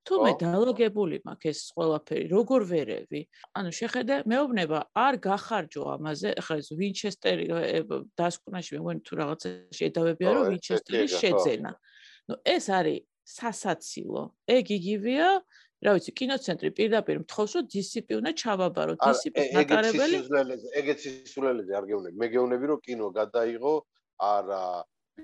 თუ 0.08 0.14
მე 0.24 0.32
დალოგებული 0.44 1.18
მაქვს 1.28 1.50
ეს 1.52 1.60
ყველაფერი 1.76 2.26
როგორ 2.32 2.62
ვერევი? 2.72 3.22
ანუ 3.58 3.70
შეხედე 3.80 4.16
მეუბნება 4.32 4.80
არ 4.96 5.16
გახარჯო 5.28 5.84
ამაზე 5.98 6.30
ახლა 6.40 6.56
ეს 6.62 6.70
ვინჩესტერი 6.80 7.46
დასკვნაში 8.16 8.72
მე 8.78 8.80
მგონი 8.86 9.02
თუ 9.04 9.14
რაღაცა 9.20 9.50
შედავებია 9.82 10.30
რომ 10.38 10.44
ვინჩესტერი 10.54 11.08
შეძენა 11.12 11.72
ნუ 12.32 12.36
ეს 12.56 12.66
არის 12.72 13.00
სასაცილო 13.38 14.24
ეგ 14.58 14.66
იგივეა 14.80 15.32
რა 15.82 15.92
ვიცი, 15.98 16.12
კინოცენტრი 16.14 16.70
პირდაპირ 16.78 17.18
მთხოვს, 17.26 17.52
რომ 17.58 17.66
დისციპლინა 17.74 18.32
ჩავაბარო, 18.38 18.94
დისციპლინა 19.02 19.50
ნაკარებელი. 19.58 20.18
ეგეც 20.78 21.00
სისულელეზე 21.06 21.74
არ 21.80 21.86
გეუბნები. 21.90 22.16
მე 22.22 22.28
გეუბნები, 22.34 22.66
რომ 22.72 22.80
კინო 22.86 23.08
გადაიღო 23.18 23.74
არა 24.22 24.66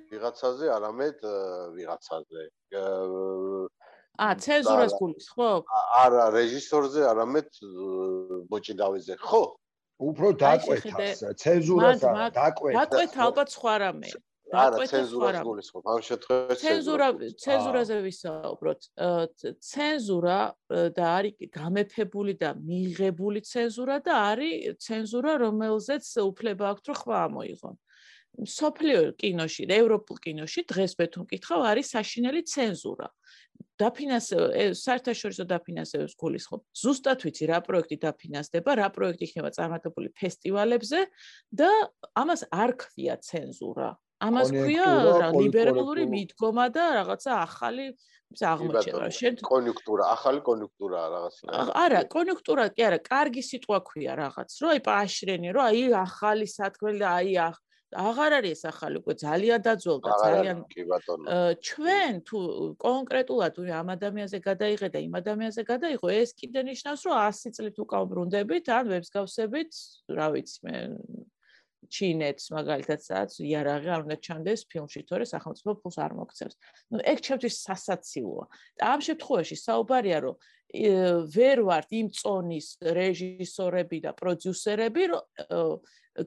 ვიღაცაზე, 0.09 0.65
არამედ 0.77 1.17
ვიღაცაზე. 1.77 2.41
აა, 4.17 4.33
ცენზურას 4.41 4.93
გულის, 4.97 5.27
ხო? 5.37 5.49
არა, 6.01 6.25
რეჟისორზე, 6.33 7.01
არამედ 7.05 7.49
ბოჭიდავეზე, 8.49 9.15
ხო? 9.21 9.43
უფრო 10.09 10.27
დაკვეთას, 10.41 11.21
ცენზურას 11.37 12.01
დაკვეთა. 12.01 12.73
დაკვეთა 12.81 13.19
ალბათ 13.29 13.47
სხვა 13.53 13.73
რამე. 13.85 14.09
არა 14.51 14.85
ცენზურას 14.87 15.43
გულისხმობ. 15.43 15.83
ამ 15.91 16.01
შემთხვევაში 16.07 16.61
ცენზურა 16.63 17.07
ცენზურაზე 17.43 17.95
ვისაუბროთ. 18.07 18.81
ცენზურა 19.59 20.39
და 20.95 21.03
არის 21.17 21.35
გამეფებული 21.51 22.33
და 22.39 22.49
მიღებული 22.55 23.43
ცენზურა 23.43 23.97
და 24.07 24.13
არის 24.31 24.79
ცენზურა 24.79 25.31
რომელზეც 25.43 26.05
უფლება 26.23 26.63
აქვს 26.71 26.83
რომ 26.87 26.97
ხმა 27.01 27.17
ამოიღონ. 27.27 27.75
სოფლიო 28.37 29.17
კინოში 29.17 29.63
და 29.65 29.73
ევროპულ 29.81 30.17
კინოში 30.21 30.61
დღეს 30.69 30.93
მე 30.99 31.05
თუ 31.11 31.19
მკითხავ 31.25 31.61
არის 31.73 31.87
საშინელი 31.97 32.41
ცენზურა. 32.45 33.07
დაფინანსება 33.81 34.47
საერთაშორისო 34.77 35.43
დაფინანსებას 35.49 36.13
გულისხმობ. 36.21 36.61
ზუსტად 36.81 37.19
ვიცი 37.25 37.45
რა 37.49 37.59
პროექტი 37.65 37.97
დაფინანსდება 38.05 38.71
რა 38.77 38.87
პროექტი 38.93 39.23
იქნება 39.27 39.49
წარმატებული 39.57 40.13
ფესტივალებზე 40.13 40.99
და 41.49 41.69
ამას 42.13 42.41
არ 42.53 42.71
ქვია 42.77 43.17
ცენზურა 43.17 43.89
ამას 44.17 44.49
ქვია 44.49 44.87
რა 45.21 45.29
ლიბერალური 45.37 46.03
მიდგომა 46.09 46.65
და 46.73 46.83
რაღაცა 46.97 47.31
ახალი 47.45 47.85
აღმოჩენა. 48.27 49.07
შენ 49.17 49.33
კონიუნქტურა, 49.45 50.03
ახალი 50.15 50.39
კონიუნქტურა 50.47 51.01
რაღაცა. 51.15 51.47
არა, 51.83 52.01
კონიუნქტურა 52.11 52.65
კი 52.75 52.81
არა, 52.87 52.99
კარგი 53.07 53.43
სიტყვა 53.49 53.79
ქვია 53.87 54.13
რაღაც, 54.19 54.49
რომ 54.61 54.69
აი 54.73 54.81
პაშრენი, 54.89 55.47
რომ 55.55 55.63
აი 55.69 55.81
ახალი 56.01 56.45
სათქმელი 56.57 56.99
და 57.03 57.09
აი 57.21 57.31
აღარ 57.95 58.33
არის 58.43 58.51
ეს 58.51 58.63
ახალი 58.67 58.99
უკვე 58.99 59.13
ძალიან 59.15 59.59
დაძველდა 59.63 60.11
ძალიან 60.19 60.57
კი 60.67 60.81
ბატონო 60.91 61.35
ჩვენ 61.63 62.13
თუ 62.27 62.39
კონკრეტულად 62.83 63.53
ამ 63.79 63.87
ადამიანზე 63.95 64.37
გადაიღე 64.43 64.87
და 64.91 64.99
იმ 65.07 65.13
ადამიანზე 65.21 65.61
გადაიღო 65.71 66.07
ეს 66.19 66.35
კიდე 66.35 66.67
ნიშნავს 66.67 67.01
რომ 67.07 67.15
100 67.15 67.55
წლით 67.55 67.77
უკავბრუნდებით 67.79 68.65
ან 68.75 68.91
ვებს 68.91 69.09
გავსებით 69.15 69.71
რა 70.19 70.27
ვიცი 70.35 70.59
მე 70.67 70.75
ჩინეთს 71.85 72.49
მაგალითად 72.57 72.99
სადაც 73.03 73.31
იარაღი 73.43 73.89
არ 73.93 74.01
უნდა 74.07 74.17
ჩანდეს 74.27 74.61
ფილმში 74.71 75.01
თორე 75.09 75.25
სახელმწიფო 75.29 75.71
ფულს 75.81 75.97
არ 76.03 76.13
მოგცემს. 76.19 76.55
ნუ 76.91 76.99
ეგ 77.11 77.17
ჩემთვის 77.27 77.55
სასაცილოა. 77.67 78.45
და 78.77 78.83
ამ 78.93 78.99
შემთხვევაში 79.07 79.55
საუბარია 79.61 80.17
რომ 80.25 80.35
ვერ 81.37 81.57
ვართ 81.63 81.89
იმ 82.01 82.07
წონის 82.11 82.67
რეჟისორები 82.81 83.97
და 84.03 84.11
პროდიუსერები 84.19 85.03
რომ 85.11 85.23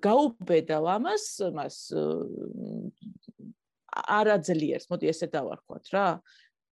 გაუბედავ 0.01 0.85
ამას 0.97 1.25
მას 1.53 1.77
არაძლიერს, 3.91 4.87
მოდი 4.91 5.11
ესე 5.11 5.27
დავარქვათ 5.35 5.91
რა. 5.93 6.07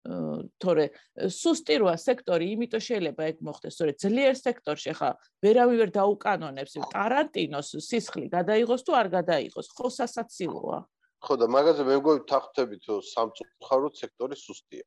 თორე 0.09 0.85
სუსტი 1.29 1.75
როა 1.83 1.95
სექტორი, 2.01 2.47
იმიტომ 2.57 2.83
შეიძლება 2.89 3.23
ეგ 3.29 3.41
მოხდეს, 3.45 3.79
თორე 3.79 3.93
ძლიერ 4.01 4.37
სექტორში 4.41 4.93
ხა 4.97 5.11
ვერავინ 5.45 5.81
ვერ 5.83 5.91
დაუკანონებს 5.97 6.77
ტარანტინოს 6.95 7.69
სისხლი 7.85 8.29
გადაიღოს 8.33 8.85
თუ 8.89 8.93
არ 9.01 9.09
გადაიღოს, 9.17 9.69
ხო 9.77 9.89
სასაცილოა. 9.99 10.79
ხო 11.25 11.35
და 11.37 11.47
მაგაზე 11.53 11.83
მე 11.89 11.97
მგონი 12.01 12.23
თანხმდებით 12.31 12.83
რომ 12.89 13.03
სამწუხაროდ 13.13 13.95
სექტორი 14.01 14.37
სუსტია. 14.39 14.85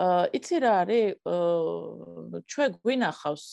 აა 0.00 0.24
იცი 0.38 0.56
რა 0.64 0.72
არის? 0.82 1.06
აა 1.28 2.40
ჩვენ 2.48 2.70
გვინახავს 2.80 3.46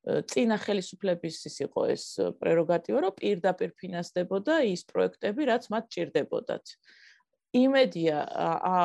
წინა 0.00 0.56
ხელისუფლების 0.64 1.36
ის 1.44 1.56
იყო 1.60 1.80
ეს 1.92 2.04
პრეროგატივა, 2.40 2.98
რომ 3.04 3.14
პირდაპირ 3.20 3.70
ფინანსდებოდა 3.76 4.54
ის 4.74 4.82
პროექტები, 4.88 5.42
რაც 5.52 5.68
მათ 5.70 5.84
ჭირდებოდათ. 5.92 6.64
აა 6.66 7.00
იმედია 7.50 8.18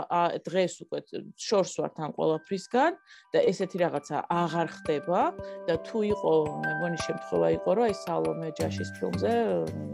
ა 0.10 0.22
დღეს 0.42 0.82
უკვე 0.82 1.00
შორს 1.38 1.74
ვართ 1.78 2.00
ამ 2.02 2.12
ყოლაფრისგან 2.18 2.98
და 3.34 3.40
ესეთი 3.46 3.78
რაღაცა 3.78 4.18
აღარ 4.26 4.68
ხდება 4.78 5.22
და 5.70 5.76
თუ 5.86 6.00
იყო 6.10 6.32
მე 6.66 6.72
მგონი 6.74 7.00
შემთხვევა 7.06 7.50
იყო 7.62 7.70
რომ 7.78 7.86
აი 7.86 7.96
სალომე 8.02 8.50
ჯაშის 8.58 8.90
ფილმზე 8.98 9.34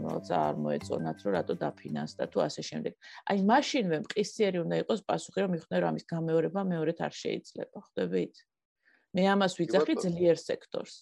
როცა 0.08 0.34
არ 0.48 0.56
მოეწონათ 0.64 1.18
რომ 1.20 1.32
რატო 1.36 1.54
დაფინანსდა 1.60 2.24
თუ 2.32 2.38
ასე 2.48 2.62
შემდეგ. 2.70 2.92
აი 3.28 3.38
მაშინვე 3.52 3.98
მყისიერი 4.08 4.58
უნდა 4.64 4.76
იყოს 4.88 5.00
პასუხი 5.04 5.38
რომ 5.44 5.50
მიხვდნენ 5.52 5.78
რომ 5.84 5.88
ამის 5.92 6.04
გამეორება 6.08 6.60
მეორედ 6.72 6.98
არ 7.04 7.12
შეიძლება 7.12 7.78
ხვდებით? 7.84 8.34
მე 9.12 9.22
ამას 9.36 9.52
ვიძახი 9.60 9.94
ძლიერ 10.00 10.36
სექტორს. 10.40 10.94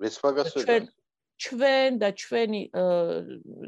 ეს 0.00 0.16
მაგას 0.24 0.48
ვეძახი 0.56 1.03
ჩვენ 1.34 1.98
და 1.98 2.08
ჩვენი 2.14 2.60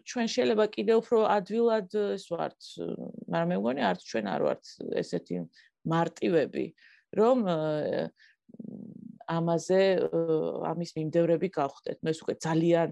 ჩვენ 0.06 0.26
შეიძლება 0.30 0.64
კიდე 0.70 0.94
უფრო 1.02 1.18
ადვილად 1.26 1.90
ეს 2.14 2.24
ვართ, 2.30 2.60
მაგრამ 3.26 3.48
მე 3.50 3.56
მგონი 3.58 3.82
არც 3.90 4.00
ჩვენ 4.06 4.26
არ 4.30 4.40
ვართ 4.46 4.64
ესეთი 5.02 5.36
მარტივები, 5.90 6.66
რომ 7.18 7.38
ამაზე 9.26 9.82
ამის 10.70 10.90
მიმდევრები 10.96 11.48
გავხდეთ. 11.58 11.98
ნუ 12.06 12.08
ეს 12.14 12.20
უკვე 12.22 12.34
ძალიან 12.46 12.90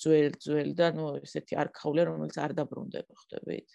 ძველ 0.00 0.32
ძველ 0.40 0.70
და 0.72 0.88
ნუ 0.96 1.06
ესეთი 1.20 1.54
არქაულია, 1.60 2.04
რომელიც 2.08 2.36
არ 2.40 2.52
დაბრუნდება, 2.56 3.12
ხვდებით? 3.20 3.68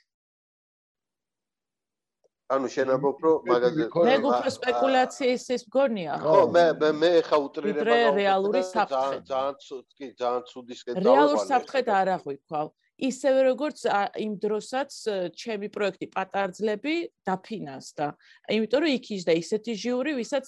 ანუ 2.48 2.70
შენ 2.72 2.92
ამბობ 2.96 3.24
რომ 3.26 3.48
მაგაზე 3.52 3.86
მე 4.08 4.16
გქო 4.24 4.52
სპეკულაციის 4.56 5.46
ის 5.56 5.64
მგონია 5.68 6.18
ხო 6.24 6.36
მე 6.56 6.66
მე 6.80 6.92
მე 7.02 7.10
ხა 7.28 7.40
უტრირება 7.44 7.88
და 7.90 8.12
რეალური 8.16 8.62
საფრთხე 8.72 9.18
ძალიან 9.32 9.56
კი 10.00 10.08
ძალიან 10.22 10.44
ცუდისკენ 10.52 10.94
დავაყარე 10.96 11.18
რეალურ 11.18 11.42
საფრთხედ 11.52 11.92
არ 12.00 12.12
აღვიქვა 12.16 12.62
ისევე 12.98 13.42
როგორც 13.52 13.84
იმ 14.26 14.32
დროსაც 14.42 14.92
ჩემი 15.38 15.68
პროექტი 15.76 16.08
პატარძლები 16.16 16.96
დაფინანსდა 17.30 18.08
იმიტომ 18.56 18.82
რომ 18.84 18.96
იქ 18.96 19.06
ის 19.18 19.28
და 19.28 19.34
ისეთი 19.38 19.74
ჟიური 19.84 20.16
ვისაც 20.18 20.46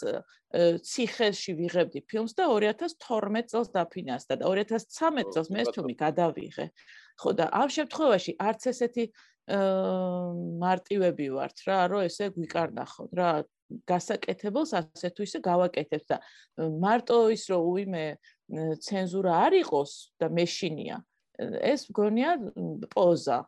ციხეში 0.90 1.54
ვიღებდი 1.60 2.00
ფილმს 2.10 2.34
და 2.40 2.48
2012 2.50 3.52
წელს 3.54 3.70
დაფინანსდა 3.76 4.40
და 4.40 4.46
2013 4.50 5.36
წელს 5.36 5.52
მე 5.54 5.60
ეს 5.62 5.70
ფილმი 5.76 5.96
გადავიღე 6.00 6.66
ხო 7.22 7.30
და 7.38 7.46
ამ 7.54 7.70
შემთხვევაში 7.70 8.34
არც 8.40 8.62
ესეთი 8.72 9.06
მარტივები 9.50 11.28
ვართ 11.34 11.58
რა, 11.66 11.80
რომ 11.90 12.06
ესე 12.06 12.30
გვიკარნახოთ 12.36 13.12
რა, 13.18 13.30
გასაკეთებელს 13.90 14.74
ასე 14.78 15.10
თუ 15.14 15.26
ისე 15.26 15.40
გავაკეთებ 15.46 16.04
და 16.10 16.18
მარტო 16.58 17.18
ის 17.34 17.44
რომ 17.50 17.62
უიმე 17.70 18.06
ცენზურა 18.82 19.34
არ 19.46 19.54
იყოს 19.62 19.92
და 20.22 20.30
მეშინია, 20.34 20.98
ეს 21.74 21.82
მგონია 21.90 22.32
პოზა. 22.94 23.46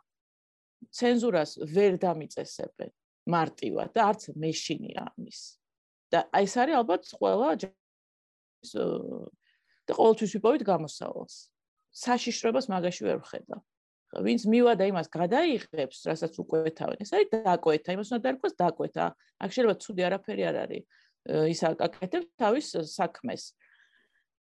ცენზურას 0.82 1.52
ვერ 1.62 1.98
დამიწესებენ 2.02 2.90
მარტივად 3.30 3.90
და 3.94 4.02
არც 4.10 4.34
მეშინია 4.34 5.14
ამის. 5.14 5.40
და 6.12 6.26
აი 6.34 6.46
ეს 6.50 6.56
არის 6.58 6.76
ალბათ 6.82 7.04
ყველა 7.22 7.50
და 9.88 9.92
ყოველთვის 9.98 10.32
ვიპოვით 10.36 10.64
გამოსავალს. 10.66 11.36
საშიშროებას 11.92 12.66
მაგაში 12.74 13.02
ვერ 13.08 13.18
ვხედავ. 13.22 13.62
ვინც 14.12 14.42
მივა 14.52 14.74
და 14.76 14.86
იმას 14.92 15.08
გადაიღებს, 15.08 15.98
რასაც 16.10 16.34
უკვეთავენ. 16.44 16.98
ეს 17.00 17.12
არის 17.16 17.30
დაკვეთა, 17.32 17.90
იმას 17.96 18.08
უნდა 18.12 18.22
დაერქვას 18.26 18.54
დაკვეთა. 18.60 19.06
აქ 19.40 19.50
შეიძლება 19.56 19.76
ცუდი 19.84 20.02
არაფერი 20.08 20.44
არ 20.52 20.58
არის. 20.64 20.84
ის 21.52 21.60
აკეთებს 21.64 22.28
თავის 22.42 22.68
საქმეს. 22.92 23.44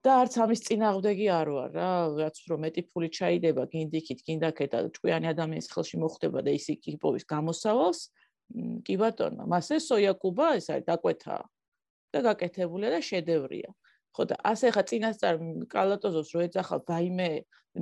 და 0.06 0.22
არც 0.22 0.34
ამის 0.38 0.60
წინააღმდეგი 0.70 1.26
არ 1.34 1.48
ვარ 1.50 1.70
რა, 1.74 1.90
რაც 2.14 2.36
რომ 2.46 2.60
მეტი 2.62 2.82
ფული 2.94 3.08
ჩაიდება 3.10 3.62
გინდიქით, 3.66 4.20
გინდაკეთ 4.22 4.70
და 4.70 4.78
ჭკვიანი 4.94 5.26
ადამიანის 5.34 5.66
ხელში 5.66 5.98
მოხდება 5.98 6.46
და 6.46 6.50
ის 6.54 6.66
იპოვის 6.70 7.26
გამოსავალს. 7.26 8.00
კი 8.86 8.94
ბატონო, 9.02 9.50
მასე 9.50 9.82
სოიაკუბა 9.82 10.46
ეს 10.62 10.70
არის 10.70 10.86
დაკვეთა. 10.86 11.36
და 12.16 12.22
გაკეთებულია 12.32 12.90
და 12.96 13.00
შედევრია. 13.02 13.70
ხო 14.16 14.24
და 14.32 14.36
ასე 14.48 14.72
ხა 14.72 14.82
წინასწარ 14.88 15.40
კალატოზოს 15.68 16.28
რო 16.32 16.44
ეძახა 16.48 16.76
ვაიმე 16.88 17.30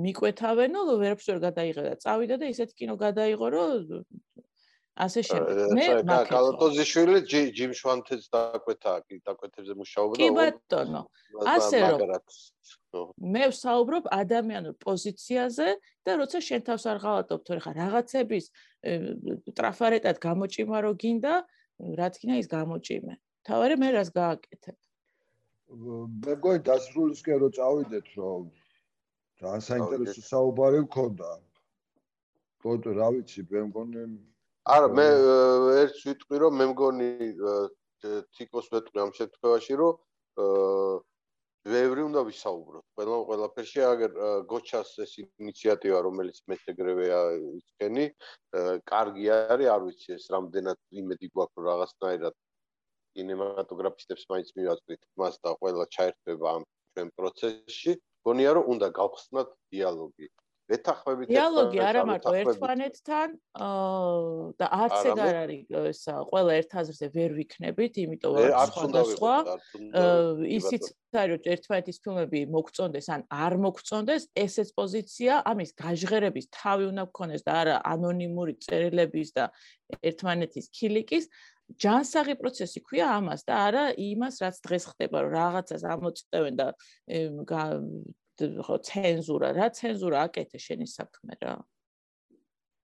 მიკვეთავენო 0.05 0.79
ვერაფერს 0.99 1.29
ვერ 1.31 1.39
გადაიღე 1.47 1.83
და 1.87 1.93
წავიდა 2.03 2.35
და 2.41 2.45
ისეთ 2.51 2.75
კინო 2.75 2.95
გადაიღო 2.99 3.47
რომ 3.55 4.03
ასე 4.95 5.21
შემდეგ 5.27 5.71
მე 5.75 5.87
კალატოზიშვილი 6.31 7.19
ჯიმ 7.31 7.71
შვანთეს 7.79 8.27
დაკვეთა 8.35 8.93
კი 9.07 9.19
დაკვეთებზე 9.27 9.73
მუშაობდა 9.79 10.19
კი 10.19 10.27
ბატონო 10.35 11.01
ასე 11.55 11.79
რომ 11.83 13.11
მე 13.35 13.43
ვსაუბრობ 13.51 14.07
ადამიანურ 14.19 14.75
პოზიციაზე 14.83 15.67
და 16.07 16.11
როცა 16.21 16.39
შენ 16.47 16.61
თავს 16.67 16.83
არ 16.91 16.97
ღალატობ 17.03 17.43
თორე 17.47 17.61
ხა 17.65 17.71
რაღაცების 17.79 18.45
ტრაფარეტად 19.59 20.17
გამოჭიმა 20.27 20.77
რო 20.87 20.93
გინდა 21.03 21.35
რა 21.99 22.07
თქმა 22.15 22.35
ის 22.39 22.47
გამოჭიმე. 22.47 23.13
თავარი 23.45 23.75
მე 23.83 23.89
რას 23.99 24.09
გააკეთებ 24.15 24.75
მე 25.69 26.33
მგონი 26.37 26.61
დასრულისკენ 26.67 27.41
რო 27.41 27.49
წავიდეთ 27.57 28.07
რომ 28.19 28.43
ძალიან 29.41 29.63
საინტერესო 29.67 30.21
საუბარი 30.29 30.79
გქონდა. 30.85 31.29
თორე 32.61 32.93
რა 32.99 33.07
ვიცი, 33.15 33.41
მე 33.51 33.61
მგონი 33.69 34.05
არა 34.65 34.87
მე 34.97 35.07
ერთ 35.81 35.97
ვიტყვი 36.09 36.37
რომ 36.43 36.53
მე 36.59 36.65
მგონი 36.73 37.09
თიკოს 38.37 38.69
ვეტყვი 38.73 38.99
ამ 39.05 39.11
შემთხვევაში 39.17 39.73
რომ 39.81 39.93
ბევრი 41.65 42.01
უნდა 42.05 42.21
ვისაუბროთ. 42.29 42.85
ყველა 42.97 43.17
ყველაფერში 43.29 43.79
აგერ 43.89 44.11
გოჩას 44.49 44.89
ეს 45.05 45.13
ინიციატივა 45.21 45.99
რომელიც 46.07 46.37
მეც 46.45 46.61
ეგრევეა 46.73 47.19
ისქენი, 47.57 48.05
კარგი 48.85 49.25
არის, 49.33 49.69
არ 49.75 49.81
ვიცი 49.85 50.09
ეს 50.17 50.25
რამდენად 50.35 50.77
იმედი 51.01 51.27
გვაქვს 51.33 51.57
რომ 51.57 51.65
რაღაცნაირად 51.71 52.35
კინემატოგრაფისტებს 53.15 54.25
მაინც 54.31 54.49
მივაწვით 54.59 55.01
მას 55.21 55.39
და 55.45 55.53
ყველა 55.61 55.85
ჩაერთვება 55.95 56.55
ამ 56.59 56.63
ჩვენ 56.95 57.09
პროცესში. 57.19 57.93
გონია 58.25 58.51
რომ 58.57 58.69
უნდა 58.73 58.87
გავხსნათ 58.99 59.49
დიალოგი. 59.73 60.27
ეთახმებით 60.65 61.29
დიალოგი 61.29 61.79
არა 61.85 62.01
მარტო 62.09 62.31
ერთმანეთთან 62.41 63.33
და 64.57 64.69
არც 64.77 64.95
ეგ 65.11 65.21
არ 65.25 65.37
არის 65.43 65.75
ესა 65.93 66.15
ყველა 66.31 66.55
ერთ 66.61 66.75
აზრზე 66.81 67.09
ვერ 67.13 67.35
ვიქნებით, 67.37 67.99
იმიტომ 68.05 68.37
რომ 68.39 68.69
სხვადასხვა 68.73 69.35
ისიც 70.57 70.83
არის 71.15 71.31
რომ 71.35 71.51
ერთმანეთის 71.55 72.01
ფილმები 72.05 72.39
მოგწონდეს 72.55 73.07
ან 73.15 73.21
არ 73.45 73.53
მოგწონდეს, 73.65 74.23
ესეც 74.45 74.69
პოზიცია 74.79 75.33
ამის 75.53 75.71
გაჟღერების 75.79 76.49
თავი 76.57 76.89
უნდა 76.91 77.03
გქონდეს 77.13 77.45
და 77.45 77.51
არა 77.61 77.75
ანონიმური 77.93 78.57
წერილების 78.65 79.29
და 79.37 79.45
ერთმანეთის 80.01 80.65
ქილიკის 80.75 81.29
ჯანსაღი 81.81 82.35
პროცესი 82.41 82.81
ქვია 82.85 83.07
ამას 83.17 83.41
და 83.47 83.53
არა 83.69 83.85
იმას 83.97 84.35
რაც 84.43 84.59
დღეს 84.65 84.83
ხდება 84.91 85.17
რომ 85.25 85.31
რაღაცას 85.33 85.81
ამოწევენ 85.93 86.53
და 86.61 86.67
ხო 88.39 88.75
ცენზურა 88.89 89.49
რა 89.57 89.67
ცენზურა 89.77 90.25
აკეთე 90.27 90.59
შენი 90.65 90.87
საქმე 90.89 91.39
რა 91.41 91.55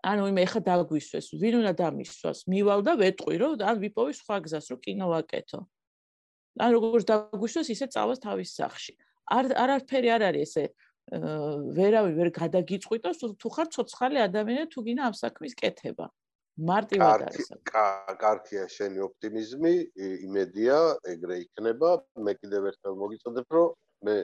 ანუ 0.10 0.24
იმე 0.32 0.46
ხა 0.52 0.60
დაგვისვეს 0.70 1.28
ვინ 1.42 1.60
უნდა 1.62 1.74
დამისვას 1.82 2.46
მივალ 2.54 2.82
და 2.88 2.94
ვეტყვი 3.04 3.36
რომ 3.42 3.54
ან 3.70 3.78
ვიპოვი 3.84 4.14
სხვა 4.20 4.38
გზას 4.46 4.66
რომ 4.72 4.80
კინო 4.86 5.08
ვაკეთო 5.12 5.60
ან 6.64 6.70
როგორც 6.78 7.04
დაგვისვეს 7.12 7.68
ისე 7.76 7.88
წავას 7.96 8.24
თავის 8.24 8.50
სახში 8.60 8.94
არ 9.38 9.54
არაფერი 9.64 10.10
არ 10.16 10.24
არის 10.30 10.46
ესე 10.50 10.66
ვერავი 11.10 12.14
ვერ 12.14 12.30
გადაგიწყვიტოს 12.38 13.22
თუ 13.42 13.50
ხარ 13.50 13.68
ცოცხალი 13.74 14.22
ადამიანი 14.30 14.70
თუ 14.70 14.80
გინდა 14.86 15.04
ამ 15.10 15.16
საქმის 15.18 15.54
კეთება. 15.58 16.06
მარტივად 16.70 17.22
არის. 17.26 17.48
კარგია 18.22 18.66
შენი 18.70 19.00
ოპტიმიზმი, 19.08 19.74
იმედია, 20.28 20.78
ეგრე 21.14 21.36
იქნება. 21.46 21.90
მე 22.20 22.34
კიდევ 22.38 22.62
ერთხელ 22.70 22.94
მოგიწოდებ, 23.02 23.48
რომ 23.58 23.68
მე 24.06 24.16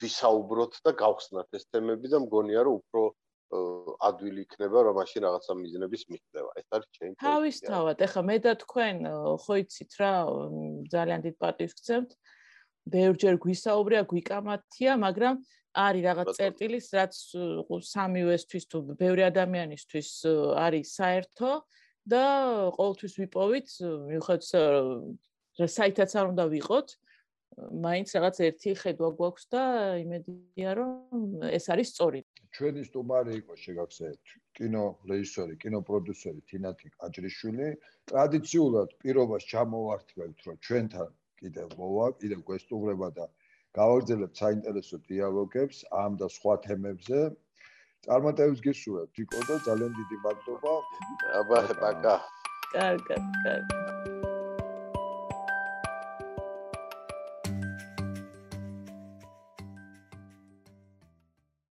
ვისაუბროთ 0.00 0.80
და 0.86 0.92
გავხსნათ 0.96 1.58
ეს 1.58 1.64
თემები 1.68 2.08
და 2.12 2.18
მგონია 2.24 2.62
რომ 2.66 2.78
უფრო 2.80 3.02
ადვილი 3.50 4.44
იქნება 4.46 4.82
რომ 4.86 4.94
მაშინ 4.96 5.24
რაღაცა 5.26 5.54
მიზნების 5.58 6.02
მიღება. 6.10 6.50
ეს 6.60 6.66
არის 6.70 6.88
ჩემი 6.96 7.14
თავისთავად, 7.18 7.96
ეხლა 8.06 8.22
მე 8.30 8.36
და 8.46 8.52
თქვენ 8.62 8.96
ხო 9.42 9.54
იცით 9.62 9.92
რა, 9.98 10.12
ძალიან 10.94 11.20
დიდ 11.26 11.34
პატივს 11.42 11.74
გცემთ. 11.80 12.10
ბევრჯერ 12.90 13.34
გვისაუბრია, 13.44 14.02
გვიკამათია, 14.08 14.92
მაგრამ 15.04 15.34
არის 15.76 16.02
რაღაც 16.06 16.26
წერტილის, 16.38 16.86
რაც 16.96 17.12
სამივესთვის 17.90 18.64
თუ 18.70 18.78
ბევრი 19.02 19.22
ადამიანისთვის 19.30 20.10
არის 20.66 20.86
საერთო 20.96 21.50
და 22.10 22.24
ყოველთვის 22.78 23.14
ვიპოვით, 23.20 23.68
მიუხედავად 24.10 25.68
საითაც 25.76 26.10
არ 26.16 26.26
უნდა 26.32 26.44
ვიყოთ, 26.54 26.88
მაინც 27.58 28.08
რაღაც 28.16 28.36
ერთი 28.46 28.70
ხედვა 28.82 29.08
გვაქვს 29.18 29.44
და 29.54 29.62
იმედია 30.00 30.70
რომ 30.78 31.48
ეს 31.50 31.66
არის 31.72 31.88
სწორი. 31.94 32.20
ჩვენი 32.50 32.82
სტუმარი 32.88 33.32
იყო 33.40 33.54
შეგახსენეთ 33.64 34.22
კინო 34.58 34.84
რეჟისორი, 35.10 35.54
კინოპროდიუსერი 35.62 36.40
თინათი 36.50 36.88
კაჭრიშვილი. 36.98 37.68
ტრადიციულად 38.10 38.88
პირობას 39.02 39.42
ჩამოვართვევთ 39.50 40.38
რომ 40.46 40.56
ჩვენთან 40.66 41.10
კიდევ 41.40 41.68
მოვა, 41.78 42.06
კიდევ 42.20 42.40
გვესტუმრება 42.48 43.08
და 43.18 43.26
გავაგრძელებთ 43.78 44.34
საინტერესო 44.42 44.96
დიალოგებს 45.10 45.78
ამ 46.04 46.18
და 46.20 46.26
სხვა 46.36 46.54
თემებზე. 46.66 47.20
წარმატებებს 48.04 48.60
გისურვებთ, 48.66 49.14
იკო 49.22 49.40
და 49.48 49.56
ძალიან 49.66 49.92
დიდი 49.98 50.16
მადლობა. 50.24 50.72
აბა, 51.40 51.58
პაკა. 51.82 52.16
კარგად, 52.72 53.22
კარგად. 53.44 54.09